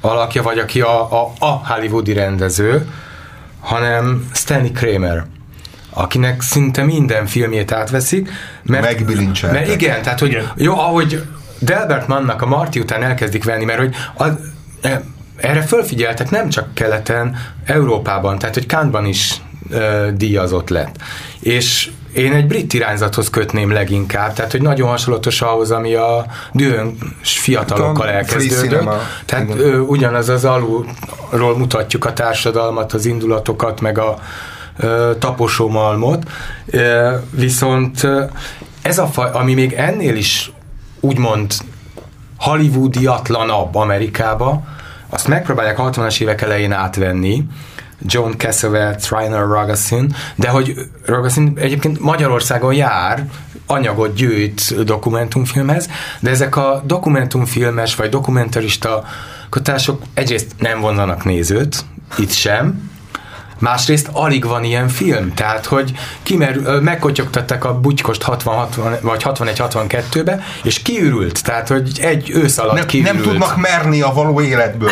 alakja, 0.00 0.42
vagy 0.42 0.58
aki 0.58 0.80
a, 0.80 1.22
a, 1.22 1.32
a 1.38 1.46
hollywoodi 1.46 2.12
rendező, 2.12 2.88
hanem 3.60 4.28
Stanley 4.32 4.72
Kramer 4.72 5.24
akinek 5.92 6.42
szinte 6.42 6.84
minden 6.84 7.26
filmjét 7.26 7.72
átveszik. 7.72 8.30
Mert, 8.62 8.82
mert 9.52 9.68
igen, 9.68 10.02
tehát 10.02 10.20
hogy 10.20 10.48
jó, 10.56 10.78
ahogy 10.78 11.22
Delbert 11.58 12.08
Mannnak 12.08 12.42
a 12.42 12.46
Marty 12.46 12.78
után 12.78 13.02
elkezdik 13.02 13.44
venni, 13.44 13.64
mert 13.64 13.78
hogy 13.78 13.94
az, 14.14 14.32
erre 15.40 15.62
fölfigyeltek 15.62 16.30
nem 16.30 16.48
csak 16.48 16.74
keleten, 16.74 17.36
Európában, 17.64 18.38
tehát 18.38 18.54
hogy 18.54 18.66
Kánban 18.66 19.04
is 19.04 19.40
ö, 19.70 20.08
díjazott 20.14 20.68
lett. 20.68 20.96
És 21.40 21.90
én 22.12 22.32
egy 22.32 22.46
brit 22.46 22.72
irányzathoz 22.72 23.30
kötném 23.30 23.72
leginkább, 23.72 24.32
tehát 24.32 24.50
hogy 24.50 24.62
nagyon 24.62 24.88
hasonlatos 24.88 25.42
ahhoz, 25.42 25.70
ami 25.70 25.94
a 25.94 26.26
dühön 26.52 26.98
fiatalokkal 27.22 28.08
elkezdődött. 28.08 28.88
Tehát 29.24 29.48
ö, 29.56 29.78
ugyanaz 29.78 30.28
az 30.28 30.44
alulról 30.44 31.56
mutatjuk 31.58 32.04
a 32.04 32.12
társadalmat, 32.12 32.92
az 32.92 33.06
indulatokat, 33.06 33.80
meg 33.80 33.98
a 33.98 34.18
ö, 34.76 35.12
taposó 35.18 35.68
malmot, 35.68 36.30
ö, 36.66 37.14
viszont 37.30 38.02
ö, 38.04 38.24
ez 38.82 38.98
a 38.98 39.06
faj, 39.06 39.30
ami 39.32 39.54
még 39.54 39.72
ennél 39.72 40.16
is 40.16 40.52
úgymond 41.00 41.52
hollywoodiatlanabb 42.38 43.74
Amerikába, 43.74 44.62
azt 45.10 45.28
megpróbálják 45.28 45.76
60-as 45.80 46.20
évek 46.20 46.42
elején 46.42 46.72
átvenni, 46.72 47.44
John 48.02 48.30
Cassavetes, 48.36 49.10
Rainer 49.10 49.46
Ragasin, 49.46 50.14
de 50.34 50.48
hogy 50.48 50.74
Ragasin 51.06 51.52
egyébként 51.56 52.00
Magyarországon 52.00 52.74
jár, 52.74 53.26
anyagot 53.66 54.14
gyűjt 54.14 54.84
dokumentumfilmhez, 54.84 55.88
de 56.20 56.30
ezek 56.30 56.56
a 56.56 56.82
dokumentumfilmes 56.84 57.94
vagy 57.94 58.08
dokumentarista 58.08 59.04
kotások 59.48 60.02
egyrészt 60.14 60.52
nem 60.58 60.80
vonzanak 60.80 61.24
nézőt, 61.24 61.84
itt 62.18 62.30
sem, 62.30 62.90
Másrészt 63.60 64.08
alig 64.12 64.44
van 64.44 64.64
ilyen 64.64 64.88
film, 64.88 65.34
tehát 65.34 65.66
hogy 65.66 65.92
kimerül, 66.22 66.80
megkotyogtatták 66.80 67.64
a 67.64 67.80
butykost 67.80 68.24
60-60 68.26 68.98
vagy 69.00 69.22
61-62-be, 69.24 70.40
és 70.62 70.82
kiürült, 70.82 71.42
tehát 71.42 71.68
hogy 71.68 71.90
egy 72.00 72.30
ősz 72.30 72.58
alatt 72.58 72.74
Nem, 72.74 72.86
kiürült. 72.86 73.14
nem 73.14 73.22
tudnak 73.22 73.56
merni 73.56 74.00
a 74.00 74.12
való 74.12 74.40
életből. 74.40 74.90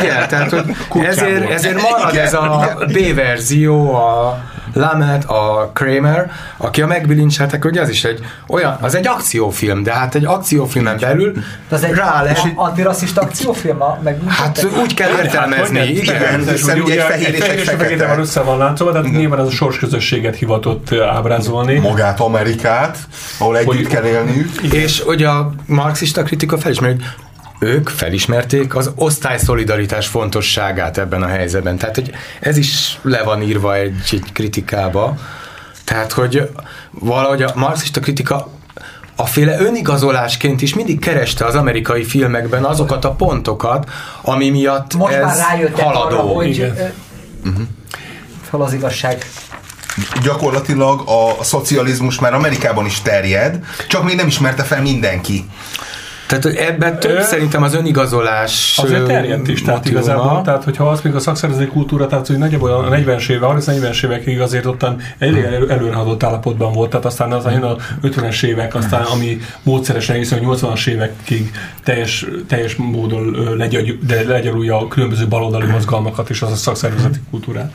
Igen, 0.00 0.28
tehát 0.28 0.50
hogy 0.50 0.64
Kutyából. 0.88 1.24
ezért, 1.24 1.50
ezért 1.50 1.82
marad 1.82 2.12
Igen, 2.12 2.24
ez 2.26 2.34
a 2.34 2.78
B 2.86 3.14
verzió, 3.14 3.94
a 3.94 4.40
Lamet, 4.74 5.24
a 5.24 5.70
Kramer, 5.74 6.30
aki 6.56 6.82
a 6.82 6.86
megbilincseltek, 6.86 7.62
hogy 7.62 7.78
az 7.78 7.88
is 7.88 8.04
egy 8.04 8.20
olyan, 8.48 8.76
az 8.80 8.94
egy 8.94 9.06
akciófilm, 9.06 9.82
de 9.82 9.92
hát 9.92 10.14
egy 10.14 10.24
akciófilmen 10.24 10.96
belül 11.00 11.32
De 11.68 11.74
az 11.76 11.84
egy 11.84 11.92
rá 11.94 12.22
lehet, 12.22 12.52
antirasszista 12.54 13.20
akciófilm, 13.20 13.82
a- 13.82 13.98
meg 14.02 14.18
hát 14.28 14.66
úgy 14.82 14.94
kell 14.94 15.10
értelmezni, 15.10 15.78
hogy 15.78 15.86
ne- 15.86 16.00
igen. 16.00 16.14
igen. 16.14 16.48
hiszen 16.48 16.80
ugye 16.80 16.94
egy 16.94 17.10
fehér 17.10 17.34
és 17.34 17.40
egy 17.40 17.60
fekete. 17.60 18.06
van 18.06 18.18
össze 18.18 18.40
van 18.40 18.58
láncolva, 18.58 18.92
tehát 18.92 19.10
nyilván 19.16 19.40
ez 19.40 19.46
a 19.46 19.50
sorsközösséget 19.50 20.36
hivatott 20.36 20.92
ábrázolni. 20.92 21.78
Magát 21.78 22.20
Amerikát, 22.20 22.98
ahol 23.38 23.56
együtt 23.58 23.88
kell 23.88 24.04
élniük. 24.04 24.62
És 24.62 25.00
hogy 25.00 25.22
a 25.22 25.52
marxista 25.66 26.22
kritika 26.22 26.58
felismeri, 26.58 26.92
hogy 26.92 27.04
ők 27.58 27.88
felismerték 27.88 28.74
az 28.74 28.90
osztályszolidaritás 28.94 30.06
fontosságát 30.06 30.98
ebben 30.98 31.22
a 31.22 31.26
helyzetben. 31.26 31.78
Tehát, 31.78 31.94
hogy 31.94 32.10
ez 32.40 32.56
is 32.56 32.98
le 33.02 33.22
van 33.22 33.42
írva 33.42 33.74
egy, 33.74 34.08
egy 34.10 34.32
kritikába. 34.32 35.16
Tehát, 35.84 36.12
hogy 36.12 36.50
valahogy 36.90 37.42
a 37.42 37.52
marxista 37.54 38.00
kritika 38.00 38.50
a 39.16 39.26
féle 39.26 39.60
önigazolásként 39.60 40.62
is 40.62 40.74
mindig 40.74 41.00
kereste 41.00 41.44
az 41.44 41.54
amerikai 41.54 42.04
filmekben 42.04 42.64
azokat 42.64 43.04
a 43.04 43.10
pontokat, 43.10 43.90
ami 44.22 44.50
miatt 44.50 44.94
Most 44.94 45.14
ez 45.14 45.24
már 45.24 45.36
rájöttek 45.36 45.84
haladó. 45.84 46.16
arra, 46.16 46.20
hogy 46.20 46.48
Igen. 46.48 46.76
ö, 47.44 47.48
fel 48.50 48.60
az 48.60 48.72
igazság. 48.72 49.26
Gyakorlatilag 50.22 51.08
a, 51.08 51.38
a 51.38 51.44
szocializmus 51.44 52.18
már 52.18 52.34
Amerikában 52.34 52.86
is 52.86 53.02
terjed, 53.02 53.64
csak 53.88 54.04
még 54.04 54.16
nem 54.16 54.26
ismerte 54.26 54.62
fel 54.62 54.82
mindenki. 54.82 55.44
Tehát 56.28 56.44
hogy 56.44 56.54
ebben 56.54 57.00
több 57.00 57.18
Ö, 57.18 57.22
szerintem 57.22 57.62
az 57.62 57.74
önigazolás 57.74 58.78
Azért 58.82 59.06
terjedt 59.06 59.48
is, 59.48 59.62
tehát 59.62 59.76
motívuma. 59.76 60.02
igazából, 60.02 60.42
tehát 60.42 60.64
hogyha 60.64 60.88
azt 60.88 61.04
még 61.04 61.14
a 61.14 61.20
szakszervezeti 61.20 61.66
kultúra, 61.66 62.06
tehát 62.06 62.26
hogy 62.26 62.38
nagyjából 62.38 62.70
a 62.70 62.88
40-es 62.88 63.28
éve, 63.28 63.46
30-40-es 63.50 64.04
évekig 64.04 64.40
azért 64.40 64.66
ottan 64.66 65.00
elég 65.18 65.44
elő, 65.44 65.70
előrehaladott 65.70 66.22
állapotban 66.22 66.72
volt, 66.72 66.90
tehát 66.90 67.04
aztán 67.06 67.32
az 67.32 67.44
a 67.44 67.76
50-es 68.02 68.44
évek, 68.44 68.74
aztán 68.74 69.02
ami 69.02 69.40
módszeresen 69.62 70.14
egészen 70.14 70.44
a 70.44 70.54
80-as 70.54 70.86
évekig 70.86 71.52
teljes, 71.84 72.26
teljes 72.48 72.74
módon 72.76 73.56
legyarulja 74.26 74.80
a 74.80 74.88
különböző 74.88 75.28
baloldali 75.28 75.66
mozgalmakat 75.66 76.30
és 76.30 76.42
az 76.42 76.50
a 76.50 76.56
szakszervezeti 76.56 77.18
kultúrát. 77.30 77.72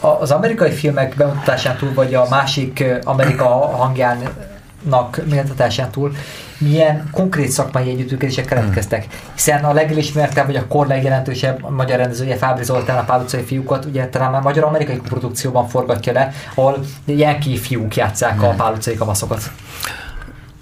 Az 0.00 0.30
amerikai 0.30 0.70
filmek 0.70 1.16
bemutatásán 1.16 1.76
túl, 1.76 1.92
vagy 1.94 2.14
a 2.14 2.26
másik 2.30 2.84
Amerika 3.04 3.44
hangjának 3.76 5.20
bemutatásán 5.28 5.90
túl, 5.90 6.12
milyen 6.62 7.08
konkrét 7.10 7.48
szakmai 7.48 7.90
együttműködések 7.90 8.44
keletkeztek. 8.44 9.06
Hiszen 9.34 9.64
a 9.64 9.72
legelismertebb, 9.72 10.46
vagy 10.46 10.56
a 10.56 10.66
kor 10.66 10.86
legjelentősebb 10.86 11.70
magyar 11.70 11.98
rendezője 11.98 12.36
Fábri 12.36 12.64
Zoltán 12.64 12.98
a 12.98 13.04
Pál 13.04 13.20
utcai 13.20 13.42
fiúkat, 13.42 13.84
ugye 13.84 14.06
talán 14.06 14.30
már 14.30 14.42
magyar-amerikai 14.42 14.96
produkcióban 14.96 15.68
forgatja 15.68 16.12
le, 16.12 16.32
ahol 16.54 16.84
Yankee 17.04 17.56
fiúk 17.56 17.96
játszák 17.96 18.42
a 18.42 18.48
Pál 18.48 18.72
utcai 18.72 18.94
kamaszokat. 18.94 19.50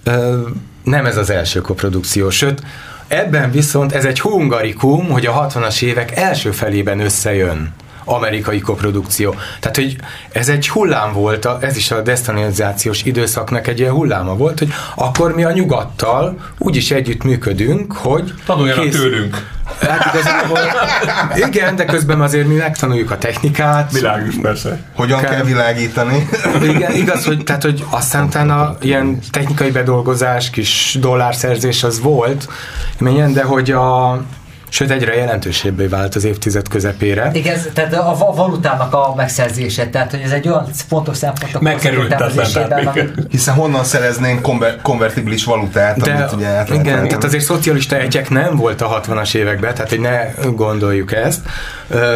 Ö, 0.04 0.48
nem 0.82 1.06
ez 1.06 1.16
az 1.16 1.30
első 1.30 1.60
koprodukció, 1.60 2.30
sőt, 2.30 2.62
ebben 3.08 3.50
viszont 3.50 3.92
ez 3.92 4.04
egy 4.04 4.20
hungarikum, 4.20 5.08
hogy 5.08 5.26
a 5.26 5.46
60-as 5.46 5.82
évek 5.82 6.16
első 6.16 6.50
felében 6.50 7.00
összejön 7.00 7.74
amerikai 8.14 8.60
koprodukció. 8.60 9.34
Tehát, 9.60 9.76
hogy 9.76 9.96
ez 10.32 10.48
egy 10.48 10.68
hullám 10.68 11.12
volt, 11.12 11.44
a- 11.44 11.58
ez 11.60 11.76
is 11.76 11.90
a 11.90 12.00
destanizációs 12.02 13.02
időszaknak 13.02 13.66
egy 13.66 13.78
ilyen 13.78 13.92
hulláma 13.92 14.34
volt, 14.36 14.58
hogy 14.58 14.72
akkor 14.94 15.34
mi 15.34 15.44
a 15.44 15.50
nyugattal 15.52 16.38
úgy 16.58 16.76
is 16.76 16.90
együtt 16.90 17.22
működünk, 17.24 17.92
hogy 17.92 18.34
Tanuljanak 18.46 18.84
kész- 18.84 18.94
tőlünk. 18.96 19.58
Hát 19.80 20.14
igazából, 20.14 20.58
igen, 21.48 21.76
de 21.76 21.84
közben 21.84 22.20
azért 22.20 22.46
mi 22.46 22.54
megtanuljuk 22.54 23.10
a 23.10 23.18
technikát. 23.18 23.92
Világos, 23.92 24.34
persze. 24.42 24.78
Hogyan 24.94 25.20
Kell. 25.20 25.30
kell 25.30 25.44
világítani. 25.44 26.28
Igen, 26.62 26.92
igaz, 26.94 27.24
hogy, 27.24 27.44
tehát, 27.44 27.62
hogy 27.62 27.84
aztán 27.90 28.24
utána 28.24 28.76
ilyen 28.80 29.18
technikai 29.30 29.70
bedolgozás, 29.70 30.50
kis 30.50 30.96
dollárszerzés 31.00 31.82
az 31.82 32.00
volt, 32.00 32.48
menjen, 32.98 33.32
de 33.32 33.42
hogy 33.42 33.70
a 33.70 34.20
Sőt, 34.72 34.90
egyre 34.90 35.14
jelentősebbé 35.14 35.86
vált 35.86 36.14
az 36.14 36.24
évtized 36.24 36.68
közepére. 36.68 37.30
Igen, 37.34 37.54
ez- 37.54 37.68
tehát 37.72 37.94
a 37.94 38.16
va- 38.18 38.36
valutának 38.36 38.94
a 38.94 39.12
megszerzése, 39.16 39.88
tehát 39.88 40.10
hogy 40.10 40.20
ez 40.20 40.30
egy 40.30 40.48
olyan 40.48 40.68
fontos 40.88 41.16
szempont 41.16 41.54
a 41.54 41.58
Megkerülhetetlen, 41.62 43.26
Hiszen 43.30 43.54
honnan 43.54 43.84
szereznénk 43.84 44.42
konver- 44.42 44.82
konvertibilis 44.82 45.44
valutát, 45.44 45.96
De, 46.00 46.12
amit 46.12 46.32
ugye 46.32 46.46
át 46.46 46.68
lehet 46.68 46.84
igen, 46.86 47.08
tehát 47.08 47.24
azért 47.24 47.44
szocialista 47.44 47.96
egyek 47.96 48.30
nem 48.30 48.56
volt 48.56 48.80
a 48.80 49.00
60-as 49.00 49.34
években, 49.34 49.74
tehát 49.74 49.90
hogy 49.90 50.00
ne 50.00 50.20
gondoljuk 50.52 51.12
ezt. 51.12 51.40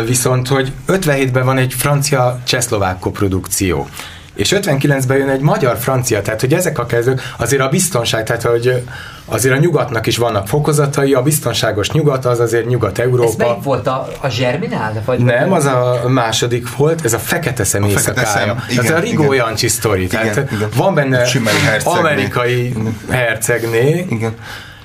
Viszont, 0.07 0.49
hogy 0.49 0.73
57-ben 0.89 1.45
van 1.45 1.59
egy 1.59 1.73
francia-csehszlovák 1.73 2.99
koprodukció. 2.99 3.89
És 4.35 4.53
59-ben 4.57 5.17
jön 5.17 5.29
egy 5.29 5.41
magyar-francia, 5.41 6.23
tehát 6.23 6.41
hogy 6.41 6.55
ezek 6.55 6.79
a 6.79 6.87
kezdők, 6.87 7.23
azért 7.39 7.63
a 7.63 7.69
biztonság, 7.69 8.25
tehát 8.25 8.43
hogy 8.43 8.83
azért 9.25 9.55
a 9.55 9.59
nyugatnak 9.59 10.07
is 10.07 10.17
vannak 10.17 10.49
fokozatai, 10.49 11.13
a 11.15 11.23
biztonságos 11.23 11.91
nyugat 11.91 12.25
az 12.25 12.41
azért 12.41 12.65
Ez 12.65 12.71
Nyugat-Európa. 12.71 13.47
melyik 13.47 13.63
volt 13.63 13.87
a, 13.87 14.09
a 14.21 14.29
Zserminál? 14.29 15.03
Vagy 15.05 15.19
Nem, 15.19 15.53
az 15.53 15.65
a 15.65 16.03
második 16.09 16.77
volt, 16.77 17.05
ez 17.05 17.13
a 17.13 17.19
fekete 17.19 17.65
szem 17.65 17.83
A 17.83 17.89
fekete 17.89 18.21
éjszakája. 18.21 18.47
szem, 18.47 18.65
ez 18.69 18.85
igen, 18.85 18.97
a 18.97 18.99
Rigó 18.99 19.33
igen. 19.33 19.47
Jancsi 19.47 19.69
sztori. 19.69 20.07
Tehát 20.07 20.27
Igen, 20.37 20.49
igen. 20.53 20.69
van 20.77 20.95
benne 20.95 21.17
hercegné. 21.19 21.99
amerikai 21.99 22.73
hercegné, 23.11 24.07
Igen. 24.11 24.35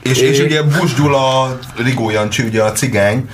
És, 0.03 0.21
É- 0.21 0.29
és 0.29 0.39
ugye 0.39 0.61
Bush 0.61 0.95
Gyula, 0.95 1.57
Rigó 1.83 2.09
Jancsi, 2.09 2.43
ugye 2.43 2.63
a 2.63 2.71
cigány, 2.71 3.29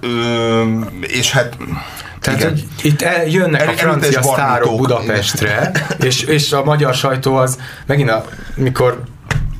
Ö, 0.00 0.62
és 1.00 1.32
hát 1.32 1.56
Tehát, 2.22 2.40
igen. 2.40 2.50
hogy 2.50 2.64
itt 2.82 3.02
el, 3.02 3.26
jönnek 3.26 3.60
a 3.60 3.62
Erőtes 3.62 3.80
francia 3.80 4.22
sztárok 4.22 4.76
Budapestre, 4.76 5.72
és, 5.98 6.22
és 6.22 6.52
a 6.52 6.64
magyar 6.64 6.94
sajtó 6.94 7.34
az 7.36 7.58
megint, 7.86 8.10
a, 8.10 8.24
mikor 8.54 9.02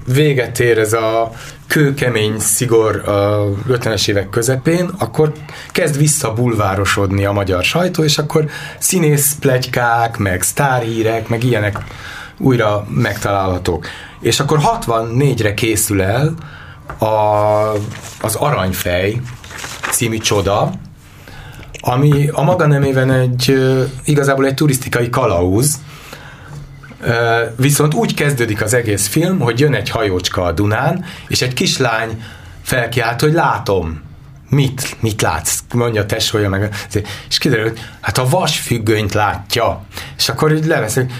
véget 0.06 0.60
ér 0.60 0.78
ez 0.78 0.92
a 0.92 1.32
kőkemény 1.66 2.38
szigor 2.38 3.08
a 3.08 3.48
50-es 3.68 4.08
évek 4.08 4.28
közepén, 4.28 4.90
akkor 4.98 5.32
kezd 5.72 5.96
visszabulvárosodni 5.96 7.24
a 7.24 7.32
magyar 7.32 7.64
sajtó, 7.64 8.04
és 8.04 8.18
akkor 8.18 8.44
színész 8.78 9.34
plegykák, 9.40 10.16
meg 10.16 10.42
sztárhírek, 10.42 11.28
meg 11.28 11.44
ilyenek 11.44 11.78
újra 12.38 12.86
megtalálhatók. 12.88 13.86
És 14.20 14.40
akkor 14.40 14.58
64-re 14.62 15.54
készül 15.54 16.02
el 16.02 16.34
a, 16.98 17.06
az 18.20 18.34
Aranyfej 18.34 19.20
című 19.90 20.18
csoda, 20.18 20.72
ami 21.84 22.28
a 22.32 22.42
maga 22.42 22.66
nemében 22.66 23.10
egy 23.10 23.58
igazából 24.04 24.46
egy 24.46 24.54
turisztikai 24.54 25.10
kalauz, 25.10 25.80
viszont 27.56 27.94
úgy 27.94 28.14
kezdődik 28.14 28.62
az 28.62 28.74
egész 28.74 29.06
film, 29.06 29.40
hogy 29.40 29.60
jön 29.60 29.74
egy 29.74 29.88
hajócska 29.88 30.42
a 30.42 30.52
Dunán, 30.52 31.04
és 31.28 31.42
egy 31.42 31.52
kislány 31.52 32.22
felkiált, 32.62 33.20
hogy 33.20 33.32
látom. 33.32 34.00
Mit? 34.48 34.96
Mit 35.00 35.22
látsz? 35.22 35.58
Mondja 35.74 36.00
a 36.00 36.06
tesója 36.06 36.48
meg. 36.48 36.74
És 37.28 37.38
kiderül, 37.38 37.64
hogy 37.68 37.78
hát 38.00 38.18
a 38.18 38.28
vasfüggönyt 38.28 39.12
látja. 39.12 39.84
És 40.16 40.28
akkor 40.28 40.52
így 40.52 40.64
levesz, 40.64 40.94
hogy 40.94 41.12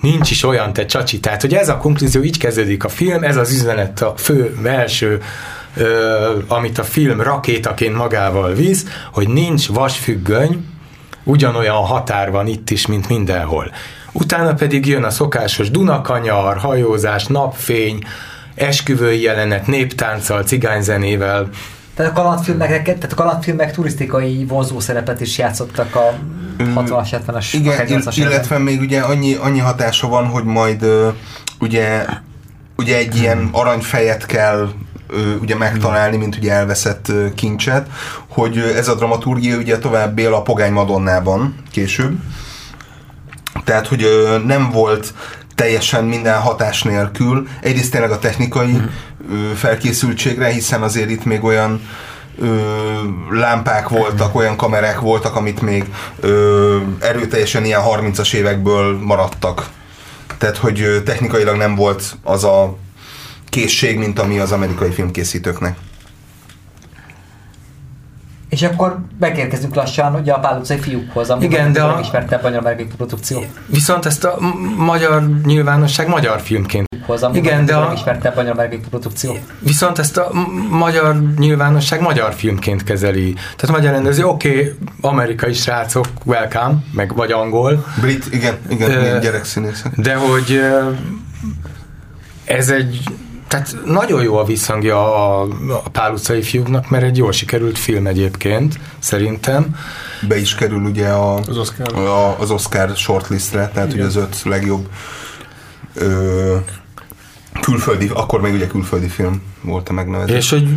nincs 0.00 0.30
is 0.30 0.42
olyan, 0.42 0.72
te 0.72 0.86
csacsi. 0.86 1.20
Tehát, 1.20 1.40
hogy 1.40 1.54
ez 1.54 1.68
a 1.68 1.76
konklúzió, 1.76 2.22
így 2.22 2.38
kezdődik 2.38 2.84
a 2.84 2.88
film, 2.88 3.22
ez 3.22 3.36
az 3.36 3.52
üzenet 3.52 4.02
a 4.02 4.14
fő, 4.16 4.58
első, 4.64 5.22
ö, 5.76 6.38
amit 6.48 6.78
a 6.78 6.84
film 6.84 7.20
rakétaként 7.20 7.96
magával 7.96 8.52
visz, 8.52 8.84
hogy 9.12 9.28
nincs 9.28 9.68
vasfüggöny, 9.68 10.64
ugyanolyan 11.24 11.76
határ 11.76 12.30
van 12.30 12.46
itt 12.46 12.70
is, 12.70 12.86
mint 12.86 13.08
mindenhol. 13.08 13.70
Utána 14.12 14.54
pedig 14.54 14.86
jön 14.86 15.04
a 15.04 15.10
szokásos 15.10 15.70
Dunakanyar, 15.70 16.56
hajózás, 16.56 17.26
napfény, 17.26 17.98
esküvői 18.54 19.20
jelenet, 19.22 19.66
néptánccal, 19.66 20.42
cigányzenével. 20.42 21.48
Tehát 21.94 22.12
a 22.12 22.14
kalandfilmek, 22.14 22.82
tehát 22.84 23.12
a 23.12 23.14
kalandfilmek 23.14 23.72
turisztikai 23.72 24.44
vonzó 24.44 24.80
szerepet 24.80 25.20
is 25.20 25.38
játszottak 25.38 25.94
a 25.94 26.14
60-as, 26.58 27.20
70-es, 27.26 27.48
Igen, 27.52 27.72
akár 27.72 27.86
80-as 27.88 28.16
ill- 28.16 28.26
illetve 28.30 28.58
még 28.58 28.80
ugye 28.80 29.00
annyi, 29.00 29.34
annyi 29.34 29.58
hatása 29.58 30.08
van, 30.08 30.26
hogy 30.26 30.44
majd 30.44 30.86
ugye, 31.60 32.04
ugye 32.76 32.96
egy 32.96 33.16
ilyen 33.16 33.48
aranyfejet 33.52 34.26
kell 34.26 34.68
ugye 35.40 35.56
megtalálni, 35.56 36.16
mint 36.16 36.36
ugye 36.36 36.52
elveszett 36.52 37.12
kincset, 37.34 37.86
hogy 38.28 38.58
ez 38.58 38.88
a 38.88 38.94
dramaturgia 38.94 39.56
ugye 39.56 39.78
tovább 39.78 40.18
él 40.18 40.34
a 40.34 40.42
Pogány 40.42 40.72
Madonnában 40.72 41.54
később. 41.70 42.18
Tehát, 43.64 43.86
hogy 43.86 44.06
nem 44.46 44.70
volt 44.70 45.14
teljesen 45.54 46.04
minden 46.04 46.40
hatás 46.40 46.82
nélkül. 46.82 47.48
Egyrészt 47.60 47.90
tényleg 47.90 48.10
a 48.10 48.18
technikai 48.18 48.80
ö, 49.30 49.54
felkészültségre, 49.54 50.46
hiszen 50.46 50.82
azért 50.82 51.10
itt 51.10 51.24
még 51.24 51.44
olyan 51.44 51.80
ö, 52.38 52.56
lámpák 53.30 53.88
voltak, 53.88 54.34
olyan 54.34 54.56
kamerák 54.56 55.00
voltak, 55.00 55.36
amit 55.36 55.60
még 55.60 55.84
ö, 56.20 56.78
erőteljesen 57.00 57.64
ilyen 57.64 57.80
30-as 57.84 58.34
évekből 58.34 58.98
maradtak. 58.98 59.68
Tehát, 60.38 60.56
hogy 60.56 61.02
technikailag 61.04 61.56
nem 61.56 61.74
volt 61.74 62.16
az 62.22 62.44
a 62.44 62.76
készség, 63.48 63.98
mint 63.98 64.18
ami 64.18 64.38
az 64.38 64.52
amerikai 64.52 64.90
filmkészítőknek. 64.90 65.76
És 68.48 68.62
akkor 68.62 68.98
megérkezünk 69.20 69.74
lassan 69.74 70.14
ugye 70.14 70.32
a 70.32 70.38
Pál 70.38 70.58
utcai 70.58 70.78
fiúkhoz, 70.78 71.30
ami 71.30 71.44
Igen, 71.44 71.72
de 71.72 71.82
a 71.82 71.88
a- 71.88 71.94
legismertebb 71.94 72.42
magyar 72.42 72.76
produkció. 72.96 73.44
Viszont 73.66 74.06
ezt 74.06 74.24
a 74.24 74.36
magyar 74.76 75.28
nyilvánosság 75.44 76.08
magyar 76.08 76.40
filmként. 76.40 76.86
Hoz, 77.06 77.22
ami 77.22 77.36
Igen, 77.38 77.64
de 77.64 77.74
a 77.74 77.82
a, 77.82 77.84
legismertebb 77.84 78.36
magyar 78.36 78.68
produkció. 78.90 79.38
viszont 79.58 79.98
ezt 79.98 80.16
a 80.16 80.30
magyar 80.68 81.16
nyilvánosság 81.38 82.00
magyar 82.00 82.34
filmként 82.34 82.84
kezeli. 82.84 83.32
Tehát 83.32 83.68
a 83.68 83.72
magyar 83.72 83.92
rendező, 83.92 84.24
oké, 84.24 84.48
okay, 84.50 84.74
amerikai 85.00 85.52
srácok, 85.52 86.06
welcome, 86.24 86.74
meg 86.92 87.14
vagy 87.14 87.32
angol, 87.32 87.86
Brit, 88.00 88.24
igen, 88.30 88.54
igen, 88.68 88.90
ilyen 88.90 89.20
gyerekszínészek. 89.20 89.92
de 90.00 90.14
hogy 90.14 90.52
ö, 90.52 90.90
ez 92.44 92.68
egy, 92.70 93.02
tehát 93.48 93.76
nagyon 93.84 94.22
jó 94.22 94.36
a 94.36 94.44
visszhangja 94.44 95.14
a, 95.14 95.48
a 95.68 95.88
Pál 95.92 96.12
utcai 96.12 96.42
fiúknak, 96.42 96.88
mert 96.90 97.04
egy 97.04 97.16
jól 97.16 97.32
sikerült 97.32 97.78
film 97.78 98.06
egyébként, 98.06 98.78
szerintem. 98.98 99.76
Be 100.28 100.38
is 100.38 100.54
kerül 100.54 100.82
ugye 100.82 101.08
a, 101.08 101.34
Az 101.34 101.58
Oscar. 101.58 101.94
a, 101.94 102.40
az 102.40 102.50
Oscar 102.50 102.96
shortlistre, 102.96 103.70
tehát 103.74 103.92
ugye 103.92 104.04
az 104.04 104.16
öt 104.16 104.42
legjobb 104.44 104.88
ö, 105.94 106.56
külföldi, 107.60 108.10
akkor 108.14 108.40
még 108.40 108.54
ugye 108.54 108.66
külföldi 108.66 109.08
film 109.08 109.42
volt 109.60 109.88
a 109.88 109.92
megnevezés. 109.92 110.36
És 110.36 110.50
hogy 110.50 110.68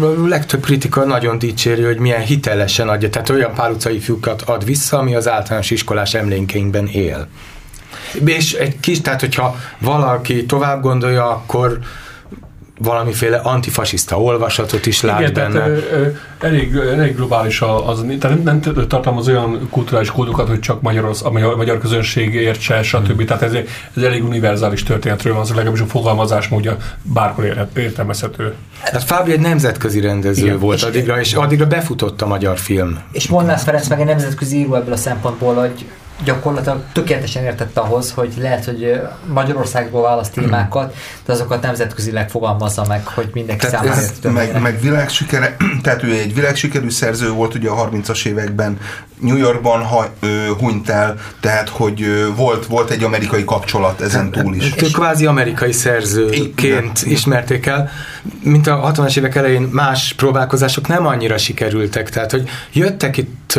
a 0.00 0.26
legtöbb 0.28 0.62
kritika 0.64 1.04
nagyon 1.04 1.38
dicséri, 1.38 1.82
hogy 1.82 1.98
milyen 1.98 2.20
hitelesen 2.20 2.88
adja, 2.88 3.10
tehát 3.10 3.28
olyan 3.28 3.54
Pál 3.54 3.72
utcai 3.72 3.98
fiúkat 3.98 4.42
ad 4.42 4.64
vissza, 4.64 4.98
ami 4.98 5.14
az 5.14 5.28
általános 5.28 5.70
iskolás 5.70 6.14
emlékeinkben 6.14 6.86
él. 6.86 7.28
És 8.24 8.52
egy 8.52 8.80
kis, 8.80 9.00
tehát 9.00 9.20
hogyha 9.20 9.56
valaki 9.78 10.46
tovább 10.46 10.82
gondolja, 10.82 11.30
akkor 11.30 11.78
valamiféle 12.82 13.36
antifasiszta 13.36 14.20
olvasatot 14.20 14.86
is 14.86 15.00
lát 15.02 15.20
Igen, 15.20 15.32
tehát 15.32 15.52
benne. 15.52 15.66
ö, 15.66 15.76
ö, 15.92 16.06
elég, 16.40 16.74
elég 16.76 17.16
globális 17.16 17.60
a- 17.60 17.88
az, 17.88 18.04
tehát 18.20 18.42
nem, 18.42 18.60
nem 18.60 18.86
tartalmaz 18.88 19.28
olyan 19.28 19.68
kulturális 19.70 20.10
kódokat, 20.10 20.48
hogy 20.48 20.60
csak 20.60 20.82
magyarosz, 20.82 21.22
a 21.24 21.30
magyar, 21.30 21.56
magyar 21.56 21.78
közönség 21.78 22.34
értse, 22.34 22.82
stb. 22.82 23.24
Tehát 23.24 23.42
ez, 23.42 23.52
ez 23.96 24.02
elég 24.02 24.24
univerzális 24.24 24.82
történetről 24.82 25.32
van, 25.32 25.42
az 25.42 25.48
legalábbis 25.50 25.80
a 25.80 25.86
fogalmazásmódja 25.86 26.76
bárhol 27.02 27.44
érhet- 27.44 27.76
értelmezhető. 27.76 28.54
Hát 28.82 29.04
Fábri 29.04 29.32
egy 29.32 29.40
nemzetközi 29.40 30.00
rendező 30.00 30.44
Igen. 30.44 30.58
volt 30.58 30.76
És- 30.76 30.82
addigra, 30.82 31.20
és 31.20 31.34
addigra 31.34 31.66
befutott 31.66 32.22
a 32.22 32.26
magyar 32.26 32.58
film. 32.58 32.98
És 33.12 33.28
Molnár 33.28 33.58
Ferenc 33.58 33.88
meg 33.88 34.00
egy 34.00 34.06
nemzetközi 34.06 34.56
író 34.58 34.74
ebből 34.74 34.92
a 34.92 34.96
szempontból, 34.96 35.54
hogy 35.54 35.84
gyakorlatilag 36.24 36.82
tökéletesen 36.92 37.44
értett 37.44 37.78
ahhoz, 37.78 38.10
hogy 38.10 38.32
lehet, 38.38 38.64
hogy 38.64 39.00
Magyarországból 39.26 40.02
választ 40.02 40.32
témákat, 40.32 40.94
de 41.24 41.32
azokat 41.32 41.62
nemzetközileg 41.62 42.30
fogalmazza 42.30 42.84
meg, 42.88 43.06
hogy 43.06 43.30
mindenki 43.32 43.66
Tehát 43.66 43.84
számára 43.84 44.00
ez 44.00 44.50
meg, 44.50 44.60
meg 44.60 44.80
világsikere, 44.80 45.56
tehát 45.82 46.02
ő 46.02 46.12
egy 46.12 46.34
világsikerű 46.34 46.90
szerző 46.90 47.30
volt 47.30 47.54
ugye 47.54 47.68
a 47.68 47.88
30-as 47.90 48.26
években, 48.26 48.78
New 49.20 49.36
Yorkban 49.36 49.82
ha, 49.82 50.08
ö, 50.20 50.26
hunyt 50.58 50.88
el, 50.88 51.16
tehát 51.40 51.68
hogy 51.68 52.02
ö, 52.02 52.34
volt, 52.34 52.66
volt 52.66 52.90
egy 52.90 53.02
amerikai 53.02 53.44
kapcsolat 53.44 54.00
ezen 54.00 54.30
túl 54.30 54.54
is. 54.54 54.74
Ők 54.82 54.92
kvázi 54.92 55.26
amerikai 55.26 55.72
szerzőként 55.72 57.02
ismerték 57.02 57.66
el, 57.66 57.90
mint 58.42 58.66
a 58.66 58.92
60-as 58.92 59.18
évek 59.18 59.34
elején 59.34 59.62
más 59.62 60.12
próbálkozások 60.12 60.88
nem 60.88 61.06
annyira 61.06 61.38
sikerültek, 61.38 62.10
tehát 62.10 62.30
hogy 62.30 62.48
jöttek 62.72 63.16
itt 63.16 63.58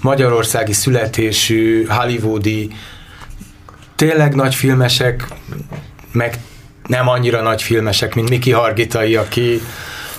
magyarországi 0.00 0.72
születésű, 0.72 1.86
hollywoodi, 2.02 2.70
tényleg 3.96 4.34
nagy 4.34 4.54
filmesek, 4.54 5.26
meg 6.12 6.38
nem 6.86 7.08
annyira 7.08 7.42
nagy 7.42 7.62
filmesek, 7.62 8.14
mint 8.14 8.28
Miki 8.28 8.50
Hargitai, 8.50 9.16
aki 9.16 9.60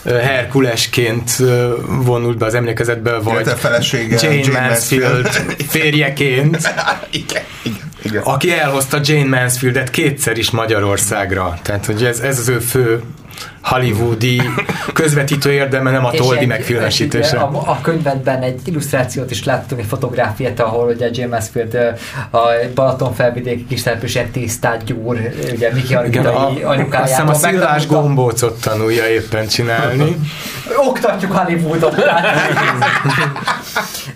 Herkulesként 0.05 1.35
vonult 1.87 2.37
be 2.37 2.45
az 2.45 2.53
emlékezetbe, 2.53 3.17
vagy 3.17 3.45
Jane, 3.45 4.15
Jane 4.21 4.67
Mansfield 4.67 5.23
Mansfield. 5.23 5.55
férjeként, 5.67 6.57
igen, 7.11 7.43
igen, 7.63 7.89
igen. 8.01 8.21
aki 8.23 8.51
elhozta 8.51 8.99
Jane 9.03 9.39
Mansfieldet 9.39 9.89
kétszer 9.89 10.37
is 10.37 10.51
Magyarországra. 10.51 11.59
Tehát, 11.61 11.85
hogy 11.85 12.03
ez, 12.03 12.19
ez 12.19 12.39
az 12.39 12.47
ő 12.47 12.59
fő 12.59 13.01
hollywoodi 13.61 14.41
közvetítő 14.93 15.51
érdeme, 15.51 15.91
nem 15.91 16.05
a 16.05 16.11
Toldi 16.11 16.45
megfilmesítése. 16.45 17.37
egy, 17.37 17.41
A, 17.41 17.61
a 17.65 17.79
könyvedben 17.81 18.41
egy 18.41 18.59
illusztrációt 18.65 19.31
is 19.31 19.43
láttunk, 19.43 19.81
egy 19.81 19.87
fotográfiát, 19.87 20.59
ahol 20.59 20.87
ugye 20.87 21.09
James 21.11 21.31
Mansfield 21.31 21.73
ö, 21.73 21.87
a 22.37 22.41
Balaton 22.75 23.13
felvidéki 23.13 23.65
kis 23.67 23.81
településen 23.81 24.31
tésztát 24.31 24.83
gyúr, 24.83 25.17
ugye 25.53 25.73
Miki 25.73 25.95
Igen, 26.05 26.25
a, 26.25 26.31
Hargitai 26.31 27.01
azt 27.01 27.09
hiszem 27.09 27.27
anyukájától. 27.27 27.27
a 27.27 27.39
megtanulta. 27.41 28.01
gombócot 28.01 28.61
tanulja 28.61 29.07
éppen 29.07 29.47
csinálni. 29.47 30.15
Oktatjuk 30.89 31.31
Hollywoodot. 31.31 31.95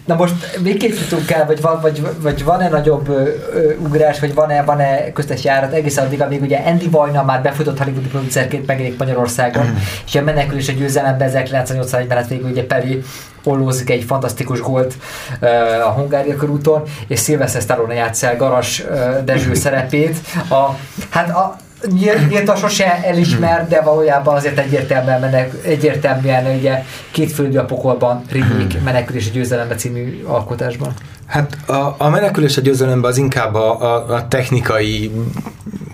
Na 0.06 0.16
most 0.16 0.60
még 0.64 0.78
két 0.78 1.00
jutunk 1.00 1.32
el, 1.32 1.46
vagy, 1.46 1.62
van, 1.62 1.82
vagy, 1.82 2.02
vagy 2.22 2.44
van-e 2.44 2.70
nagyobb 2.70 3.10
ö, 3.10 3.30
ö, 3.54 3.74
ugrás, 3.76 4.20
vagy 4.20 4.34
van-e, 4.34 4.64
van-e 4.64 5.12
köztes 5.12 5.44
járat 5.44 5.74
egészen 5.74 6.06
addig, 6.06 6.22
amíg 6.22 6.42
ugye 6.42 6.58
Andy 6.66 6.90
Vajna 6.90 7.24
már 7.24 7.42
befutott 7.42 7.78
hollywoodi 7.78 8.08
producerként 8.08 8.66
megjelenik 8.66 8.98
Magyarországon, 9.08 9.78
és 10.06 10.16
a 10.16 10.22
menekülés 10.22 10.70
a 10.70 10.72
győzelemben 10.72 11.32
1981-ben 11.34 12.18
lett 12.18 12.28
végül 12.28 12.50
ugye 12.50 12.66
Peli 12.66 13.04
ollózik 13.44 13.90
egy 13.90 14.04
fantasztikus 14.04 14.60
gólt 14.60 14.96
ö, 15.40 15.48
a 15.86 15.90
Hungária 15.90 16.36
körúton, 16.36 16.84
és 17.08 17.22
Sylvester 17.22 17.62
Stallone 17.62 17.94
játsza 17.94 18.28
el 18.28 18.38
Garas 18.38 18.84
ö, 18.90 19.24
Dezső 19.26 19.54
szerepét. 19.64 20.18
A, 20.50 20.76
hát 21.10 21.30
a, 21.30 21.56
nyílt- 21.94 22.30
nyíltan 22.30 22.56
sose 22.56 23.04
elismer, 23.04 23.68
de 23.68 23.82
valójában 23.82 24.36
azért 24.36 24.58
egyértelműen, 24.58 25.20
menek, 25.20 25.52
egyértelműen 25.64 26.56
ugye 26.58 26.84
két 27.12 27.32
földi 27.32 27.58
a 27.58 27.66
pokolban 27.66 28.24
remake 28.32 28.80
menekülés 28.84 29.28
a 29.28 29.32
győzelembe 29.34 29.76
című 29.76 30.24
alkotásban. 30.26 30.94
Hát 31.26 31.58
a, 31.68 31.96
a 31.98 32.10
menekülés 32.10 32.58
a 32.58 32.62
győzelemben 32.62 33.12
az 33.12 33.18
inkább 33.18 33.54
a, 33.56 33.82
a, 33.82 34.14
a 34.14 34.28
technikai 34.28 35.12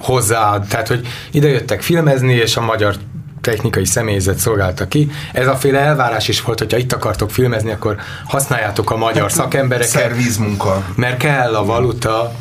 hozzá, 0.04 0.60
tehát 0.70 0.88
hogy 0.88 1.08
ide 1.32 1.48
jöttek 1.48 1.82
filmezni, 1.82 2.34
és 2.34 2.58
a 2.58 2.62
magyar 2.62 2.96
technikai 3.42 3.86
személyzet 3.86 4.38
szolgálta 4.38 4.88
ki. 4.88 5.12
Ez 5.32 5.48
a 5.48 5.56
féle 5.56 5.80
elvárás 5.80 6.28
is 6.28 6.42
volt, 6.42 6.60
hogyha 6.60 6.78
itt 6.78 6.94
akartok 6.94 7.32
filmezni, 7.32 7.72
akkor 7.72 7.96
használjátok 8.26 8.92
a 8.92 8.98
magyar 8.98 9.32
szakembereket, 9.32 9.92
Szervízmunka. 9.92 10.84
mert 10.96 11.18
kell 11.18 11.56
a 11.56 11.66
valuta, 11.66 12.32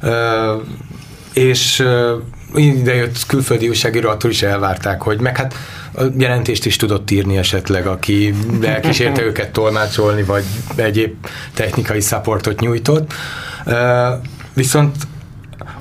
ö, 0.00 0.54
és 1.32 1.84
ide 2.54 2.94
jött 2.94 3.26
külföldi 3.26 3.68
újságíró, 3.68 4.08
attól 4.08 4.30
is 4.30 4.42
elvárták, 4.42 5.02
hogy 5.02 5.20
meg 5.20 5.36
hát 5.36 5.54
a 5.94 6.02
jelentést 6.18 6.66
is 6.66 6.76
tudott 6.76 7.10
írni 7.10 7.36
esetleg, 7.36 7.86
aki 7.86 8.34
elkísérte 8.62 9.22
őket 9.28 9.50
tolmácsolni, 9.50 10.22
vagy 10.22 10.44
egyéb 10.76 11.14
technikai 11.54 12.00
supportot 12.00 12.60
nyújtott. 12.60 13.12
Viszont 14.54 14.94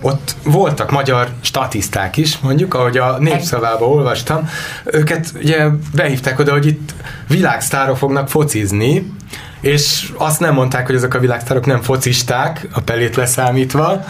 ott 0.02 0.36
voltak 0.44 0.92
magyar 0.92 1.28
statiszták 1.42 2.18
is, 2.18 2.38
mondjuk, 2.40 2.74
ahogy 2.74 2.98
a 2.98 3.18
népszavába 3.20 3.86
olvastam, 3.88 4.50
őket 4.86 5.32
ugye 5.42 5.66
behívták 5.94 6.40
oda, 6.40 6.52
hogy 6.52 6.66
itt 6.66 6.94
világsztárok 7.28 7.98
fognak 7.98 8.30
focizni, 8.30 9.16
és 9.62 10.10
azt 10.18 10.40
nem 10.40 10.54
mondták, 10.54 10.86
hogy 10.86 10.96
azok 10.96 11.14
a 11.14 11.20
világsztárok 11.20 11.66
nem 11.66 11.82
focisták, 11.82 12.68
a 12.74 12.80
pelét 12.82 13.16
leszámítva. 13.16 14.04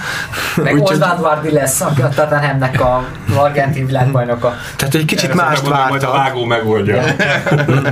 Meg 0.55 0.73
Úgyhogy- 0.73 0.91
Oswald 0.97 1.19
Vardy 1.21 1.51
lesz, 1.51 1.81
aki 1.81 2.01
a 2.01 2.09
Tottenhamnek 2.09 2.81
a 2.81 3.05
argentin 3.35 3.85
világbajnoka. 3.85 4.55
Tehát 4.75 4.95
egy 4.95 5.05
kicsit 5.05 5.29
Erre 5.29 5.35
mást 5.35 5.61
mondani, 5.61 5.89
Majd 5.89 6.03
a 6.03 6.11
vártak. 6.11 6.23
vágó 6.25 6.45
megoldja. 6.45 7.01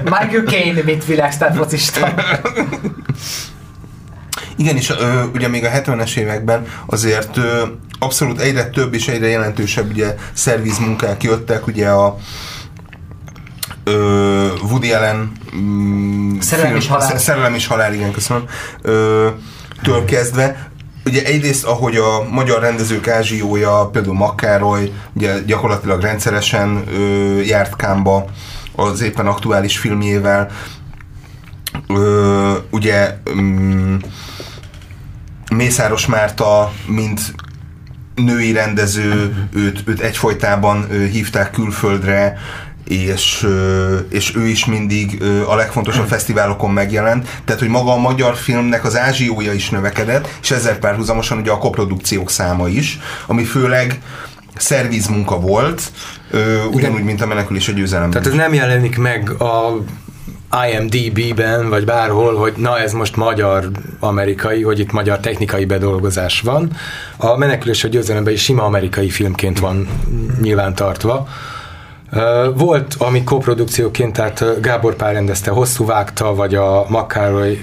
Michael 0.03 0.43
Caine, 0.45 0.81
mint 0.84 1.05
világsztár 1.05 1.53
focista. 1.55 2.13
Igen, 4.58 4.75
és 4.75 4.89
ö, 4.89 5.23
ugye 5.34 5.47
még 5.47 5.65
a 5.65 5.69
70-es 5.69 6.15
években 6.17 6.65
azért 6.86 7.38
ö, 7.38 7.62
abszolút 7.99 8.39
egyre 8.39 8.69
több 8.69 8.93
és 8.93 9.08
egyre 9.08 9.27
jelentősebb 9.27 9.89
ugye 9.89 10.15
szervizmunkák 10.34 11.23
jöttek, 11.23 11.67
ugye 11.67 11.89
a 11.89 12.17
ö, 13.84 14.47
Woody 14.62 14.93
Allen 14.93 15.31
mm, 15.55 16.39
Szerelem 16.39 16.75
és 16.75 16.88
halál. 16.88 17.17
Szerelem 17.17 17.55
halál, 17.67 17.93
igen, 17.93 18.12
köszönöm. 18.12 18.45
Ö, 18.81 19.29
től 19.84 20.05
kezdve, 20.05 20.69
ugye 21.05 21.23
egyrészt, 21.23 21.65
ahogy 21.65 21.95
a 21.95 22.23
magyar 22.29 22.62
rendezők 22.62 23.08
ázsiója, 23.08 23.89
például 23.91 24.15
Makkároly, 24.15 24.91
ugye 25.13 25.39
gyakorlatilag 25.45 26.01
rendszeresen 26.01 26.84
ö, 26.93 27.39
járt 27.39 27.75
Kámba 27.75 28.25
az 28.75 29.01
éppen 29.01 29.27
aktuális 29.27 29.77
filmjével, 29.77 30.51
ö, 31.87 32.54
ugye 32.69 33.17
mm, 33.35 33.96
Mészáros 35.56 36.06
Márta, 36.06 36.71
mint 36.87 37.19
női 38.15 38.51
rendező, 38.51 39.35
őt, 39.53 39.83
őt 39.85 39.99
egyfolytában 39.99 40.87
hívták 41.11 41.51
külföldre, 41.51 42.37
és, 42.87 43.47
és 44.09 44.35
ő 44.35 44.47
is 44.47 44.65
mindig 44.65 45.23
a 45.47 45.55
legfontosabb 45.55 46.07
fesztiválokon 46.07 46.71
megjelent, 46.71 47.41
tehát 47.45 47.61
hogy 47.61 47.69
maga 47.69 47.91
a 47.91 47.97
magyar 47.97 48.35
filmnek 48.35 48.85
az 48.85 48.97
ázsiója 48.97 49.53
is 49.53 49.69
növekedett, 49.69 50.37
és 50.41 50.51
ezzel 50.51 50.77
párhuzamosan 50.77 51.37
ugye 51.37 51.51
a 51.51 51.57
koprodukciók 51.57 52.29
száma 52.29 52.67
is, 52.67 52.99
ami 53.27 53.43
főleg 53.43 53.99
szervizmunka 54.57 55.39
volt, 55.39 55.91
ugyanúgy, 56.71 57.03
mint 57.03 57.21
a 57.21 57.25
menekülés 57.25 57.67
a 57.67 57.71
győzelem. 57.71 58.09
Tehát 58.09 58.27
ez 58.27 58.33
nem 58.33 58.53
jelenik 58.53 58.97
meg 58.97 59.29
a 59.29 59.83
IMDB-ben, 60.71 61.69
vagy 61.69 61.85
bárhol, 61.85 62.35
hogy 62.35 62.53
na 62.58 62.79
ez 62.79 62.93
most 62.93 63.15
magyar-amerikai, 63.15 64.63
hogy 64.63 64.79
itt 64.79 64.91
magyar 64.91 65.19
technikai 65.19 65.65
bedolgozás 65.65 66.41
van. 66.41 66.71
A 67.17 67.37
menekülés 67.37 67.83
a 67.83 67.87
győzelemben 67.87 68.33
is 68.33 68.43
sima 68.43 68.63
amerikai 68.63 69.10
filmként 69.10 69.60
van 69.60 69.87
nyilván 70.41 70.75
tartva. 70.75 71.27
Volt, 72.56 72.95
ami 72.97 73.23
koprodukcióként, 73.23 74.13
tehát 74.13 74.62
Gábor 74.62 74.95
Pál 74.95 75.13
rendezte, 75.13 75.51
Hosszú 75.51 75.85
vágta, 75.85 76.35
vagy 76.35 76.56
a 76.56 76.85
Makároly 76.89 77.60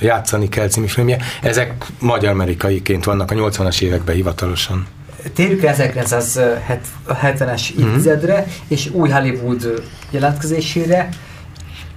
játszani 0.00 0.48
kell 0.48 0.68
című 0.68 0.86
filmje, 0.86 1.18
ezek 1.42 1.86
magyar-amerikaiként 1.98 3.04
vannak 3.04 3.30
a 3.30 3.34
80-as 3.34 3.80
években 3.80 4.14
hivatalosan. 4.14 4.86
Térjük 5.34 5.60
1970-es 5.64 7.70
évtizedre, 7.78 8.34
mm-hmm. 8.34 8.50
és 8.68 8.90
új 8.92 9.08
Hollywood 9.08 9.82
jelentkezésére, 10.10 11.08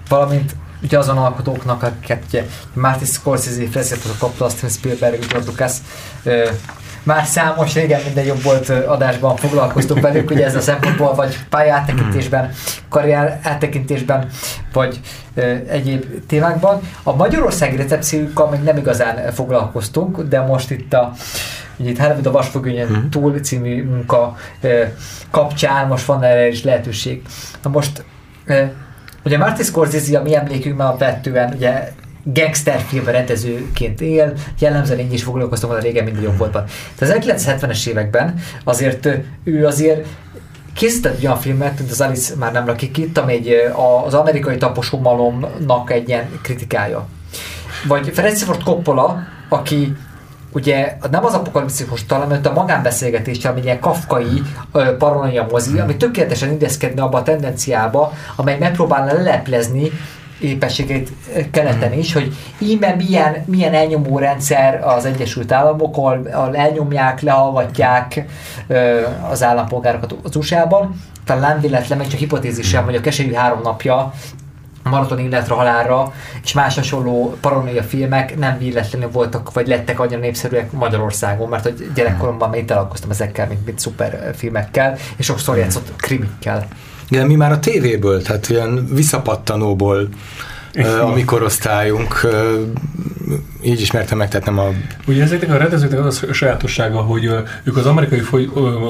valamint 0.10 0.56
ugye 0.84 0.98
azon 0.98 1.18
alkotóknak, 1.18 1.84
akiket 1.84 2.24
ugye 2.28 2.46
Martin 2.74 3.08
Scorsese, 3.08 3.68
Francis 3.72 3.98
Coppola, 4.20 4.50
Steven 4.50 4.70
Spielberg, 4.70 5.26
George 5.26 5.50
Lucas, 5.50 5.74
már 7.04 7.26
számos 7.26 7.74
régen 7.74 8.02
minden 8.04 8.26
jobb 8.26 8.44
volt 8.44 8.70
adásban 8.70 9.36
foglalkoztunk 9.36 10.02
velük, 10.02 10.30
ugye 10.32 10.46
ez 10.46 10.56
a 10.56 10.62
szempontból, 10.62 11.16
vagy 11.16 11.38
pályátekintésben, 11.50 12.52
karrier 12.90 13.40
áttekintésben, 13.44 14.30
vagy 14.74 15.00
egyéb 15.68 16.26
témákban. 16.28 16.80
A 17.04 17.16
magyarországi 17.16 17.76
recepciókkal 17.76 18.50
még 18.50 18.60
nem 18.60 18.78
igazán 18.78 19.32
foglalkoztunk, 19.32 20.22
de 20.22 20.42
most 20.42 20.72
itt 20.72 20.94
a 20.94 21.12
Ugye 21.78 21.90
itt 21.90 21.98
Hollywood 21.98 22.26
a 22.26 22.32
vasfogőnyen 22.32 22.88
hmm. 22.88 23.10
túl 23.10 23.40
című 23.40 23.84
munka 23.84 24.36
kapcsán 25.32 25.88
most 25.88 26.06
van 26.06 26.24
erre 26.24 26.48
is 26.48 26.64
lehetőség. 26.64 27.22
Na 27.64 27.70
most 27.70 28.04
Ugye 29.26 29.38
Martin 29.38 29.66
Scorsese 29.66 30.20
a 30.20 30.24
mi 30.24 30.36
emlékünkben 30.36 30.88
alapvetően 30.88 31.54
ugye 31.54 31.92
gangsterfilm 32.24 33.06
rendezőként 33.06 34.02
él, 34.02 34.34
jellemzően 34.60 35.00
én 35.00 35.12
is 35.12 35.24
foglalkoztam 35.24 35.70
a 35.70 35.78
régen 35.78 36.04
minden 36.04 36.24
jobb 36.24 36.38
voltban. 36.38 36.66
Tehát 36.96 37.16
az 37.16 37.26
1970-es 37.26 37.88
években 37.88 38.40
azért 38.64 39.10
ő 39.44 39.66
azért 39.66 40.08
készített 40.74 41.24
olyan 41.24 41.38
filmet, 41.38 41.80
mint 41.80 41.92
az 41.92 42.02
Alice 42.02 42.36
már 42.36 42.52
nem 42.52 42.66
lakik 42.66 42.98
itt, 42.98 43.18
ami 43.18 43.34
egy, 43.34 43.56
az 44.06 44.14
amerikai 44.14 44.58
taposomalomnak 44.58 45.92
egy 45.92 46.08
ilyen 46.08 46.40
kritikája. 46.42 47.08
Vagy 47.88 48.10
Francis 48.14 48.44
Ford 48.44 48.64
Coppola, 48.64 49.24
aki 49.50 49.94
ugye 50.54 50.98
nem 51.12 51.26
az 51.26 51.34
apokalipszikus 51.34 52.06
talán, 52.06 52.28
hanem 52.28 52.42
a 52.44 52.60
magánbeszélgetés, 52.60 53.46
ami 53.46 53.62
ilyen 53.62 53.80
kafkai 53.80 54.42
paranoia 54.98 55.48
mozi, 55.52 55.80
ami 55.80 55.98
tökéletesen 55.98 56.52
indeszkedne 56.52 57.02
abba 57.02 57.18
a 57.18 57.24
tendenciába, 57.24 58.14
amely 58.36 58.58
megpróbálna 58.58 59.14
leleplezni 59.14 59.92
képességét 60.40 61.12
keleten 61.52 61.94
is, 61.94 62.14
hogy 62.14 62.36
íme 62.60 62.94
milyen, 62.96 63.44
milyen 63.46 63.74
elnyomó 63.74 64.18
rendszer 64.18 64.84
az 64.88 65.06
Egyesült 65.06 65.52
Államok, 65.52 65.98
ahol, 65.98 66.28
ahol 66.34 66.56
elnyomják, 66.56 67.22
lehallgatják 67.22 68.26
az 69.30 69.44
állampolgárokat 69.44 70.16
az 70.24 70.36
USA-ban. 70.36 71.02
Talán 71.26 71.60
véletlen, 71.60 71.98
meg 71.98 72.08
csak 72.08 72.20
hipotézisem, 72.20 72.84
hogy 72.84 72.96
a 72.96 73.02
keserű 73.02 73.34
három 73.34 73.62
napja 73.62 74.14
maraton 74.84 75.20
életre 75.20 75.54
halálra, 75.54 76.14
és 76.44 76.54
más 76.54 76.76
hasonló 76.76 77.38
paranoia 77.42 77.84
filmek 77.84 78.38
nem 78.38 78.58
véletlenül 78.58 79.10
voltak, 79.12 79.54
vagy 79.54 79.68
lettek 79.68 80.00
annyira 80.00 80.20
népszerűek 80.20 80.72
Magyarországon, 80.72 81.50
mert 81.50 81.64
hogy 81.64 81.92
gyerekkoromban 81.96 82.50
még 82.50 82.66
találkoztam 82.66 83.10
ezekkel, 83.10 83.48
mint, 83.48 83.66
mint 83.66 83.80
szuper 83.80 84.34
filmekkel, 84.36 84.98
és 85.16 85.26
sokszor 85.26 85.58
játszott 85.58 85.92
krimikkel. 85.96 86.68
Igen, 87.10 87.28
mi 87.28 87.36
már 87.36 87.52
a 87.52 87.60
tévéből, 87.60 88.22
tehát 88.22 88.50
ilyen 88.50 88.88
visszapattanóból 88.92 90.10
a 91.02 91.14
mi 91.14 91.24
korosztályunk 91.24 92.28
így 93.64 93.82
ismertem 93.82 94.18
meg, 94.18 94.30
tehát 94.30 94.46
nem 94.46 94.60
a... 94.60 94.70
Ugye 95.08 95.24
ezeknek 95.24 95.50
a 95.50 95.58
rendezőknek 95.58 96.06
az 96.06 96.26
a 96.30 96.34
sajátossága, 96.34 97.02
hogy 97.02 97.24
ők 97.64 97.78
az 97.78 97.86
amerikai 97.86 98.22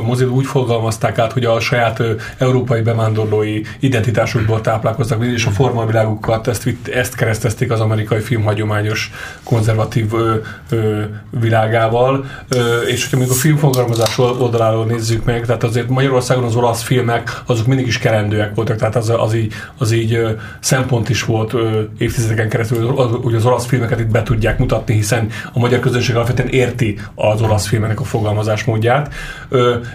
mozit 0.03 0.27
úgy 0.27 0.45
fogalmazták 0.45 1.17
át, 1.17 1.31
hogy 1.31 1.45
a 1.45 1.59
saját 1.59 2.01
európai 2.37 2.81
bevándorlói 2.81 3.61
identitásukból 3.79 4.61
táplálkoztak, 4.61 5.23
és 5.23 5.45
a 5.45 5.49
formavilágukat 5.49 6.47
ezt, 6.47 6.69
ezt 6.93 7.15
keresztezték 7.15 7.71
az 7.71 7.79
amerikai 7.79 8.19
film 8.19 8.43
hagyományos 8.43 9.11
konzervatív 9.43 10.13
ö, 10.13 10.35
ö, 10.69 11.01
világával, 11.29 12.25
ö, 12.49 12.81
és 12.81 13.03
hogyha 13.03 13.17
még 13.17 13.29
a 13.29 13.33
filmfogalmazás 13.33 14.17
oldaláról 14.17 14.85
nézzük 14.85 15.25
meg, 15.25 15.45
tehát 15.45 15.63
azért 15.63 15.89
Magyarországon 15.89 16.43
az 16.43 16.55
olasz 16.55 16.81
filmek 16.81 17.41
azok 17.45 17.67
mindig 17.67 17.87
is 17.87 17.97
kerendőek 17.97 18.55
voltak, 18.55 18.77
tehát 18.77 18.95
az, 18.95 19.13
az 19.17 19.33
így, 19.33 19.53
az 19.77 19.91
így 19.91 20.37
szempont 20.59 21.09
is 21.09 21.23
volt 21.23 21.53
évtizedeken 21.97 22.49
keresztül, 22.49 22.91
hogy 23.23 23.35
az 23.35 23.45
olasz 23.45 23.65
filmeket 23.65 23.99
itt 23.99 24.11
be 24.11 24.23
tudják 24.23 24.57
mutatni, 24.63 24.93
hiszen 24.93 25.29
a 25.53 25.59
magyar 25.59 25.79
közönség 25.79 26.15
alapvetően 26.15 26.49
érti 26.49 26.99
az 27.15 27.41
olasz 27.41 27.67
filmenek 27.67 27.99
a 27.99 28.03
fogalmazás 28.03 28.63
módját. 28.63 29.13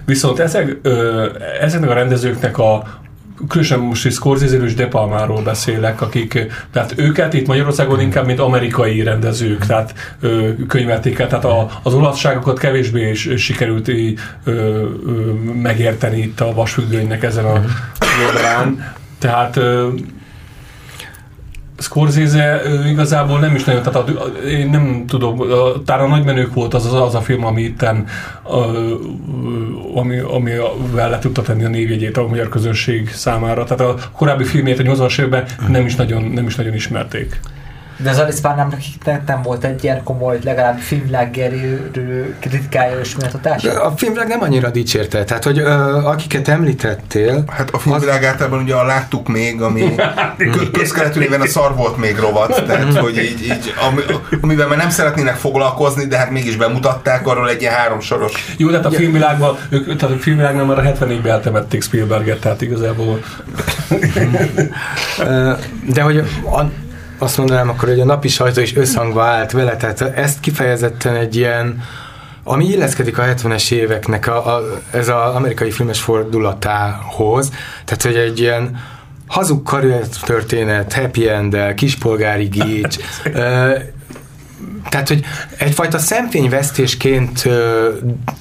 Viszont 0.05 0.39
ezek, 0.39 0.77
ezeknek 1.61 1.91
a 1.91 1.95
rendezőknek 1.95 2.59
a, 2.59 2.83
különösen 3.49 3.79
most 3.79 4.07
is 4.07 4.15
scorsese 4.15 4.57
és 4.57 4.75
De 4.75 4.87
Palmáról 4.87 5.43
beszélek, 5.43 6.01
akik, 6.01 6.47
tehát 6.73 6.95
őket 6.97 7.35
itt 7.35 7.47
Magyarországon 7.47 8.01
inkább, 8.01 8.27
mint 8.27 8.39
amerikai 8.39 9.03
rendezők, 9.03 9.67
tehát 9.67 10.17
ö, 10.21 10.49
könyvelték 10.69 11.19
el, 11.19 11.29
tehát 11.29 11.45
a, 11.45 11.69
az 11.83 11.95
olaszságokat 11.95 12.59
kevésbé 12.59 13.11
is 13.11 13.29
sikerült 13.37 13.89
ö, 13.89 14.13
ö, 14.45 14.83
megérteni 15.63 16.19
itt 16.19 16.41
a 16.41 16.55
vasfüggönynek 16.55 17.23
ezen 17.23 17.45
a 17.45 17.65
oldalán. 18.27 18.95
Tehát 19.19 19.57
ö, 19.57 19.89
Scorsese 21.79 22.63
igazából 22.89 23.39
nem 23.39 23.55
is 23.55 23.65
nagyon, 23.65 23.83
tehát 23.83 24.09
a, 24.09 24.23
én 24.47 24.71
nem 24.71 25.05
tudom, 25.07 25.43
talán 25.85 26.05
a 26.05 26.09
nagymenők 26.09 26.55
volt 26.55 26.75
az, 26.75 26.87
az, 26.87 26.95
az 26.95 27.15
a 27.15 27.21
film, 27.21 27.45
ami 27.45 27.63
itten, 27.63 28.07
ami, 29.95 30.19
ami 30.19 30.53
le 30.95 31.19
tudta 31.19 31.43
tenni 31.43 31.65
a 31.65 31.69
névjegyét 31.69 32.17
a 32.17 32.27
magyar 32.27 32.49
közönség 32.49 33.11
számára. 33.13 33.65
Tehát 33.65 33.81
a 33.81 33.95
korábbi 34.13 34.45
filmjét 34.45 34.79
a 34.79 34.83
80-as 34.83 35.21
évben 35.21 35.45
nem 35.69 35.87
is 35.87 35.95
nagyon, 35.95 36.23
nem 36.23 36.47
is 36.47 36.55
nagyon 36.55 36.75
ismerték. 36.75 37.41
De 38.01 38.11
az 38.11 38.19
Alice 38.19 38.41
Barnumnak 38.43 38.81
nem 39.27 39.43
volt 39.43 39.65
egy 39.65 39.85
ilyen 39.85 40.03
komoly, 40.03 40.39
legalább 40.45 40.79
filmvilággerő 40.79 41.91
kritikája 42.41 43.01
és 43.01 43.17
méltatása? 43.17 43.83
A 43.83 43.97
filmvilág 43.97 44.29
nem 44.29 44.43
annyira 44.43 44.71
dicsérte, 44.71 45.25
tehát 45.25 45.45
hogy 45.45 45.59
ö, 45.59 46.01
akiket 46.05 46.49
említettél... 46.49 47.45
Hát 47.47 47.71
a 47.71 47.79
filmvilág 47.79 48.23
az... 48.23 48.29
általában 48.29 48.63
ugye 48.63 48.75
a 48.75 48.85
láttuk 48.85 49.29
még, 49.29 49.63
ami 49.63 49.95
közkeletű 50.73 51.19
néven 51.19 51.41
a 51.41 51.47
szar 51.47 51.77
volt 51.77 51.97
még 51.97 52.17
rovat, 52.17 52.65
tehát 52.67 52.97
hogy 53.05 53.17
így, 53.17 53.43
így 53.43 53.75
ami, 53.89 54.01
amivel 54.41 54.67
már 54.67 54.79
nem 54.79 54.91
szeretnének 54.91 55.37
foglalkozni, 55.37 56.07
de 56.07 56.17
hát 56.17 56.31
mégis 56.31 56.57
bemutatták 56.57 57.27
arról 57.27 57.51
egy 57.51 57.61
ilyen 57.61 57.75
háromsoros. 57.75 58.55
Jó, 58.57 58.69
tehát 58.69 58.85
a 58.85 58.91
filmvilágban, 58.91 59.57
ők, 59.69 59.97
tehát 59.97 60.17
a 60.17 60.19
filmvilágnál 60.19 60.65
már 60.65 60.79
a 60.79 60.83
74-ben 60.83 61.33
eltemették 61.33 61.83
Spielberget, 61.83 62.41
tehát 62.41 62.63
igazából... 62.63 63.21
de 65.95 66.03
hogy 66.03 66.19
a, 66.45 66.63
azt 67.19 67.37
mondanám 67.37 67.69
akkor, 67.69 67.89
hogy 67.89 68.01
a 68.01 68.05
napi 68.05 68.29
sajtó 68.29 68.61
is 68.61 68.77
összhangba 68.77 69.23
állt 69.23 69.51
vele, 69.51 69.77
tehát 69.77 70.01
ezt 70.01 70.41
kifejezetten 70.41 71.15
egy 71.15 71.37
ilyen, 71.37 71.83
ami 72.45 72.65
illeszkedik 72.65 73.19
a 73.19 73.23
70-es 73.23 73.73
éveknek 73.73 74.27
a, 74.27 74.57
a, 74.57 74.63
ez 74.91 75.09
az 75.09 75.35
amerikai 75.35 75.71
filmes 75.71 76.01
fordulatához, 76.01 77.51
tehát 77.85 78.03
hogy 78.03 78.17
egy 78.17 78.41
ilyen 78.41 78.81
hazug 79.27 79.63
történet, 80.25 80.93
happy 80.93 81.29
end 81.29 81.75
kispolgári 81.75 82.47
gics, 82.59 82.97
tehát, 84.89 85.09
hogy 85.09 85.25
egyfajta 85.59 85.99
szemfényvesztésként 85.99 87.49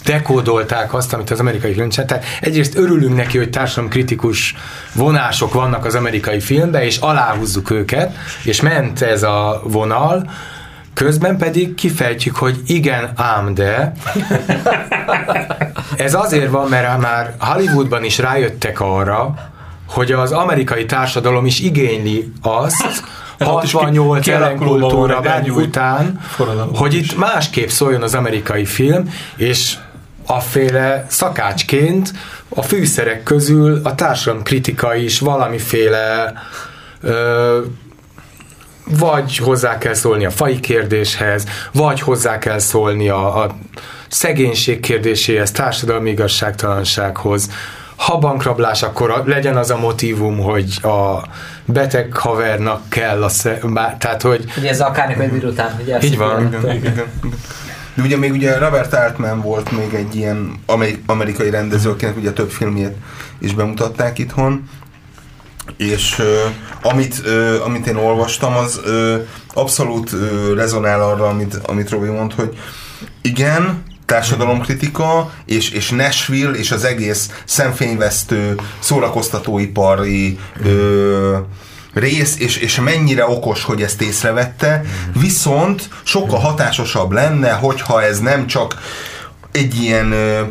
dekódolták 0.05 0.93
azt, 0.93 1.13
amit 1.13 1.29
az 1.29 1.39
amerikai 1.39 1.73
film 1.73 1.89
csinált. 1.89 2.09
Tehát 2.09 2.25
egyrészt 2.41 2.77
örülünk 2.77 3.15
neki, 3.15 3.37
hogy 3.37 3.49
kritikus 3.89 4.55
vonások 4.93 5.53
vannak 5.53 5.85
az 5.85 5.95
amerikai 5.95 6.39
filmben, 6.39 6.81
és 6.81 6.97
aláhúzzuk 6.97 7.69
őket, 7.69 8.15
és 8.43 8.61
ment 8.61 9.01
ez 9.01 9.23
a 9.23 9.61
vonal, 9.63 10.29
Közben 10.93 11.37
pedig 11.37 11.75
kifejtjük, 11.75 12.35
hogy 12.35 12.61
igen, 12.65 13.11
ám 13.15 13.53
de. 13.53 13.91
Ez 15.97 16.13
azért 16.13 16.51
van, 16.51 16.69
mert 16.69 17.01
már 17.01 17.35
Hollywoodban 17.39 18.03
is 18.03 18.17
rájöttek 18.17 18.79
arra, 18.79 19.33
hogy 19.87 20.11
az 20.11 20.31
amerikai 20.31 20.85
társadalom 20.85 21.45
is 21.45 21.59
igényli 21.59 22.31
azt, 22.41 23.03
68 23.39 24.27
ellenkultúra 24.27 25.21
után, 25.49 26.19
hogy 26.73 26.93
itt 26.93 27.17
másképp 27.17 27.67
szóljon 27.67 28.01
az 28.01 28.13
amerikai 28.15 28.65
film, 28.65 29.13
és 29.35 29.77
aféle 30.25 31.05
szakácsként 31.09 32.13
a 32.49 32.61
fűszerek 32.61 33.23
közül 33.23 33.81
a 33.83 33.95
társadalom 33.95 34.43
kritika 34.43 34.95
is 34.95 35.19
valamiféle 35.19 36.33
ö, 37.01 37.59
vagy 38.89 39.37
hozzá 39.37 39.77
kell 39.77 39.93
szólni 39.93 40.25
a 40.25 40.29
fai 40.31 40.59
kérdéshez, 40.59 41.45
vagy 41.71 41.99
hozzá 41.99 42.37
kell 42.37 42.59
szólni 42.59 43.09
a, 43.09 43.43
a 43.43 43.57
szegénység 44.07 44.79
kérdéséhez, 44.79 45.51
társadalmi 45.51 46.09
igazságtalansághoz. 46.09 47.49
Ha 47.97 48.17
bankrablás, 48.17 48.83
akkor 48.83 49.23
legyen 49.25 49.57
az 49.57 49.69
a 49.69 49.77
motivum, 49.77 50.37
hogy 50.39 50.79
a 50.83 51.21
beteg 51.65 52.13
havernak 52.13 52.89
kell 52.89 53.23
a 53.23 53.29
sze- 53.29 53.61
tehát 53.97 54.21
hogy... 54.21 54.45
Ugye 54.57 54.69
ez 54.69 54.81
akár 54.81 55.19
egy 55.19 55.43
után, 55.43 55.79
ugye? 55.81 55.99
Így 56.01 56.17
van. 56.17 56.47
Igen, 56.47 56.61
igen, 56.61 56.75
igen. 56.75 57.11
De 57.93 58.03
ugye 58.03 58.17
még 58.17 58.31
ugye 58.31 58.57
Robert 58.57 58.93
Altman 58.93 59.41
volt 59.41 59.71
még 59.71 59.93
egy 59.93 60.15
ilyen 60.15 60.59
amerikai 61.05 61.49
rendező, 61.49 61.89
akinek 61.89 62.17
ugye 62.17 62.31
több 62.31 62.49
filmjét 62.49 62.95
is 63.39 63.53
bemutatták 63.53 64.19
itthon, 64.19 64.69
és 65.77 66.19
uh, 66.19 66.25
amit, 66.91 67.21
uh, 67.25 67.65
amit 67.65 67.87
én 67.87 67.95
olvastam, 67.95 68.55
az 68.55 68.79
uh, 68.85 69.15
abszolút 69.53 70.11
uh, 70.11 70.55
rezonál 70.55 71.01
arra, 71.01 71.27
amit, 71.27 71.55
amit 71.55 71.89
Robi 71.89 72.09
mond, 72.09 72.33
hogy 72.33 72.57
igen, 73.21 73.83
társadalomkritika, 74.07 75.31
és, 75.45 75.69
és 75.69 75.89
Nashville, 75.89 76.51
és 76.51 76.71
az 76.71 76.83
egész 76.83 77.29
szemfényvesztő, 77.45 78.55
szórakoztatóipari 78.79 80.39
ö, 80.63 81.37
rész, 81.93 82.39
és, 82.39 82.57
és 82.57 82.79
mennyire 82.79 83.27
okos, 83.27 83.63
hogy 83.63 83.81
ezt 83.81 84.01
észrevette, 84.01 84.83
viszont 85.19 85.89
sokkal 86.03 86.39
hatásosabb 86.39 87.11
lenne, 87.11 87.51
hogyha 87.51 88.03
ez 88.03 88.19
nem 88.19 88.47
csak 88.47 88.81
egy 89.51 89.81
ilyen 89.81 90.11
ö, 90.11 90.41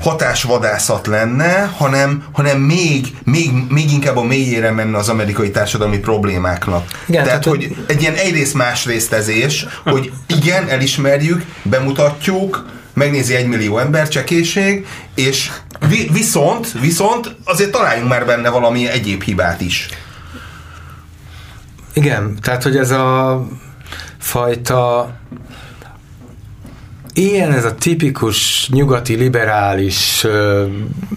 hatásvadászat 0.00 1.06
lenne, 1.06 1.70
hanem, 1.76 2.24
hanem 2.32 2.58
még, 2.58 3.16
még, 3.24 3.50
még 3.68 3.92
inkább 3.92 4.16
a 4.16 4.22
mélyére 4.22 4.70
menne 4.70 4.96
az 4.96 5.08
amerikai 5.08 5.50
társadalmi 5.50 5.98
problémáknak. 5.98 6.84
Igen, 7.06 7.24
tehát, 7.24 7.40
tehát, 7.40 7.44
hogy 7.44 7.76
egy 7.86 8.02
ilyen 8.02 8.14
egyrészt 8.14 8.54
másrésztezés, 8.54 9.66
hogy 9.84 10.12
igen, 10.26 10.68
elismerjük, 10.68 11.44
bemutatjuk, 11.62 12.66
megnézi 12.94 13.34
egy 13.34 13.46
millió 13.46 13.78
ember 13.78 14.08
csekéség, 14.08 14.86
és 15.14 15.50
vi- 15.88 16.12
viszont, 16.12 16.72
viszont 16.80 17.36
azért 17.44 17.70
találjunk 17.70 18.08
már 18.08 18.26
benne 18.26 18.48
valami 18.48 18.88
egyéb 18.88 19.22
hibát 19.22 19.60
is. 19.60 19.88
Igen, 21.92 22.38
tehát 22.42 22.62
hogy 22.62 22.76
ez 22.76 22.90
a 22.90 23.42
fajta 24.18 25.10
ilyen 27.18 27.52
ez 27.52 27.64
a 27.64 27.74
tipikus 27.74 28.68
nyugati 28.72 29.14
liberális 29.14 30.24
uh, 30.24 30.62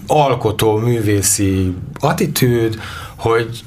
alkotó 0.06 0.76
művészi 0.76 1.74
attitűd, 2.00 2.80
hogy 3.16 3.62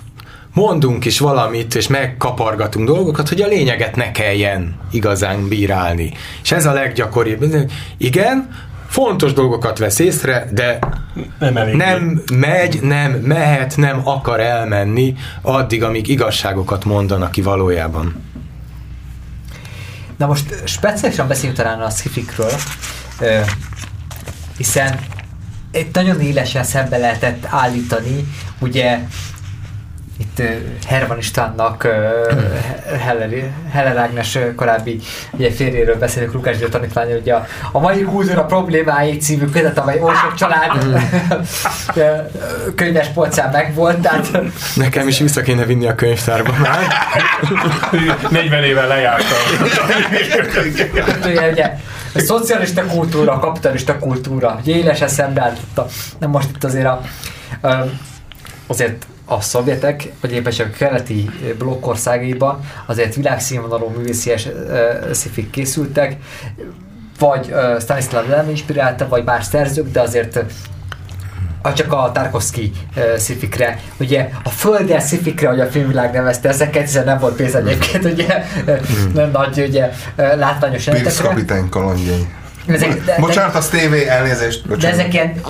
mondunk 0.54 1.06
is 1.06 1.20
valamit, 1.20 1.76
és 1.76 1.88
megkapargatunk 1.88 2.88
dolgokat, 2.88 3.30
hogy 3.30 3.42
a 3.42 3.48
lényeget 3.48 3.96
ne 3.96 4.12
kelljen 4.12 4.76
igazán 4.92 5.48
bírálni. 5.48 6.14
És 6.44 6.52
ez 6.52 6.66
a 6.66 6.74
leggyakoribb. 6.74 7.46
Igen, 7.98 8.50
fontos 8.88 9.34
dolgokat 9.34 9.78
vesz 9.78 10.00
észre, 10.00 10.50
de 10.52 10.80
nem, 11.40 11.58
elég 11.58 11.76
nem 11.76 12.22
megy, 12.34 12.82
nem 12.82 13.12
mehet, 13.12 13.78
nem 13.78 14.02
akar 14.04 14.40
elmenni 14.40 15.16
addig, 15.42 15.84
amíg 15.84 16.08
igazságokat 16.08 16.86
mondanak 16.86 17.32
ki 17.32 17.42
valójában. 17.42 18.16
Na 20.18 20.26
most 20.26 20.68
speciálisan 20.68 21.28
beszéljünk 21.28 21.57
talán 21.57 21.82
a 21.82 21.89
szifikről, 21.89 22.51
hiszen 24.57 24.99
egy 25.72 25.89
nagyon 25.93 26.22
élesen 26.22 26.63
szembe 26.63 26.97
lehetett 26.97 27.45
állítani, 27.45 28.28
ugye 28.59 28.99
itt 30.18 30.41
Herman 30.88 31.18
Istvánnak 31.18 31.88
Heller, 32.99 33.51
Heller 33.72 33.97
Ágnes 33.97 34.38
korábbi 34.55 34.99
ugye 35.32 35.51
férjéről 35.51 35.97
beszélünk, 35.97 36.34
Lukács 36.34 36.57
György 36.57 36.72
tanítvány, 36.72 37.11
hogy 37.11 37.30
a, 37.30 37.45
a 37.72 37.80
mai 37.80 38.01
kultúra 38.01 38.45
problémái 38.45 39.18
című 39.18 39.45
kötet, 39.45 39.78
amely 39.78 39.99
oly 39.99 40.13
sok 40.16 40.34
család 40.34 40.72
könyves 42.76 43.07
polcán 43.07 43.51
megvolt, 43.51 43.99
tehát... 43.99 44.41
Nekem 44.76 45.07
is 45.07 45.20
vissza 45.20 45.41
kéne 45.41 45.66
vinni 45.66 45.88
a 45.88 45.95
könyvtárba 45.95 46.53
már. 46.61 46.80
40 48.30 48.63
éve 48.63 48.86
lejártam. 48.86 49.38
ugye, 51.26 51.49
ugye, 51.51 51.74
a 52.13 52.20
szocialista 52.20 52.86
kultúra, 52.86 53.32
a 53.34 53.39
kapitalista 53.39 53.99
kultúra, 53.99 54.49
hogy 54.51 54.68
élesen 54.68 55.07
szembeállította. 55.07 55.88
Nem 56.20 56.30
most 56.30 56.49
itt 56.49 56.63
azért 56.63 56.86
a, 56.86 57.01
azért 58.68 59.05
a 59.26 59.41
szovjetek, 59.41 60.11
vagy 60.21 60.32
éppen 60.32 60.53
a 60.57 60.78
keleti 60.78 61.30
blokkországaiban 61.57 62.59
azért 62.86 63.15
világszínvonalú 63.15 63.88
művészies 63.88 64.47
szifik 65.11 65.49
készültek, 65.49 66.17
vagy 67.19 67.51
uh, 67.51 67.82
Stanislav 67.82 68.28
Lem 68.30 68.49
inspirálta, 68.49 69.07
vagy 69.07 69.23
más 69.23 69.45
szerzők, 69.45 69.91
de 69.91 70.01
azért 70.01 70.36
uh, 71.63 71.73
csak 71.73 71.93
a 71.93 72.11
Tarkovsky 72.13 72.71
uh, 72.95 73.15
szifikre, 73.17 73.80
ugye 73.99 74.30
a 74.43 74.49
földes 74.49 75.03
szifikre, 75.03 75.49
hogy 75.49 75.59
a 75.59 75.65
filmvilág 75.65 76.13
nevezte 76.13 76.49
ezeket, 76.49 76.82
hiszen 76.82 77.05
nem 77.05 77.19
volt 77.19 77.36
pénz 77.36 77.55
egyébként, 77.55 78.05
ugye 78.05 78.45
nem 79.13 79.32
nagy, 79.32 79.63
ugye 79.67 79.91
látványos 80.15 80.86
jelentekre. 80.86 81.28
kapitány 81.28 81.69
kalandjai. 81.69 82.28
Ezek, 82.68 83.03
de, 83.03 83.16
Bocsánat, 83.20 83.55
az 83.55 83.68
tévé, 83.68 84.07
elnézést. 84.07 84.68
Bocsánat. 84.68 84.82
De 84.82 85.03
ezek 85.03 85.13
ilyen 85.13 85.41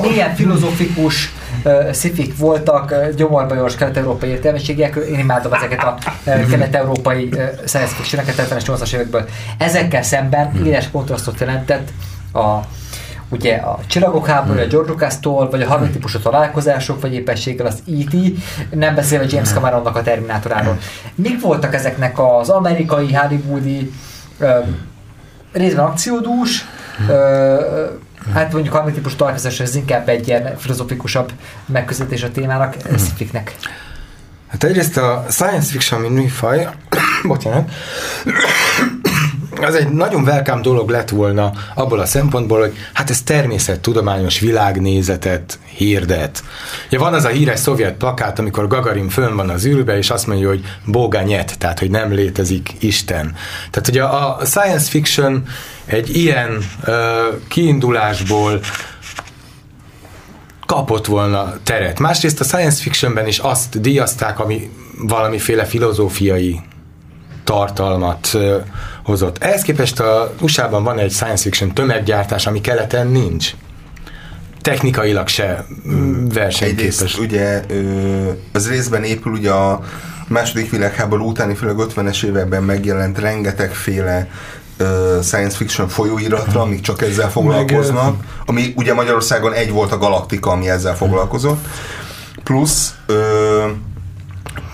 milyen 0.00 0.34
filozófikus 0.34 1.32
uh, 1.64 1.92
szifik 1.92 2.38
voltak, 2.38 2.90
uh, 2.90 3.14
gyomorbajos 3.14 3.74
kelet-európai 3.74 4.28
értelmiségek, 4.28 4.96
én 4.96 5.18
imádom 5.18 5.52
ezeket 5.52 5.82
a 5.82 5.98
uh, 6.24 6.50
kelet-európai 6.50 7.28
uh, 7.32 7.42
science 7.66 7.94
fiction-eket 7.94 8.48
70-es, 8.48 8.92
évekből. 8.92 9.28
Ezekkel 9.58 10.02
szemben 10.02 10.66
éles 10.66 10.90
kontrasztot 10.90 11.40
jelentett 11.40 11.88
a 12.32 12.60
ugye 13.30 13.54
a 13.54 13.78
Csillagok 13.86 14.26
háborúja, 14.26 14.64
a 14.64 14.66
George 14.66 14.90
Lucas-tól, 14.90 15.50
vagy 15.50 15.62
a 15.62 15.66
harmadik 15.66 15.92
típusú 15.92 16.18
találkozások, 16.18 17.00
vagy 17.00 17.14
éppenséggel 17.14 17.66
az 17.66 17.82
E.T., 17.86 18.14
nem 18.70 18.94
beszélve 18.94 19.24
James 19.28 19.52
Cameronnak 19.52 19.96
a 19.96 20.02
Terminátoráról. 20.02 20.78
Mik 21.14 21.40
voltak 21.40 21.74
ezeknek 21.74 22.18
az 22.18 22.48
amerikai, 22.48 23.12
hollywoodi 23.12 23.92
részben 25.52 25.84
akciódús, 25.84 26.66
ö, 27.08 27.86
hát 28.34 28.52
mondjuk 28.52 28.74
harmadik 28.74 28.96
típus 28.96 29.16
találkozás 29.16 29.60
ez 29.60 29.74
inkább 29.74 30.08
egy 30.08 30.28
ilyen 30.28 30.56
filozofikusabb 30.58 31.32
megközelítés 31.66 32.22
a 32.22 32.30
témának, 32.30 32.76
szifiknek. 32.96 33.54
Hát 34.48 34.64
egyrészt 34.64 34.96
a 34.96 35.24
science 35.28 35.70
fiction, 35.70 36.00
mint 36.00 36.14
műfaj, 36.14 36.68
bocsánat, 37.28 37.70
az 39.64 39.74
egy 39.74 39.88
nagyon 39.88 40.22
welcome 40.22 40.60
dolog 40.60 40.90
lett 40.90 41.08
volna 41.08 41.52
abból 41.74 42.00
a 42.00 42.06
szempontból, 42.06 42.60
hogy 42.60 42.76
hát 42.92 43.10
ez 43.10 43.22
természettudományos 43.22 44.38
világnézetet 44.38 45.58
hirdet. 45.76 46.42
Ugye 46.86 46.98
van 46.98 47.14
az 47.14 47.24
a 47.24 47.28
híres 47.28 47.58
szovjet 47.58 47.94
plakát, 47.94 48.38
amikor 48.38 48.66
Gagarin 48.66 49.08
fönn 49.08 49.36
van 49.36 49.50
az 49.50 49.66
űrbe, 49.66 49.96
és 49.96 50.10
azt 50.10 50.26
mondja, 50.26 50.48
hogy 50.48 50.64
bóga 50.84 51.22
nyet, 51.22 51.58
tehát 51.58 51.78
hogy 51.78 51.90
nem 51.90 52.12
létezik 52.12 52.72
Isten. 52.78 53.34
Tehát 53.70 53.88
ugye 53.88 54.02
a 54.02 54.38
science 54.44 54.90
fiction 54.90 55.42
egy 55.86 56.16
ilyen 56.16 56.58
uh, 56.86 56.94
kiindulásból 57.48 58.60
kapott 60.66 61.06
volna 61.06 61.54
teret. 61.62 61.98
Másrészt 61.98 62.40
a 62.40 62.44
science 62.44 62.82
fictionben 62.82 63.26
is 63.26 63.38
azt 63.38 63.80
díjazták, 63.80 64.38
ami 64.38 64.70
valamiféle 64.98 65.64
filozófiai 65.64 66.60
tartalmat 67.44 68.36
hozott. 69.10 69.42
Ehhez 69.42 69.62
képest 69.62 70.00
a 70.00 70.34
USA-ban 70.40 70.84
van 70.84 70.98
egy 70.98 71.12
science 71.12 71.42
fiction 71.42 71.74
tömeggyártás, 71.74 72.46
ami 72.46 72.60
keleten 72.60 73.06
nincs. 73.06 73.54
Technikailag 74.60 75.28
se 75.28 75.66
mm, 75.88 76.28
versenyképes. 76.28 77.00
Egyrészt 77.00 77.18
ugye 77.18 77.62
az 78.52 78.68
részben 78.68 79.04
épül 79.04 79.32
ugye 79.32 79.50
a 79.50 79.80
második 80.28 80.70
világháború 80.70 81.28
utáni, 81.28 81.54
főleg 81.54 81.76
50-es 81.78 82.24
években 82.24 82.62
megjelent 82.62 83.18
rengetegféle 83.18 84.28
science 85.22 85.56
fiction 85.56 85.88
folyóiratra, 85.88 86.60
amik 86.60 86.80
csak 86.80 87.02
ezzel 87.02 87.30
foglalkoznak, 87.30 88.24
ami 88.46 88.72
ugye 88.76 88.94
Magyarországon 88.94 89.52
egy 89.52 89.70
volt 89.70 89.92
a 89.92 89.98
Galaktika, 89.98 90.50
ami 90.50 90.68
ezzel 90.68 90.96
foglalkozott, 90.96 91.66
plusz 92.44 92.94
ö, 93.06 93.66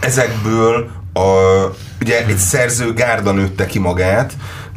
ezekből 0.01 0.91
a, 1.17 1.77
ugye 2.01 2.27
egy 2.27 2.37
szerző 2.37 2.93
gárda 2.93 3.33
nőtte 3.33 3.67
ki 3.67 3.79
magát, 3.79 4.33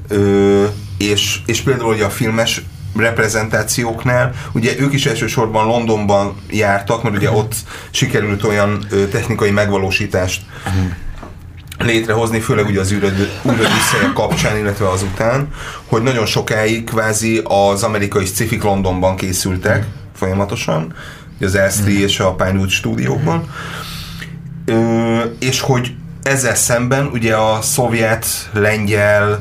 ö, 0.07 0.65
és, 0.97 1.39
és 1.45 1.61
például 1.61 1.93
ugye 1.93 2.05
a 2.05 2.09
filmes 2.09 2.61
reprezentációknál, 2.95 4.33
ugye 4.51 4.75
ők 4.79 4.93
is 4.93 5.05
elsősorban 5.05 5.65
Londonban 5.65 6.35
jártak, 6.49 7.03
mert 7.03 7.15
ugye 7.15 7.31
ott 7.31 7.55
sikerült 7.91 8.43
olyan 8.43 8.85
ö, 8.89 9.07
technikai 9.07 9.51
megvalósítást 9.51 10.41
létrehozni, 11.77 12.39
főleg 12.39 12.65
ugye 12.65 12.79
az 12.79 12.91
űrödüsszeje 12.91 14.11
kapcsán, 14.13 14.57
illetve 14.57 14.89
azután, 14.89 15.47
hogy 15.85 16.01
nagyon 16.03 16.25
sokáig 16.25 16.83
kvázi 16.83 17.41
az 17.43 17.83
amerikai 17.83 18.25
sci 18.25 18.59
Londonban 18.61 19.15
készültek, 19.15 19.85
folyamatosan, 20.15 20.93
az 21.41 21.57
L3 21.57 21.83
mm. 21.83 21.87
és 21.87 22.19
a 22.19 22.33
Pinewood 22.33 22.69
stúdiókban, 22.69 23.49
ö, 24.65 25.19
és 25.39 25.59
hogy 25.59 25.95
ezzel 26.23 26.55
szemben 26.55 27.09
ugye 27.13 27.35
a 27.35 27.61
szovjet, 27.61 28.25
lengyel, 28.53 29.39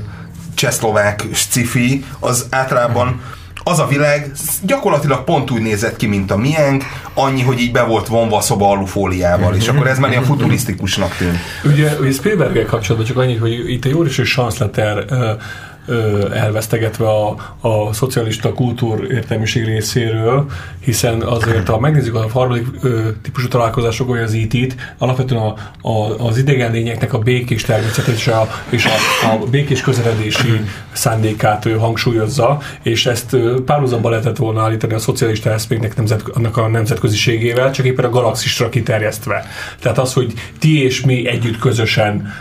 csehszlovák 0.55 1.24
sci 1.33 2.05
az 2.20 2.47
általában 2.51 3.20
az 3.68 3.79
a 3.79 3.87
világ 3.87 4.31
gyakorlatilag 4.62 5.24
pont 5.24 5.51
úgy 5.51 5.62
nézett 5.62 5.97
ki, 5.97 6.07
mint 6.07 6.31
a 6.31 6.37
miénk, 6.37 6.85
annyi, 7.14 7.43
hogy 7.43 7.61
így 7.61 7.72
be 7.72 7.83
volt 7.83 8.07
vonva 8.07 8.37
a 8.37 8.41
szoba 8.41 8.70
alufóliával, 8.70 9.55
és 9.55 9.68
akkor 9.68 9.87
ez 9.87 9.99
már 9.99 10.11
ilyen 10.11 10.24
futurisztikusnak 10.24 11.16
tűnt. 11.16 11.39
Ugye, 11.64 11.97
ugye 12.01 12.12
Spielberg-el 12.12 12.64
kapcsolatban 12.64 13.07
csak 13.07 13.18
annyi, 13.18 13.37
hogy 13.37 13.70
itt 13.70 13.85
egy 13.85 13.95
óriási 13.95 14.24
sanszleter 14.24 15.05
elvesztegetve 16.32 17.09
a, 17.09 17.36
a 17.61 17.93
szocialista 17.93 18.53
kultúr 18.53 19.07
értelmiség 19.11 19.64
részéről, 19.64 20.47
hiszen 20.80 21.22
azért, 21.22 21.68
ha 21.68 21.80
megnézzük 21.80 22.14
a 22.14 22.28
harmadik 22.32 22.66
ö, 22.82 23.09
típusú 23.22 23.49
találkozások, 23.49 24.11
olyan 24.11 24.24
az 24.24 24.32
it 24.32 24.76
alapvetően 24.99 25.43
a, 25.43 25.55
a, 25.89 26.26
az 26.26 26.39
idegen 26.39 26.72
lényeknek 26.72 27.12
a 27.12 27.18
békés 27.18 27.62
természetet 27.62 28.14
és 28.14 28.26
a, 28.26 28.49
és 28.68 28.86
a, 28.86 29.32
a 29.32 29.47
békés 29.51 29.80
közeledési 29.80 30.61
szándékát 30.93 31.64
ő 31.64 31.72
hangsúlyozza, 31.72 32.59
és 32.82 33.07
ezt 33.07 33.36
párhuzamba 33.64 34.11
lehetett 34.11 34.36
volna 34.36 34.62
állítani 34.62 34.95
a 34.95 34.99
szocialista 34.99 35.51
eszméknek 35.51 35.97
nemzet, 35.97 36.22
annak 36.34 36.57
a 36.57 36.68
nemzetköziségével, 36.68 37.70
csak 37.70 37.86
éppen 37.86 38.05
a 38.05 38.11
galaxisra 38.11 38.68
kiterjesztve. 38.68 39.47
Tehát 39.80 39.99
az, 39.99 40.12
hogy 40.12 40.32
ti 40.59 40.82
és 40.82 41.01
mi 41.01 41.26
együtt 41.26 41.59
közösen 41.59 42.32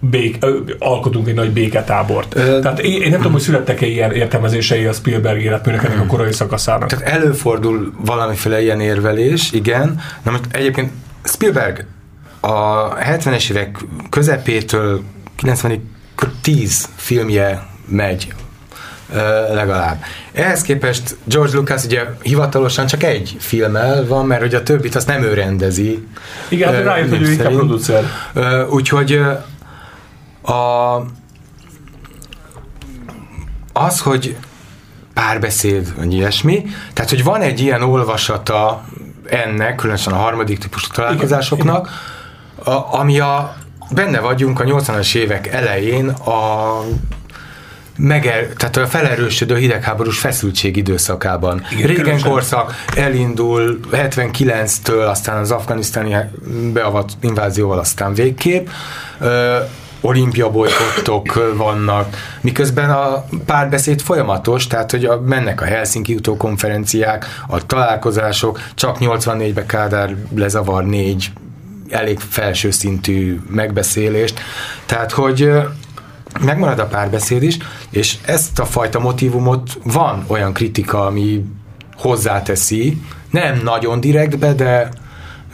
bék, 0.00 0.38
alkotunk 0.78 1.28
egy 1.28 1.34
nagy 1.34 1.50
béketábort. 1.50 2.36
Ö, 2.36 2.58
tehát 2.60 2.78
én, 2.78 3.02
én 3.02 3.08
nem 3.08 3.16
tudom, 3.16 3.32
hogy 3.32 3.40
születtek-e 3.40 3.86
ilyen 3.86 4.12
értelmezései 4.12 4.84
a 4.84 4.92
Spielberg 4.92 5.42
életműnek 5.42 5.84
ennek 5.84 6.00
a 6.00 6.06
korai 6.06 6.32
szakaszának. 6.32 6.88
Tehát 6.88 7.14
előfordul 7.14 7.92
valamiféle 8.04 8.62
ilyen 8.62 8.80
érvelés, 8.80 9.52
igen. 9.52 10.00
Na 10.22 10.30
most 10.30 10.44
egyébként 10.50 10.90
Spielberg 11.24 11.86
a 12.40 12.94
70-es 12.94 13.50
évek 13.50 13.78
közepétől 14.10 15.02
90-ig 15.42 15.80
10 16.42 16.88
filmje 16.96 17.66
megy 17.88 18.34
legalább. 19.52 20.02
Ehhez 20.32 20.62
képest 20.62 21.16
George 21.24 21.56
Lucas 21.56 21.84
ugye 21.84 22.02
hivatalosan 22.22 22.86
csak 22.86 23.02
egy 23.02 23.36
filmmel 23.38 24.06
van, 24.06 24.26
mert 24.26 24.40
hogy 24.40 24.54
a 24.54 24.62
többit 24.62 24.94
azt 24.94 25.06
nem 25.06 25.22
ő 25.22 25.34
rendezi. 25.34 26.06
Igen, 26.48 26.74
hát 26.74 26.84
rájött, 26.84 27.08
hogy 27.08 27.22
ő 27.22 27.30
inkább 27.30 27.52
producer. 27.52 28.04
Úgyhogy 28.70 29.20
a, 30.46 30.96
az, 33.72 34.00
hogy 34.00 34.36
párbeszéd, 35.14 35.96
vagy 35.96 36.12
ilyesmi, 36.12 36.64
tehát, 36.92 37.10
hogy 37.10 37.24
van 37.24 37.40
egy 37.40 37.60
ilyen 37.60 37.82
olvasata 37.82 38.84
ennek, 39.26 39.74
különösen 39.74 40.12
a 40.12 40.16
harmadik 40.16 40.58
típusú 40.58 40.86
találkozásoknak, 40.92 41.88
a, 42.64 42.98
ami 42.98 43.18
a, 43.18 43.56
benne 43.90 44.20
vagyunk 44.20 44.60
a 44.60 44.64
80-as 44.64 45.14
évek 45.14 45.46
elején 45.46 46.08
a 46.08 46.80
meger, 47.98 48.46
tehát 48.46 48.76
a 48.76 48.86
felerősödő 48.86 49.56
hidegháborús 49.56 50.18
feszültség 50.18 50.76
időszakában. 50.76 51.66
Igen, 51.70 51.86
Régen 51.86 52.02
különösen. 52.02 52.30
korszak 52.30 52.74
elindul 52.96 53.80
79-től, 53.92 55.08
aztán 55.08 55.38
az 55.38 55.50
afganisztáni 55.50 56.16
beavat 56.72 57.12
invázióval, 57.20 57.78
aztán 57.78 58.14
végképp 58.14 58.68
olimpia 60.00 60.50
bolykottok 60.50 61.54
vannak, 61.56 62.16
miközben 62.40 62.90
a 62.90 63.24
párbeszéd 63.46 64.00
folyamatos, 64.00 64.66
tehát 64.66 64.90
hogy 64.90 65.04
a, 65.04 65.20
mennek 65.20 65.60
a 65.60 65.64
Helsinki 65.64 66.14
utókonferenciák, 66.14 67.26
a 67.48 67.66
találkozások, 67.66 68.60
csak 68.74 68.96
84-ben 69.00 69.66
Kádár 69.66 70.14
lezavar 70.34 70.84
négy 70.84 71.30
elég 71.88 72.18
felső 72.18 72.70
szintű 72.70 73.40
megbeszélést, 73.50 74.40
tehát 74.86 75.12
hogy 75.12 75.50
megmarad 76.40 76.78
a 76.78 76.86
párbeszéd 76.86 77.42
is, 77.42 77.58
és 77.90 78.16
ezt 78.24 78.58
a 78.58 78.64
fajta 78.64 78.98
motivumot 78.98 79.78
van 79.82 80.24
olyan 80.26 80.52
kritika, 80.52 81.06
ami 81.06 81.44
hozzáteszi, 81.96 83.02
nem 83.30 83.60
nagyon 83.64 84.00
direktbe, 84.00 84.52
de 84.52 84.88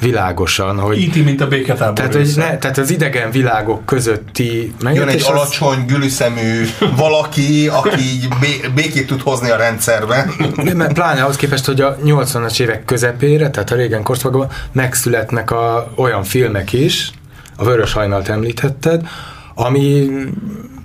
világosan, 0.02 0.78
hogy... 0.78 1.00
Íti, 1.00 1.20
mint 1.20 1.40
a 1.40 1.48
béketábor. 1.48 1.94
Tehát, 1.94 2.14
hogy 2.14 2.32
ne, 2.36 2.58
tehát 2.58 2.78
az 2.78 2.90
idegen 2.90 3.30
világok 3.30 3.86
közötti... 3.86 4.74
Jön 4.80 5.08
egy 5.08 5.24
alacsony, 5.26 5.78
az... 5.78 5.84
gülüszemű 5.86 6.64
valaki, 6.96 7.68
aki 7.68 8.00
így 8.00 8.28
bé, 8.40 8.60
békét 8.74 9.06
tud 9.06 9.20
hozni 9.20 9.50
a 9.50 9.56
rendszerbe. 9.56 10.30
Mert 10.74 10.92
pláne 10.92 11.22
ahhoz 11.22 11.36
képest, 11.36 11.64
hogy 11.64 11.80
a 11.80 11.96
80-as 11.96 12.60
évek 12.60 12.84
közepére, 12.84 13.50
tehát 13.50 13.70
a 13.70 13.74
régen 13.74 14.02
korszakban 14.02 14.48
megszületnek 14.72 15.50
a, 15.50 15.92
olyan 15.96 16.22
filmek 16.22 16.72
is, 16.72 17.10
a 17.56 17.64
Vörös 17.64 17.92
Hajnalt 17.92 18.28
említetted, 18.28 19.08
ami 19.54 20.10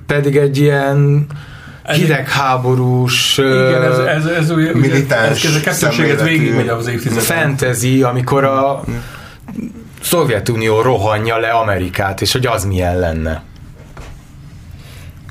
pedig 0.05 0.37
egy 0.37 0.57
ilyen 0.57 1.27
hidegháborús 1.93 3.37
Igen, 3.37 3.83
ez, 3.83 3.97
ez, 3.97 4.25
ez, 4.25 4.49
ez, 4.49 4.49
militáns 4.73 5.43
ez, 5.43 5.51
ez 5.51 5.55
a 5.55 5.59
kettőséget 5.59 6.21
végigmegy 6.21 6.67
az 6.67 6.87
évtizedben. 6.87 7.23
Fantasy, 7.23 8.03
amikor 8.03 8.43
a 8.43 8.83
Szovjetunió 10.01 10.81
rohanja 10.81 11.37
le 11.37 11.49
Amerikát, 11.49 12.21
és 12.21 12.31
hogy 12.31 12.45
az 12.45 12.65
milyen 12.65 12.99
lenne. 12.99 13.43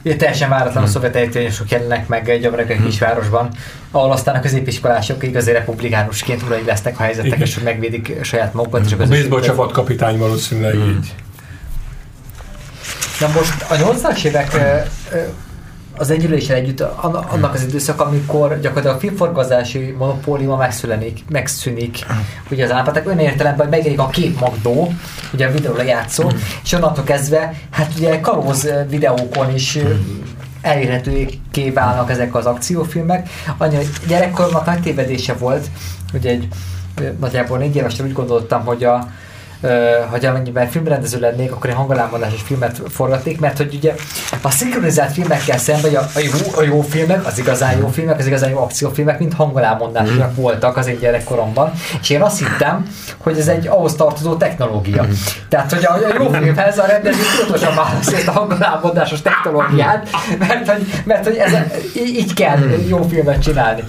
Ugye 0.05 0.17
teljesen 0.17 0.49
váratlan 0.49 0.83
a 0.83 0.87
szovjet 0.87 1.17
eltérésok 1.17 1.71
jelennek 1.71 2.09
meg 2.09 2.29
egy 2.29 2.45
amerikai 2.45 2.77
hmm. 2.77 2.85
kisvárosban, 2.85 3.49
ahol 3.91 4.13
aztán 4.13 4.35
a 4.35 4.41
középiskolások 4.41 5.23
igazi 5.23 5.53
republikánusként 5.53 6.43
urai 6.43 6.65
lesznek 6.65 6.99
a 6.99 7.03
helyzetek, 7.03 7.33
Igen. 7.33 7.41
és 7.41 7.55
hogy 7.55 7.65
megvédik 7.65 8.15
saját 8.23 8.55
magukat. 8.55 8.85
És 8.85 8.93
a, 8.93 9.03
a 9.03 9.07
baseball 9.07 9.41
csapatkapitány 9.41 10.19
valószínűleg 10.19 10.73
hmm. 10.73 10.89
így. 10.89 11.15
Na 13.21 13.29
most 13.35 13.65
a 13.69 13.75
80-as 13.75 14.25
évek 14.25 14.57
az 15.99 16.11
együléssel 16.11 16.57
együtt 16.57 16.81
annak 16.81 17.55
az 17.55 17.63
időszak, 17.63 18.01
amikor 18.01 18.61
gyakorlatilag 18.61 18.97
a 18.97 18.99
filmforgazási 18.99 19.95
monopóliuma 19.99 20.57
megszűnik, 20.57 21.25
megszűnik 21.29 22.07
ugye 22.51 22.65
az 22.65 22.73
állapotok 22.73 23.07
olyan 23.07 23.19
értelemben, 23.19 23.67
hogy 23.67 23.75
megjelenik 23.75 24.01
a 24.01 24.09
képmagdó, 24.09 24.93
ugye 25.33 25.47
a 25.47 25.53
videóra 25.53 25.83
játszó, 25.83 26.25
mm. 26.25 26.37
és 26.65 26.73
onnantól 26.73 27.05
kezdve, 27.05 27.55
hát 27.71 27.93
ugye 27.97 28.21
karóz 28.21 28.69
videókon 28.89 29.55
is 29.55 29.79
elérhetőké 30.61 31.71
válnak 31.71 32.11
ezek 32.11 32.35
az 32.35 32.47
akciófilmek. 32.47 33.29
Annyi, 33.57 33.77
hogy 33.77 33.89
gyerekkoromnak 34.09 34.67
nagy 34.67 34.81
tévedése 34.81 35.35
volt, 35.35 35.67
hogy 36.11 36.27
egy 36.27 36.49
nagyjából 37.21 37.59
négy 37.59 37.77
évesen 37.77 38.07
úgy 38.07 38.13
gondoltam, 38.13 38.65
hogy 38.65 38.85
a, 38.85 39.09
hogy 40.11 40.27
amennyiben 40.27 40.69
filmrendező 40.69 41.21
lennék, 41.21 41.53
akkor 41.53 41.71
egy 41.71 41.77
hangolámodásos 41.77 42.43
filmet 42.43 42.81
forgatnék, 42.89 43.41
mert 43.41 43.57
hogy 43.57 43.75
ugye 43.75 43.95
a 44.43 44.51
szinkronizált 44.51 45.12
filmekkel 45.12 45.59
szemben 45.59 45.95
a, 45.95 46.01
a, 46.14 46.19
jó, 46.19 46.33
a 46.57 46.62
jó 46.62 46.81
filmek, 46.81 47.27
az 47.27 47.39
igazán 47.39 47.79
jó 47.79 47.89
filmek, 47.89 48.19
az 48.19 48.27
igazán 48.27 48.51
jó 48.51 48.59
akciófilmek, 48.59 49.19
mind 49.19 49.33
hangolámondások 49.35 50.31
mm. 50.31 50.35
voltak 50.35 50.77
az 50.77 50.87
én 50.87 50.99
gyerekkoromban, 50.99 51.73
és 52.01 52.11
én 52.11 52.23
azt 52.23 52.39
hittem, 52.39 52.87
hogy 53.19 53.39
ez 53.39 53.49
egy 53.49 53.67
ahhoz 53.67 53.95
tartozó 53.95 54.37
technológia. 54.37 55.03
Mm. 55.03 55.11
Tehát, 55.49 55.73
hogy 55.73 55.85
a, 55.85 55.93
a 55.93 56.23
jó 56.23 56.29
filmhez 56.29 56.79
a 56.79 56.87
rendező 56.87 57.23
tudatosan 57.39 57.75
válaszolt 57.75 58.29
a 58.29 58.33
hangolámondásos 58.33 59.23
technológiát, 59.23 60.09
mert 60.39 60.69
hogy, 60.71 60.87
mert, 61.05 61.25
hogy 61.25 61.37
ez 61.37 61.53
így 61.95 62.35
kell 62.35 62.59
jó 62.89 63.03
filmet 63.03 63.43
csinálni 63.43 63.85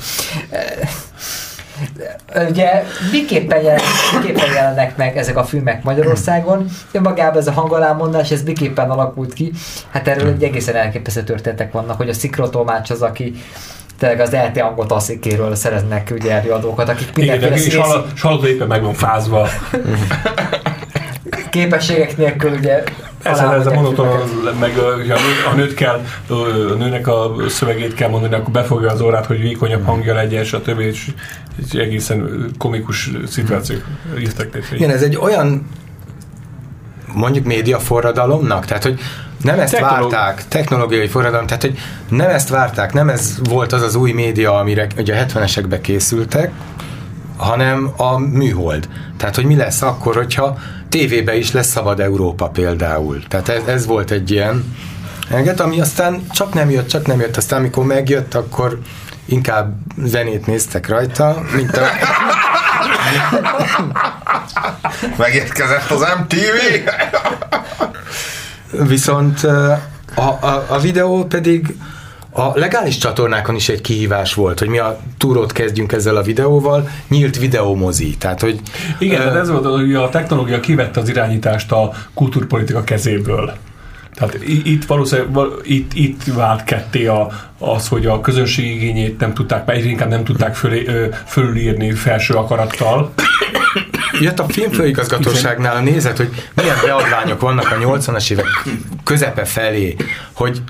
ugye 2.50 2.84
miképpen, 3.12 3.62
jelen, 3.62 3.82
miképpen 4.14 4.54
jelennek 4.54 4.98
meg 4.98 5.18
ezek 5.18 5.38
a 5.38 5.44
filmek 5.44 5.84
Magyarországon, 5.84 6.66
magában 6.92 7.38
ez 7.38 7.48
a 7.48 7.52
hangolámondás, 7.52 8.32
ez 8.32 8.44
miképpen 8.44 8.90
alakult 8.90 9.34
ki, 9.34 9.52
hát 9.92 10.08
erről 10.08 10.28
egy 10.28 10.44
egészen 10.44 10.76
elképesztő 10.76 11.24
történetek 11.24 11.72
vannak, 11.72 11.98
hogy 11.98 12.10
a 12.10 12.14
szikrotolmács 12.14 12.90
az, 12.90 13.02
aki 13.02 13.36
tényleg 14.00 14.20
az 14.20 14.34
ELTE 14.34 14.64
hangot 14.64 14.92
asszikéről 14.92 15.56
szereznek 15.56 16.12
ugye 16.12 16.32
előadókat, 16.32 16.90
akik 16.90 17.16
mindenféle 17.16 17.56
Igen, 17.56 17.70
színész... 17.70 17.88
és 18.16 18.22
hallott 18.22 18.46
éppen 18.46 18.68
meg 18.68 18.82
van 18.82 18.94
fázva. 18.94 19.48
képességek 21.50 22.18
nélkül 22.18 22.52
ugye 22.52 22.84
ez, 23.24 23.40
ez 23.40 23.66
a 23.66 23.74
monoton, 23.74 24.08
meg 24.60 24.74
ha 25.46 25.56
nőt 25.56 25.74
kell, 25.74 26.02
a 26.30 26.34
nőnek 26.78 27.08
a 27.08 27.36
szövegét 27.48 27.94
kell 27.94 28.10
mondani, 28.10 28.34
akkor 28.34 28.52
befogja 28.52 28.92
az 28.92 29.02
órát, 29.02 29.26
hogy 29.26 29.40
vékonyabb 29.40 29.86
hangja 29.86 30.14
legyen, 30.14 30.44
stb. 30.44 30.80
És, 30.80 31.08
és 31.66 31.72
egészen 31.80 32.50
komikus 32.58 33.12
szituációk 33.28 33.84
írtak 34.20 34.58
Igen, 34.72 34.90
ez 34.90 35.02
egy 35.02 35.16
olyan 35.16 35.68
mondjuk 37.14 37.46
média 37.46 37.80
forradalomnak, 37.80 38.66
tehát 38.66 38.84
hogy 38.84 39.00
nem 39.44 39.60
ezt 39.60 39.72
Technológi... 39.72 40.14
várták, 40.14 40.48
technológiai 40.48 41.08
forradalom, 41.08 41.46
tehát 41.46 41.62
hogy 41.62 41.78
nem 42.10 42.30
ezt 42.30 42.50
várták, 42.50 42.94
nem 42.94 43.10
ez 43.10 43.36
volt 43.44 43.74
az 43.74 43.82
az 43.82 43.96
új 43.96 44.12
média, 44.12 44.60
amire 44.60 44.88
ugye 44.98 45.16
a 45.16 45.26
70-esekbe 45.26 45.80
készültek, 45.82 46.52
hanem 47.38 47.92
a 47.98 48.18
műhold. 48.18 48.90
Tehát, 49.18 49.36
hogy 49.36 49.46
mi 49.46 49.56
lesz 49.56 49.82
akkor, 49.82 50.16
hogyha 50.16 50.58
tévébe 50.90 51.38
is 51.38 51.52
lesz 51.52 51.68
Szabad 51.68 52.00
Európa 52.00 52.48
például. 52.48 53.24
Tehát 53.28 53.50
ez, 53.50 53.62
ez 53.66 53.86
volt 53.86 54.12
egy 54.12 54.32
ilyen 54.32 54.76
enged, 55.30 55.60
ami 55.60 55.82
aztán 55.82 56.22
csak 56.32 56.54
nem 56.54 56.70
jött, 56.70 56.88
csak 56.88 57.08
nem 57.08 57.20
jött. 57.20 57.38
Aztán 57.38 57.60
amikor 57.60 57.86
megjött, 57.86 58.34
akkor 58.36 58.80
inkább 59.28 59.76
zenét 60.04 60.48
néztek 60.48 60.88
rajta, 60.88 61.44
mint 61.56 61.78
a... 61.78 61.86
Megérkezett 65.18 65.90
az 65.90 66.06
MTV! 66.20 66.90
Viszont 68.88 69.44
a, 70.16 70.22
a, 70.22 70.66
a 70.68 70.80
videó 70.80 71.26
pedig 71.26 71.76
a 72.38 72.52
legális 72.54 72.98
csatornákon 72.98 73.56
is 73.56 73.70
egy 73.70 73.82
kihívás 73.82 74.34
volt, 74.34 74.60
hogy 74.60 74.68
mi 74.68 74.78
a 74.78 75.00
túrót 75.18 75.52
kezdjünk 75.52 75.92
ezzel 75.92 76.16
a 76.16 76.22
videóval, 76.22 76.90
nyílt 77.08 77.38
videómozi. 77.38 78.18
Tehát, 78.18 78.42
hogy, 78.42 78.60
Igen, 79.00 79.28
uh, 79.28 79.36
ez 79.36 79.50
volt, 79.50 79.66
hogy 79.66 79.94
a 79.94 80.10
technológia 80.10 80.60
kivette 80.60 81.00
az 81.00 81.10
irányítást 81.10 81.72
a 81.72 81.94
kultúrpolitika 82.14 82.84
kezéből. 82.84 83.54
Tehát 84.18 84.38
itt 84.44 84.86
valószínűleg 84.86 85.48
itt, 85.64 85.94
itt 85.94 86.24
vált 86.24 86.64
ketté 86.64 87.06
a, 87.06 87.30
az, 87.60 87.88
hogy 87.88 88.06
a 88.06 88.22
közönség 88.22 88.66
igényét 88.66 89.20
nem 89.20 89.34
tudták, 89.34 89.66
mert 89.66 89.84
inkább 89.84 90.10
nem 90.10 90.24
tudták 90.24 90.56
föl, 90.56 90.84
fölülírni 91.26 91.92
felső 91.92 92.34
akarattal. 92.34 93.14
Jött 94.20 94.40
a 94.40 94.46
filmfőigazgatóságnál 94.48 95.76
a 95.76 95.80
nézet, 95.80 96.18
hogy 96.18 96.50
milyen 96.56 96.76
beadványok 96.84 97.42
vannak 97.42 97.72
a 97.72 97.76
80-as 97.76 98.32
évek 98.32 98.46
közepe 99.04 99.46
felé, 99.46 99.96
hogy 100.34 100.62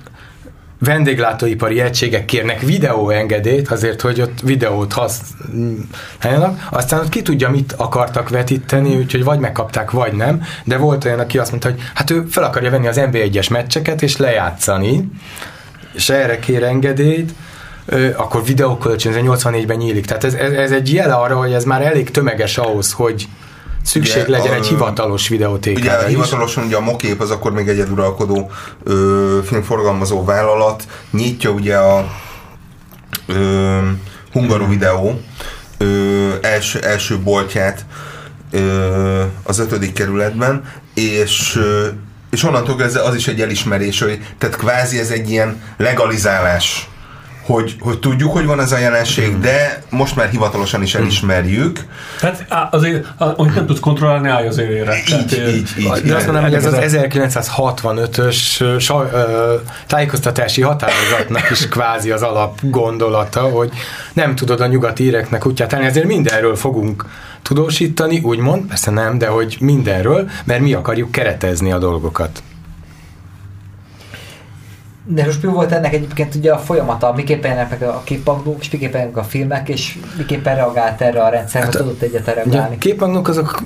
vendéglátóipari 0.80 1.80
egységek 1.80 2.26
kérnek 2.26 2.60
videóengedélyt 2.60 3.72
azért, 3.72 4.02
hogy 4.02 4.22
ott 4.22 4.42
videót 4.42 4.94
használjanak, 4.94 6.68
aztán 6.72 7.00
ott 7.00 7.10
ki 7.10 7.22
tudja, 7.22 7.50
mit 7.50 7.74
akartak 7.78 8.30
vetíteni, 8.30 8.96
úgyhogy 8.96 9.24
vagy 9.24 9.40
megkapták, 9.40 9.92
vagy 9.92 10.14
nem, 10.14 10.44
de 10.64 10.78
volt 10.78 11.06
olyan, 11.06 11.20
aki 11.20 11.38
azt 11.38 11.50
mondta, 11.50 11.70
hogy 11.70 11.80
hát 11.94 12.10
ő 12.10 12.26
fel 12.30 12.44
akarja 12.44 12.70
venni 12.70 12.88
az 12.88 13.00
NB1-es 13.00 13.52
meccseket 13.52 14.02
és 14.02 14.18
lejátszani, 14.18 15.10
és 15.94 16.10
erre 16.10 16.40
kér 16.40 16.64
engedélyt, 16.64 17.34
akkor 18.16 18.44
videókölcsön, 18.44 19.14
ez 19.14 19.20
84-ben 19.22 19.78
nyílik. 19.78 20.06
Tehát 20.06 20.24
ez, 20.24 20.34
ez, 20.34 20.52
ez 20.52 20.72
egy 20.72 20.94
jele 20.94 21.14
arra, 21.14 21.38
hogy 21.38 21.54
ez 21.54 21.64
már 21.64 21.82
elég 21.82 22.12
tömeges 22.12 22.58
ahhoz, 22.58 22.92
hogy, 22.92 23.28
szükség 23.88 24.24
ugye, 24.24 24.38
legyen 24.38 24.54
a, 24.54 24.56
egy 24.56 24.68
hivatalos 24.68 25.28
videótékára 25.28 26.00
Ugye 26.00 26.08
hivatalosan 26.08 26.66
ugye 26.66 26.76
a 26.76 26.82
Mokép 26.82 27.22
az 27.22 27.32
akkor 27.32 27.52
még 27.52 27.68
egyeduralkodó 27.68 28.52
ö, 28.84 29.40
filmforgalmazó 29.46 30.24
vállalat, 30.24 30.88
nyitja 31.12 31.50
ugye 31.50 31.78
a 31.78 32.12
ö, 33.28 33.80
Hungaru 34.32 34.68
Videó 34.68 35.22
ö, 35.78 36.30
első, 36.42 36.80
első 36.80 37.20
boltját 37.20 37.86
ö, 38.52 39.24
az 39.44 39.60
ötödik 39.60 39.94
kerületben, 39.94 40.64
és 40.94 41.56
ö, 41.56 41.88
és 42.30 42.44
onnantól 42.44 42.84
ez 42.84 42.96
az 42.96 43.16
is 43.16 43.28
egy 43.28 43.42
elismerés, 43.42 44.00
hogy 44.00 44.20
tehát 44.38 44.56
kvázi 44.56 45.00
ez 45.00 45.10
egy 45.10 45.30
ilyen 45.30 45.62
legalizálás 45.78 46.90
hogy, 47.48 47.76
hogy 47.80 48.00
tudjuk, 48.00 48.32
hogy 48.32 48.46
van 48.46 48.60
ez 48.60 48.72
a 48.72 48.78
jelenség, 48.78 49.40
de 49.40 49.84
most 49.90 50.16
már 50.16 50.30
hivatalosan 50.30 50.82
is 50.82 50.96
elismerjük. 50.96 51.86
Tehát 52.20 52.74
azért, 52.74 53.06
amit 53.18 53.56
nem 53.56 53.66
tudsz 53.66 53.80
kontrollálni, 53.80 54.30
állj 54.30 54.48
az 54.48 54.58
élére. 54.58 54.98
Így, 54.98 55.04
Tehát, 55.06 55.50
így, 55.50 55.70
így. 55.78 55.88
De 55.88 56.16
azt 56.16 56.26
mondanám, 56.26 56.50
hogy 56.50 56.54
ez 56.54 56.66
az 56.66 56.78
1965-ös 56.82 58.64
tájékoztatási 59.88 60.62
határozatnak 60.62 61.50
is 61.52 61.68
kvázi 61.68 62.12
az 62.12 62.22
alap 62.22 62.60
gondolata, 62.62 63.42
hogy 63.42 63.72
nem 64.14 64.36
tudod 64.36 64.62
a 64.62 64.68
nyugati 64.68 65.04
íreknek 65.04 65.46
útját 65.46 65.74
állni, 65.74 65.86
ezért 65.86 66.06
mindenről 66.06 66.56
fogunk 66.56 67.06
tudósítani, 67.42 68.20
úgymond, 68.24 68.66
persze 68.66 68.92
nem, 68.92 69.18
de 69.18 69.28
hogy 69.28 69.58
mindenről, 69.60 70.30
mert 70.44 70.62
mi 70.62 70.74
akarjuk 70.74 71.12
keretezni 71.12 71.72
a 71.72 71.78
dolgokat. 71.78 72.44
De 75.10 75.26
most 75.26 75.44
mi 75.44 75.50
volt 75.50 75.72
ennek 75.72 75.94
egyébként 75.94 76.36
ugye 76.36 76.52
a 76.52 76.58
folyamata, 76.58 77.14
miképpen 77.14 77.52
jönnek 77.52 77.70
meg 77.70 77.90
a 77.90 78.02
képmagnók, 78.04 78.62
és 78.62 78.72
miképpen 78.72 79.14
a 79.14 79.24
filmek, 79.24 79.70
és 79.70 79.98
miképpen 80.18 80.56
reagált 80.56 81.02
erre 81.02 81.24
a 81.24 81.30
rendszer, 81.30 81.64
hát, 81.64 81.72
tudott 81.72 82.02
egyet 82.02 82.26
reagálni? 82.26 82.76
A 82.76 82.78
képmagnók 82.78 83.28
azok 83.28 83.64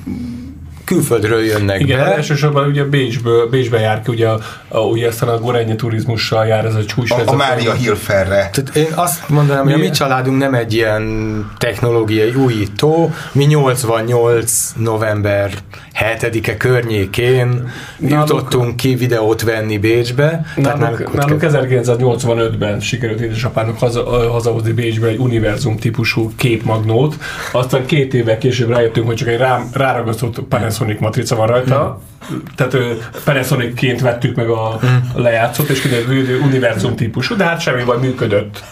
külföldről 0.92 1.44
jönnek 1.44 1.80
Igen, 1.80 1.98
be. 1.98 2.04
Igen, 2.04 2.18
elsősorban 2.18 2.68
ugye 2.68 2.84
Bécsből, 2.84 3.50
Bécsbe 3.50 3.80
jár 3.80 4.02
ki, 4.02 4.12
ugye, 4.12 4.28
a, 4.28 4.39
a, 4.68 4.80
ugye 4.80 5.08
aztán 5.08 5.30
a 5.30 5.39
Gorenye 5.39 5.76
turizmussal 5.76 6.46
jár 6.46 6.66
ez 6.66 6.76
a 6.76 6.86
csúcs. 6.86 7.12
A, 7.12 7.22
a 7.26 7.36
Mária 7.36 7.74
Hilferre. 7.74 8.50
Tehát 8.52 8.76
én 8.76 8.92
azt 8.96 9.30
mondanám, 9.30 9.64
hogy 9.64 9.74
a 9.74 9.78
mi 9.78 9.89
családunk 9.89 10.38
nem 10.38 10.54
egy 10.54 10.74
ilyen 10.74 11.52
technológiai 11.58 12.34
újító. 12.34 13.14
Mi 13.32 13.44
88 13.44 14.74
november 14.76 15.52
7-e 16.00 16.58
környékén 16.58 17.72
náluk, 17.98 18.30
jutottunk 18.30 18.76
ki 18.76 18.96
videót 18.96 19.42
venni 19.42 19.78
Bécsbe. 19.78 20.46
Náluk, 20.56 21.14
náluk 21.14 21.42
1985-ben 21.42 22.80
sikerült 22.80 23.20
édesapának 23.20 23.80
haza, 23.80 24.04
hazahozni 24.32 24.72
Bécsbe 24.72 25.08
egy 25.08 25.18
univerzum 25.18 25.78
típusú 25.78 26.32
képmagnót. 26.36 27.16
Aztán 27.52 27.86
két 27.86 28.14
évvel 28.14 28.38
később 28.38 28.70
rájöttünk, 28.70 29.06
hogy 29.06 29.16
csak 29.16 29.28
egy 29.28 29.38
rá, 29.38 29.64
ráragasztott 29.74 30.42
Panasonic 30.82 31.00
matrica 31.00 31.36
van 31.36 31.48
rajta, 31.48 32.00
hmm. 32.28 32.44
tehát 32.56 32.76
Panasonic-ként 33.24 34.02
vettük 34.02 34.36
meg 34.36 34.50
a 34.50 34.78
hmm. 34.78 35.12
lejátszót, 35.16 35.70
és 35.70 35.82
kiderült, 35.82 36.28
hogy 36.28 36.40
univerzum 36.44 36.96
típusú, 36.96 37.36
de 37.36 37.44
hát 37.44 37.62
semmi 37.62 37.84
baj, 37.84 37.98
működött. 37.98 38.64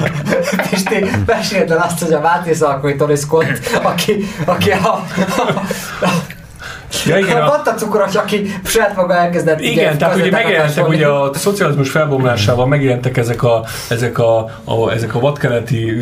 és 0.72 0.82
te 0.82 1.22
meséld 1.26 1.70
el 1.70 1.78
azt, 1.78 2.02
hogy 2.02 2.12
a 2.12 2.20
Máté 2.20 2.52
Szalkói 2.52 2.96
Tony 2.96 3.16
Scott, 3.16 3.80
aki, 3.82 4.24
aki 4.44 4.70
a, 4.70 5.04
a, 5.36 5.42
a 6.00 6.08
Ja, 7.06 7.18
igen, 7.18 7.36
a... 7.36 7.62
a 7.64 7.74
cukros, 7.76 8.14
aki 8.14 8.50
saját 8.64 8.96
maga 8.96 9.14
elkezdett 9.14 9.60
Igen, 9.60 9.98
tehát 9.98 10.16
ugye 10.16 10.30
megjelentek 10.30 10.88
ugye 10.88 11.06
a 11.06 11.34
szocializmus 11.34 11.90
felbomlásával 11.90 12.66
megjelentek 12.66 13.16
ezek 13.16 13.42
a, 13.42 13.64
ezek 13.88 14.18
a, 14.18 14.38
a, 14.64 14.90
ezek 14.92 15.14
a 15.14 15.20
vadkeleti, 15.20 15.92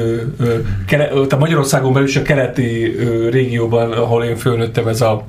tehát 0.87 1.39
Magyarországon 1.39 1.93
belül 1.93 2.09
is 2.09 2.17
a 2.17 2.23
keleti 2.23 2.97
régióban, 3.31 3.93
ahol 3.93 4.25
én 4.25 4.37
fölnőttem, 4.37 4.89
ez 4.89 5.01
a 5.01 5.25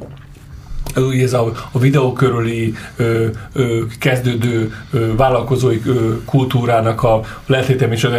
ez 1.23 1.33
a, 1.33 1.51
a 1.71 1.79
videó 1.79 2.13
körüli 2.13 2.73
ö, 2.95 3.25
ö, 3.53 3.79
kezdődő 3.99 4.73
ö, 4.91 5.15
vállalkozói 5.15 5.81
ö, 5.85 5.91
kultúrának 6.25 7.03
a 7.03 7.21
lehetétem 7.45 7.91
és 7.91 8.03
a, 8.03 8.09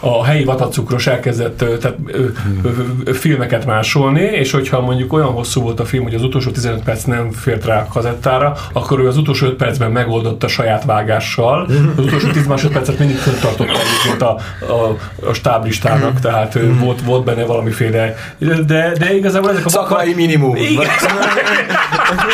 a 0.00 0.24
helyi 0.24 0.44
vatacukros 0.44 1.06
elkezdett 1.06 1.62
ö, 1.62 1.76
tehát, 1.76 1.96
ö, 2.06 2.24
ö, 2.62 2.70
ö, 3.04 3.12
filmeket 3.12 3.66
másolni, 3.66 4.20
és 4.20 4.50
hogyha 4.50 4.80
mondjuk 4.80 5.12
olyan 5.12 5.32
hosszú 5.32 5.60
volt 5.60 5.80
a 5.80 5.84
film, 5.84 6.02
hogy 6.02 6.14
az 6.14 6.22
utolsó 6.22 6.50
15 6.50 6.82
perc 6.82 7.02
nem 7.02 7.30
fért 7.30 7.64
rá 7.64 7.80
a 7.80 7.86
kazettára, 7.92 8.56
akkor 8.72 9.00
ő 9.00 9.08
az 9.08 9.16
utolsó 9.16 9.46
5 9.46 9.54
percben 9.54 9.90
megoldotta 9.90 10.48
saját 10.48 10.84
vágással. 10.84 11.66
Az 11.96 12.04
utolsó 12.04 12.28
10 12.28 12.46
másodpercet 12.46 12.98
mindig 12.98 13.16
föntartott 13.16 13.68
egyébként 13.68 14.22
a, 14.22 14.38
a, 14.60 14.96
a 15.28 15.32
stáblistának, 15.32 16.20
tehát 16.20 16.54
ö, 16.54 16.74
volt, 16.78 17.02
volt 17.02 17.24
benne 17.24 17.44
valamiféle, 17.44 18.14
de, 18.66 18.92
de 18.98 19.14
igazából 19.16 19.50
ezek 19.50 19.66
a... 19.66 19.68
Szakmai 19.68 20.14
minimum. 20.14 20.56
Igen. 20.56 20.86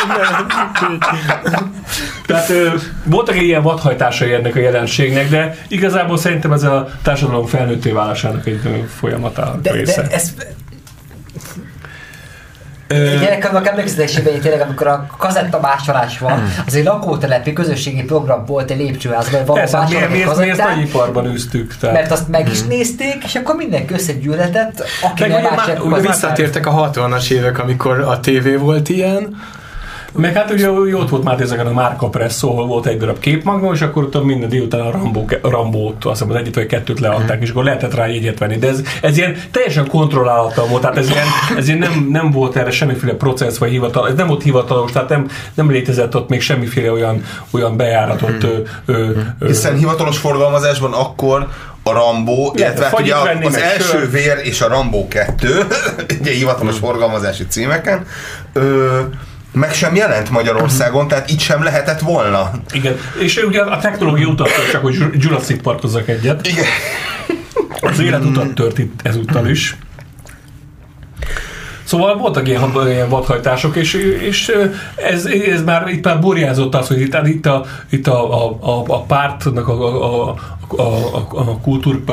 Tehát 2.25 2.49
ö, 2.49 2.69
voltak 3.03 3.41
ilyen 3.41 3.61
vadhajtásai 3.61 4.33
ennek 4.33 4.55
a 4.55 4.59
jelenségnek, 4.59 5.29
de 5.29 5.57
igazából 5.67 6.17
szerintem 6.17 6.51
ez 6.51 6.63
a 6.63 6.89
társadalom 7.01 7.45
felnőtté 7.45 7.91
válásának 7.91 8.47
egy 8.47 8.85
folyamata 8.99 9.59
de, 9.61 9.71
része. 9.71 10.01
De 10.01 10.15
ez, 10.15 10.33
Gyerekkoromnak 13.19 13.67
emlékezetesében 13.67 14.39
tényleg, 14.39 14.61
amikor 14.61 14.87
a 14.87 15.07
kazetta 15.17 15.59
másolás 15.59 16.19
van, 16.19 16.31
hmm. 16.31 16.53
az 16.65 16.75
egy 16.75 16.83
lakótelepi 16.83 17.53
közösségi 17.53 18.03
program 18.03 18.45
volt 18.45 18.71
egy 18.71 18.77
lépcsőházban, 18.77 19.45
valami 19.45 19.69
Persze, 19.69 19.87
miért, 19.89 20.11
miért, 20.11 20.37
miért 20.37 20.57
nagyiparban 20.57 21.25
űztük? 21.25 21.77
Tehát. 21.77 21.95
Mert 21.95 22.11
azt 22.11 22.27
meg 22.27 22.49
is 22.51 22.59
hmm. 22.59 22.67
nézték, 22.67 23.23
és 23.23 23.35
akkor 23.35 23.55
mindenki 23.55 23.93
összegyűlhetett, 23.93 24.83
aki 25.01 25.21
meg 25.21 25.31
ugye, 25.31 25.41
már, 25.41 25.81
ugye 25.81 25.99
visszatértek 25.99 26.67
a 26.67 26.91
60-as 26.91 27.31
évek, 27.31 27.59
amikor 27.59 27.99
a 27.99 28.19
tévé 28.19 28.55
volt 28.55 28.89
ilyen, 28.89 29.35
meg 30.15 30.33
hát 30.33 30.51
ugye 30.51 30.69
ott 30.69 31.09
volt 31.09 31.23
már 31.23 31.41
ezeken 31.41 31.67
a 31.67 31.71
Márka 31.73 32.09
Presszó, 32.09 32.51
ahol 32.51 32.65
volt 32.65 32.85
egy 32.85 32.97
darab 32.97 33.19
képmagnó, 33.19 33.73
és 33.73 33.81
akkor 33.81 34.03
ott 34.03 34.23
minden 34.23 34.49
délután 34.49 34.81
a 34.81 34.91
Rambó, 34.91 35.25
Rambót, 35.41 36.05
azt 36.05 36.19
hiszem 36.19 36.29
az 36.29 36.35
egyet 36.35 36.55
vagy 36.55 36.65
kettőt 36.65 36.99
leadták, 36.99 37.41
és 37.41 37.49
akkor 37.49 37.63
lehetett 37.63 37.95
rá 37.95 38.07
jegyet 38.07 38.39
venni. 38.39 38.57
De 38.57 38.67
ez, 38.67 38.81
ez 39.01 39.17
ilyen 39.17 39.35
teljesen 39.51 39.87
kontrollálható 39.87 40.63
volt, 40.63 40.81
tehát 40.81 40.97
ez 40.97 41.09
ilyen, 41.09 41.25
ez 41.57 41.67
ilyen 41.67 41.79
nem, 41.79 42.07
nem 42.11 42.31
volt 42.31 42.55
erre 42.55 42.71
semmiféle 42.71 43.13
processz 43.13 43.57
vagy 43.57 43.69
hivatal, 43.69 44.07
ez 44.07 44.15
nem 44.15 44.27
volt 44.27 44.43
hivatalos, 44.43 44.91
tehát 44.91 45.09
nem, 45.09 45.27
nem 45.53 45.71
létezett 45.71 46.15
ott 46.15 46.29
még 46.29 46.41
semmiféle 46.41 46.91
olyan, 46.91 47.23
olyan 47.51 47.77
bejáratott. 47.77 48.43
Ö, 48.43 48.57
ö, 48.85 49.09
ö, 49.39 49.47
Hiszen 49.47 49.77
hivatalos 49.77 50.17
forgalmazásban 50.17 50.93
akkor 50.93 51.47
a 51.83 51.91
Rambó, 51.91 52.53
illetve 52.55 52.85
hát 52.85 52.99
ugye 52.99 53.15
az 53.43 53.57
első 53.57 53.83
sör. 53.83 54.11
vér 54.11 54.39
és 54.43 54.61
a 54.61 54.67
Rambó 54.67 55.07
2, 55.07 55.67
ugye 56.19 56.31
hivatalos 56.31 56.77
forgalmazási 56.77 57.45
címeken, 57.47 58.05
ö, 58.53 58.99
meg 59.53 59.73
sem 59.73 59.95
jelent 59.95 60.29
Magyarországon, 60.29 61.07
tehát 61.07 61.29
itt 61.29 61.39
sem 61.39 61.63
lehetett 61.63 61.99
volna. 61.99 62.51
Igen, 62.73 62.97
és 63.19 63.37
ugye 63.37 63.61
a 63.61 63.79
technológia 63.79 64.27
utat 64.27 64.49
csak, 64.71 64.81
hogy 64.81 65.05
Jurassic 65.13 65.61
Parkozzak 65.61 66.07
egyet. 66.07 66.47
Igen. 66.47 66.65
Az 67.81 67.99
élet 67.99 68.25
utat 68.25 68.53
tört 68.53 68.77
itt 68.77 68.99
ezúttal 69.03 69.47
is. 69.47 69.75
Szóval 71.83 72.17
voltak 72.17 72.47
ilyen, 72.47 72.71
ilyen 72.85 73.09
vadhajtások, 73.09 73.75
és, 73.75 73.93
és 74.27 74.51
ez, 74.95 75.25
ez 75.25 75.63
már 75.63 75.87
itt 75.87 76.05
már 76.05 76.19
burjázott 76.19 76.75
az, 76.75 76.87
hogy 76.87 77.01
itt, 77.01 77.17
itt, 77.25 77.45
a, 77.45 77.65
itt 77.89 78.07
a, 78.07 78.45
a, 78.45 78.57
a, 78.59 78.83
a 78.87 79.01
pártnak 79.01 79.67
a, 79.67 80.03
a, 80.03 80.35
a, 80.67 80.81
a, 80.81 81.27
a 81.29 81.57
kultúr 81.61 82.03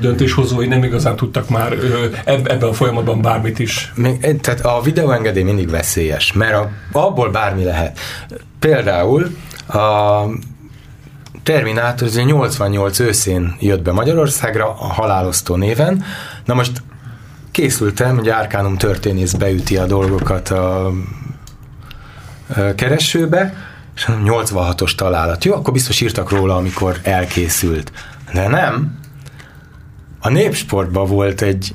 döntéshozói 0.00 0.66
nem 0.66 0.84
igazán 0.84 1.16
tudtak 1.16 1.48
már 1.48 1.72
ebben 2.24 2.62
a 2.62 2.72
folyamatban 2.72 3.20
bármit 3.20 3.58
is. 3.58 3.92
Tehát 4.40 4.60
a 4.60 4.80
videóengedély 4.84 5.42
mindig 5.42 5.70
veszélyes, 5.70 6.32
mert 6.32 6.54
a, 6.54 6.70
abból 6.92 7.30
bármi 7.30 7.64
lehet. 7.64 7.98
Például 8.58 9.36
a 9.68 10.22
Terminátor 11.42 12.08
88 12.08 12.98
őszén 12.98 13.56
jött 13.60 13.82
be 13.82 13.92
Magyarországra 13.92 14.68
a 14.68 14.86
halálosztó 14.92 15.54
néven. 15.56 16.04
Na 16.44 16.54
most 16.54 16.82
készültem, 17.56 18.16
hogy 18.16 18.28
Árkánum 18.28 18.76
történész 18.76 19.32
beüti 19.32 19.76
a 19.76 19.86
dolgokat 19.86 20.48
a, 20.48 20.92
keresőbe, 22.74 23.54
és 23.94 24.06
86-os 24.08 24.94
találat. 24.94 25.44
Jó, 25.44 25.54
akkor 25.54 25.72
biztos 25.72 26.00
írtak 26.00 26.30
róla, 26.30 26.56
amikor 26.56 27.00
elkészült. 27.02 27.92
De 28.32 28.48
nem. 28.48 28.98
A 30.20 30.28
Népsportban 30.28 31.06
volt 31.06 31.42
egy 31.42 31.74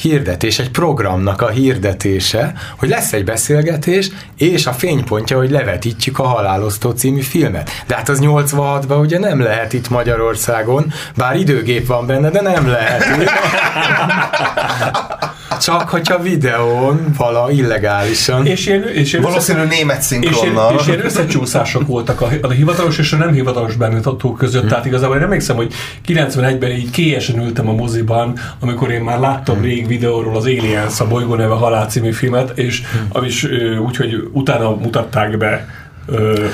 hirdetés, 0.00 0.58
egy 0.58 0.70
programnak 0.70 1.42
a 1.42 1.48
hirdetése, 1.48 2.52
hogy 2.76 2.88
lesz 2.88 3.12
egy 3.12 3.24
beszélgetés, 3.24 4.10
és 4.36 4.66
a 4.66 4.72
fénypontja, 4.72 5.36
hogy 5.36 5.50
levetítjük 5.50 6.18
a 6.18 6.26
Halálosztó 6.26 6.90
című 6.90 7.20
filmet. 7.20 7.70
De 7.86 7.94
hát 7.94 8.08
az 8.08 8.18
86-ban 8.22 9.00
ugye 9.00 9.18
nem 9.18 9.40
lehet 9.40 9.72
itt 9.72 9.88
Magyarországon, 9.88 10.92
bár 11.16 11.36
időgép 11.36 11.86
van 11.86 12.06
benne, 12.06 12.30
de 12.30 12.40
nem 12.40 12.68
lehet. 12.68 13.04
Csak 15.60 15.88
hogyha 15.88 16.18
videón 16.18 17.14
vala 17.16 17.50
illegálisan. 17.50 18.46
És 18.46 18.66
ilyen, 18.66 18.88
és 18.88 19.12
ilyen 19.12 19.24
Valószínű 19.24 19.58
össze... 19.58 19.68
német 19.68 20.02
szinkronnal. 20.02 20.74
És, 20.74 20.80
és 20.80 20.86
ilyen 20.86 21.04
összecsúszások 21.04 21.86
voltak 21.86 22.20
a, 22.20 22.28
a 22.42 22.50
hivatalos 22.50 22.98
és 22.98 23.12
a 23.12 23.16
nem 23.16 23.32
hivatalos 23.32 23.74
bemutatók 23.74 24.36
között. 24.36 24.60
Hmm. 24.60 24.70
Tehát 24.70 24.86
igazából 24.86 25.16
én 25.16 25.22
emlékszem, 25.22 25.56
hogy 25.56 25.72
91-ben 26.06 26.70
így 26.70 26.90
kélyesen 26.90 27.38
ültem 27.38 27.68
a 27.68 27.72
moziban, 27.72 28.38
amikor 28.60 28.90
én 28.90 29.00
már 29.00 29.18
láttam 29.18 29.54
hmm. 29.54 29.64
rég 29.64 29.86
videóról 29.88 30.36
az 30.36 30.44
Aliens, 30.44 31.00
a 31.00 31.06
Bolygó 31.06 31.34
neve 31.34 31.54
halál 31.54 31.86
című 31.86 32.12
filmet, 32.12 32.58
és 32.58 32.82
hmm. 33.12 33.24
is 33.24 33.46
úgy, 33.84 33.96
hogy 33.96 34.28
utána 34.32 34.70
mutatták 34.70 35.36
be 35.36 35.66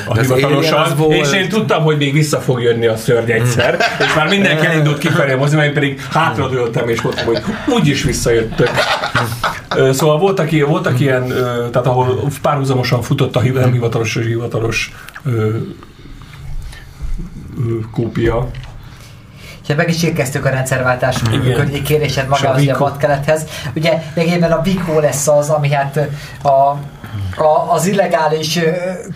a 0.09 0.19
hivatalosan, 0.19 1.13
és 1.13 1.33
én 1.33 1.49
tudtam, 1.49 1.83
hogy 1.83 1.97
még 1.97 2.13
vissza 2.13 2.41
fog 2.41 2.63
jönni 2.63 2.87
a 2.87 2.97
szörny 2.97 3.31
egyszer, 3.31 3.79
és 3.99 4.15
már 4.17 4.29
mindenki 4.29 4.67
elindult 4.67 4.99
kifelé 4.99 5.33
a 5.33 5.37
moziban, 5.37 5.65
én 5.65 5.73
pedig 5.73 6.01
hátradőltem, 6.11 6.89
és 6.89 7.03
mondtam, 7.03 7.27
hogy 7.27 7.43
úgyis 7.67 8.03
visszajöttök. 8.03 8.71
Szóval 9.91 10.19
voltak, 10.19 10.53
ilyen, 10.53 10.69
voltak 10.69 11.01
ilyen, 11.01 11.27
tehát 11.71 11.87
ahol 11.87 12.29
párhuzamosan 12.43 13.03
futott 13.03 13.37
a 13.37 13.43
nem 13.43 13.73
hivatalos 13.73 14.17
és 14.17 14.27
hivatalos 14.27 14.93
kópia, 17.93 18.51
és 19.69 19.75
meg 19.75 19.89
is 19.89 20.03
érkeztük 20.03 20.45
a 20.45 20.49
rendszerváltás 20.49 21.17
környékén, 21.55 22.01
magához 22.29 22.69
a 22.69 22.79
vadkelethez. 22.79 23.45
Ugye 23.75 24.03
lényegében 24.15 24.53
a 24.53 24.63
Vico 24.63 25.01
lesz 25.01 25.29
az, 25.29 25.51
ami 25.51 25.73
hát 25.73 26.09
a 26.43 26.77
a, 27.37 27.73
az 27.73 27.87
illegális 27.87 28.61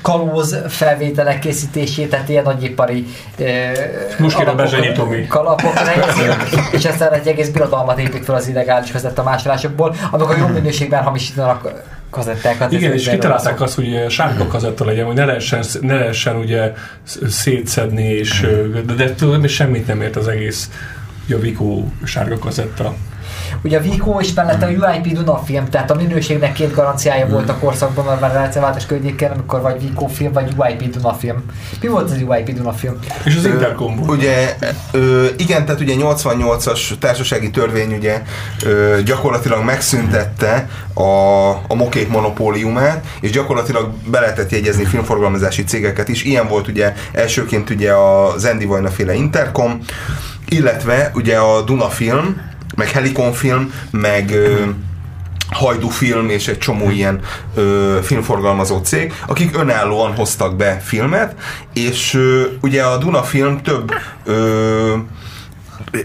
kalóz 0.03 0.57
felvételek 0.69 1.39
készítését, 1.39 2.11
tehát 2.11 2.29
ilyen 2.29 2.45
nagyipari 2.45 3.07
Most 4.19 4.37
kérem 4.37 4.57
Bezsenyi 4.57 4.93
Tomi. 4.93 5.27
kalapokra 5.27 5.93
és 6.77 6.85
aztán 6.85 7.13
egy 7.13 7.29
egész 7.29 7.49
birodalmat 7.49 7.99
épít 7.99 8.25
fel 8.25 8.35
az 8.35 8.49
illegális 8.49 8.93
másolásokból, 9.25 9.95
amikor 10.11 10.39
jó 10.39 10.47
minőségben 10.47 11.03
hamisítanak 11.03 11.73
kazettákat. 12.11 12.73
Igen, 12.73 12.93
és 12.93 13.09
kitalálták 13.09 13.61
azt, 13.61 13.75
hogy 13.75 14.05
sárga 14.09 14.47
kazetta 14.47 14.85
legyen, 14.85 15.07
hogy 15.07 15.15
ne 15.15 15.25
lehessen, 15.25 15.65
ne 15.81 15.95
lehessen 15.95 16.37
ugye 16.37 16.73
szétszedni, 17.29 18.05
és, 18.05 18.47
de, 18.87 18.95
de, 18.95 19.39
de 19.39 19.49
semmit 19.49 19.87
nem 19.87 20.03
ért 20.03 20.17
az 20.17 20.29
egész 20.29 20.71
Javiko 21.27 21.85
sárga 22.05 22.39
kazetta. 22.39 22.95
Ugye 23.63 23.79
a 23.79 23.81
Vico 23.81 24.21
és 24.21 24.35
mellette 24.35 24.67
a 24.67 24.69
UIP 24.69 25.13
Duna 25.13 25.39
film, 25.39 25.69
tehát 25.69 25.91
a 25.91 25.95
minőségnek 25.95 26.53
két 26.53 26.75
garanciája 26.75 27.25
hmm. 27.25 27.33
volt 27.33 27.49
a 27.49 27.59
korszakban 27.59 28.07
a 28.07 28.33
rendszerváltás 28.33 28.87
környéken, 28.87 29.31
amikor 29.31 29.61
vagy 29.61 29.81
Vico 29.81 30.07
film, 30.07 30.33
vagy 30.33 30.53
UIP 30.57 30.91
Duna 30.91 31.15
film. 31.15 31.45
Mi 31.81 31.89
volt 31.89 32.11
az 32.11 32.23
UIP 32.29 32.53
Duna 32.53 32.73
film? 32.73 32.99
És 33.25 33.37
az 33.37 33.45
Intercom 33.45 33.99
Ugye, 34.07 34.57
ö, 34.91 35.27
igen, 35.37 35.65
tehát 35.65 35.81
ugye 35.81 35.95
88-as 35.99 36.99
társasági 36.99 37.51
törvény 37.51 37.95
ugye 37.95 38.23
ö, 38.65 38.99
gyakorlatilag 39.05 39.65
megszüntette 39.65 40.69
a, 40.95 41.49
a 41.49 41.75
mokék 41.75 42.09
monopóliumát, 42.09 43.05
és 43.21 43.31
gyakorlatilag 43.31 43.93
be 44.11 44.21
lehetett 44.21 44.51
jegyezni 44.51 44.85
filmforgalmazási 44.85 45.65
cégeket 45.65 46.09
is. 46.09 46.25
Ilyen 46.25 46.49
volt 46.49 46.69
ugye 46.69 46.93
elsőként 47.13 47.71
ugye 47.71 47.93
a 47.93 48.35
Zendi 48.39 48.65
Vajna 48.65 48.89
féle 48.89 49.15
Intercom, 49.15 49.79
illetve 50.49 51.11
ugye 51.15 51.37
a 51.37 51.63
Duna 51.63 51.89
film, 51.89 52.41
meg 52.79 52.91
Helikon 52.91 53.33
film, 53.33 53.73
meg 53.91 54.31
ö, 54.31 54.63
Hajdu 55.51 55.89
film 55.89 56.29
és 56.29 56.49
egy 56.49 56.59
csomó 56.59 56.91
ilyen 56.91 57.21
ö, 57.55 57.99
filmforgalmazó 58.03 58.79
cég, 58.79 59.13
akik 59.27 59.57
önállóan 59.57 60.15
hoztak 60.15 60.57
be 60.57 60.81
filmet, 60.85 61.35
és 61.73 62.15
ö, 62.15 62.43
ugye 62.61 62.83
a 62.83 62.99
Duna 62.99 63.23
film 63.23 63.63
több 63.63 63.93
ö, 64.25 64.95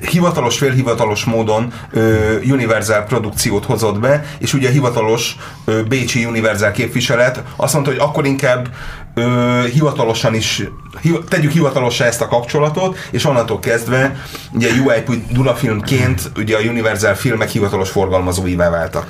hivatalos, 0.10 0.58
félhivatalos 0.58 1.24
módon 1.24 1.74
ö, 1.92 2.36
Universal 2.40 3.02
produkciót 3.04 3.66
hozott 3.66 4.00
be, 4.00 4.26
és 4.40 4.54
ugye 4.54 4.68
a 4.68 4.72
hivatalos 4.72 5.36
ö, 5.66 5.84
Bécsi 5.84 6.26
Universal 6.26 6.72
képviselet 6.72 7.44
azt 7.56 7.74
mondta, 7.74 7.92
hogy 7.92 8.00
akkor 8.00 8.26
inkább 8.26 8.70
ö, 9.14 9.62
hivatalosan 9.74 10.34
is, 10.34 10.64
hi, 11.02 11.20
tegyük 11.28 11.52
hivatalosan 11.52 12.08
ezt 12.08 12.22
a 12.22 12.28
kapcsolatot, 12.28 12.98
és 13.12 13.26
onnantól 13.26 13.60
kezdve 13.60 14.16
ugye 14.54 14.70
UIP 14.86 15.12
Dunafilmként 15.32 16.32
ugye 16.36 16.58
a 16.58 16.60
Universal 16.60 17.14
filmek 17.14 17.50
hivatalos 17.50 17.90
forgalmazóivá 17.90 18.70
váltak. 18.70 19.08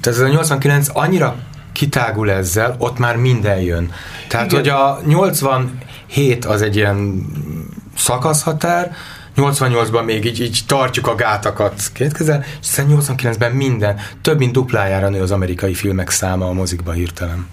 Tehát 0.00 0.18
ez 0.18 0.24
a 0.24 0.28
89 0.28 0.86
annyira 0.92 1.36
kitágul 1.72 2.30
ezzel, 2.30 2.74
ott 2.78 2.98
már 2.98 3.16
minden 3.16 3.60
jön. 3.60 3.92
Tehát, 4.28 4.52
Igen. 4.52 4.58
hogy 4.58 4.68
a 4.68 5.00
87 5.06 6.44
az 6.44 6.62
egy 6.62 6.76
ilyen 6.76 7.26
szakaszhatár, 7.96 8.94
88-ban 9.36 10.04
még 10.04 10.24
így, 10.24 10.40
így 10.40 10.58
tartjuk 10.66 11.06
a 11.06 11.14
gátakat 11.14 11.82
két 11.92 12.12
kezel, 12.12 12.44
és 12.60 12.68
89-ben 12.76 13.52
minden, 13.52 13.98
több 14.22 14.38
mint 14.38 14.52
duplájára 14.52 15.08
nő 15.08 15.22
az 15.22 15.30
amerikai 15.30 15.74
filmek 15.74 16.10
száma 16.10 16.48
a 16.48 16.52
mozikba 16.52 16.92
hirtelen. 16.92 17.46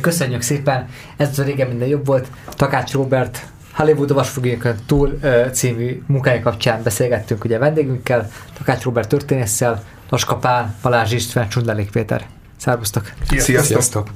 Köszönjük 0.00 0.42
szépen, 0.42 0.88
ez 1.16 1.38
a 1.38 1.42
régen 1.42 1.68
minden 1.68 1.88
jobb 1.88 2.06
volt. 2.06 2.26
Takács 2.48 2.92
Robert 2.92 3.46
Hollywood 3.72 4.10
a 4.10 4.14
Vasfogékön 4.14 4.76
túl 4.86 5.18
című 5.52 6.02
munkája 6.06 6.40
kapcsán 6.40 6.82
beszélgettünk 6.82 7.44
ugye 7.44 7.58
vendégünkkel, 7.58 8.30
Takács 8.58 8.82
Robert 8.82 9.08
történésszel, 9.08 9.84
Laska 10.08 10.36
Pál, 10.36 10.74
Balázs 10.82 11.12
István, 11.12 11.48
Csundelék 11.48 11.90
Péter. 11.90 12.26
Szervusztok! 12.56 13.12
Sziasztok! 13.28 13.64
Sziasztok. 13.64 14.08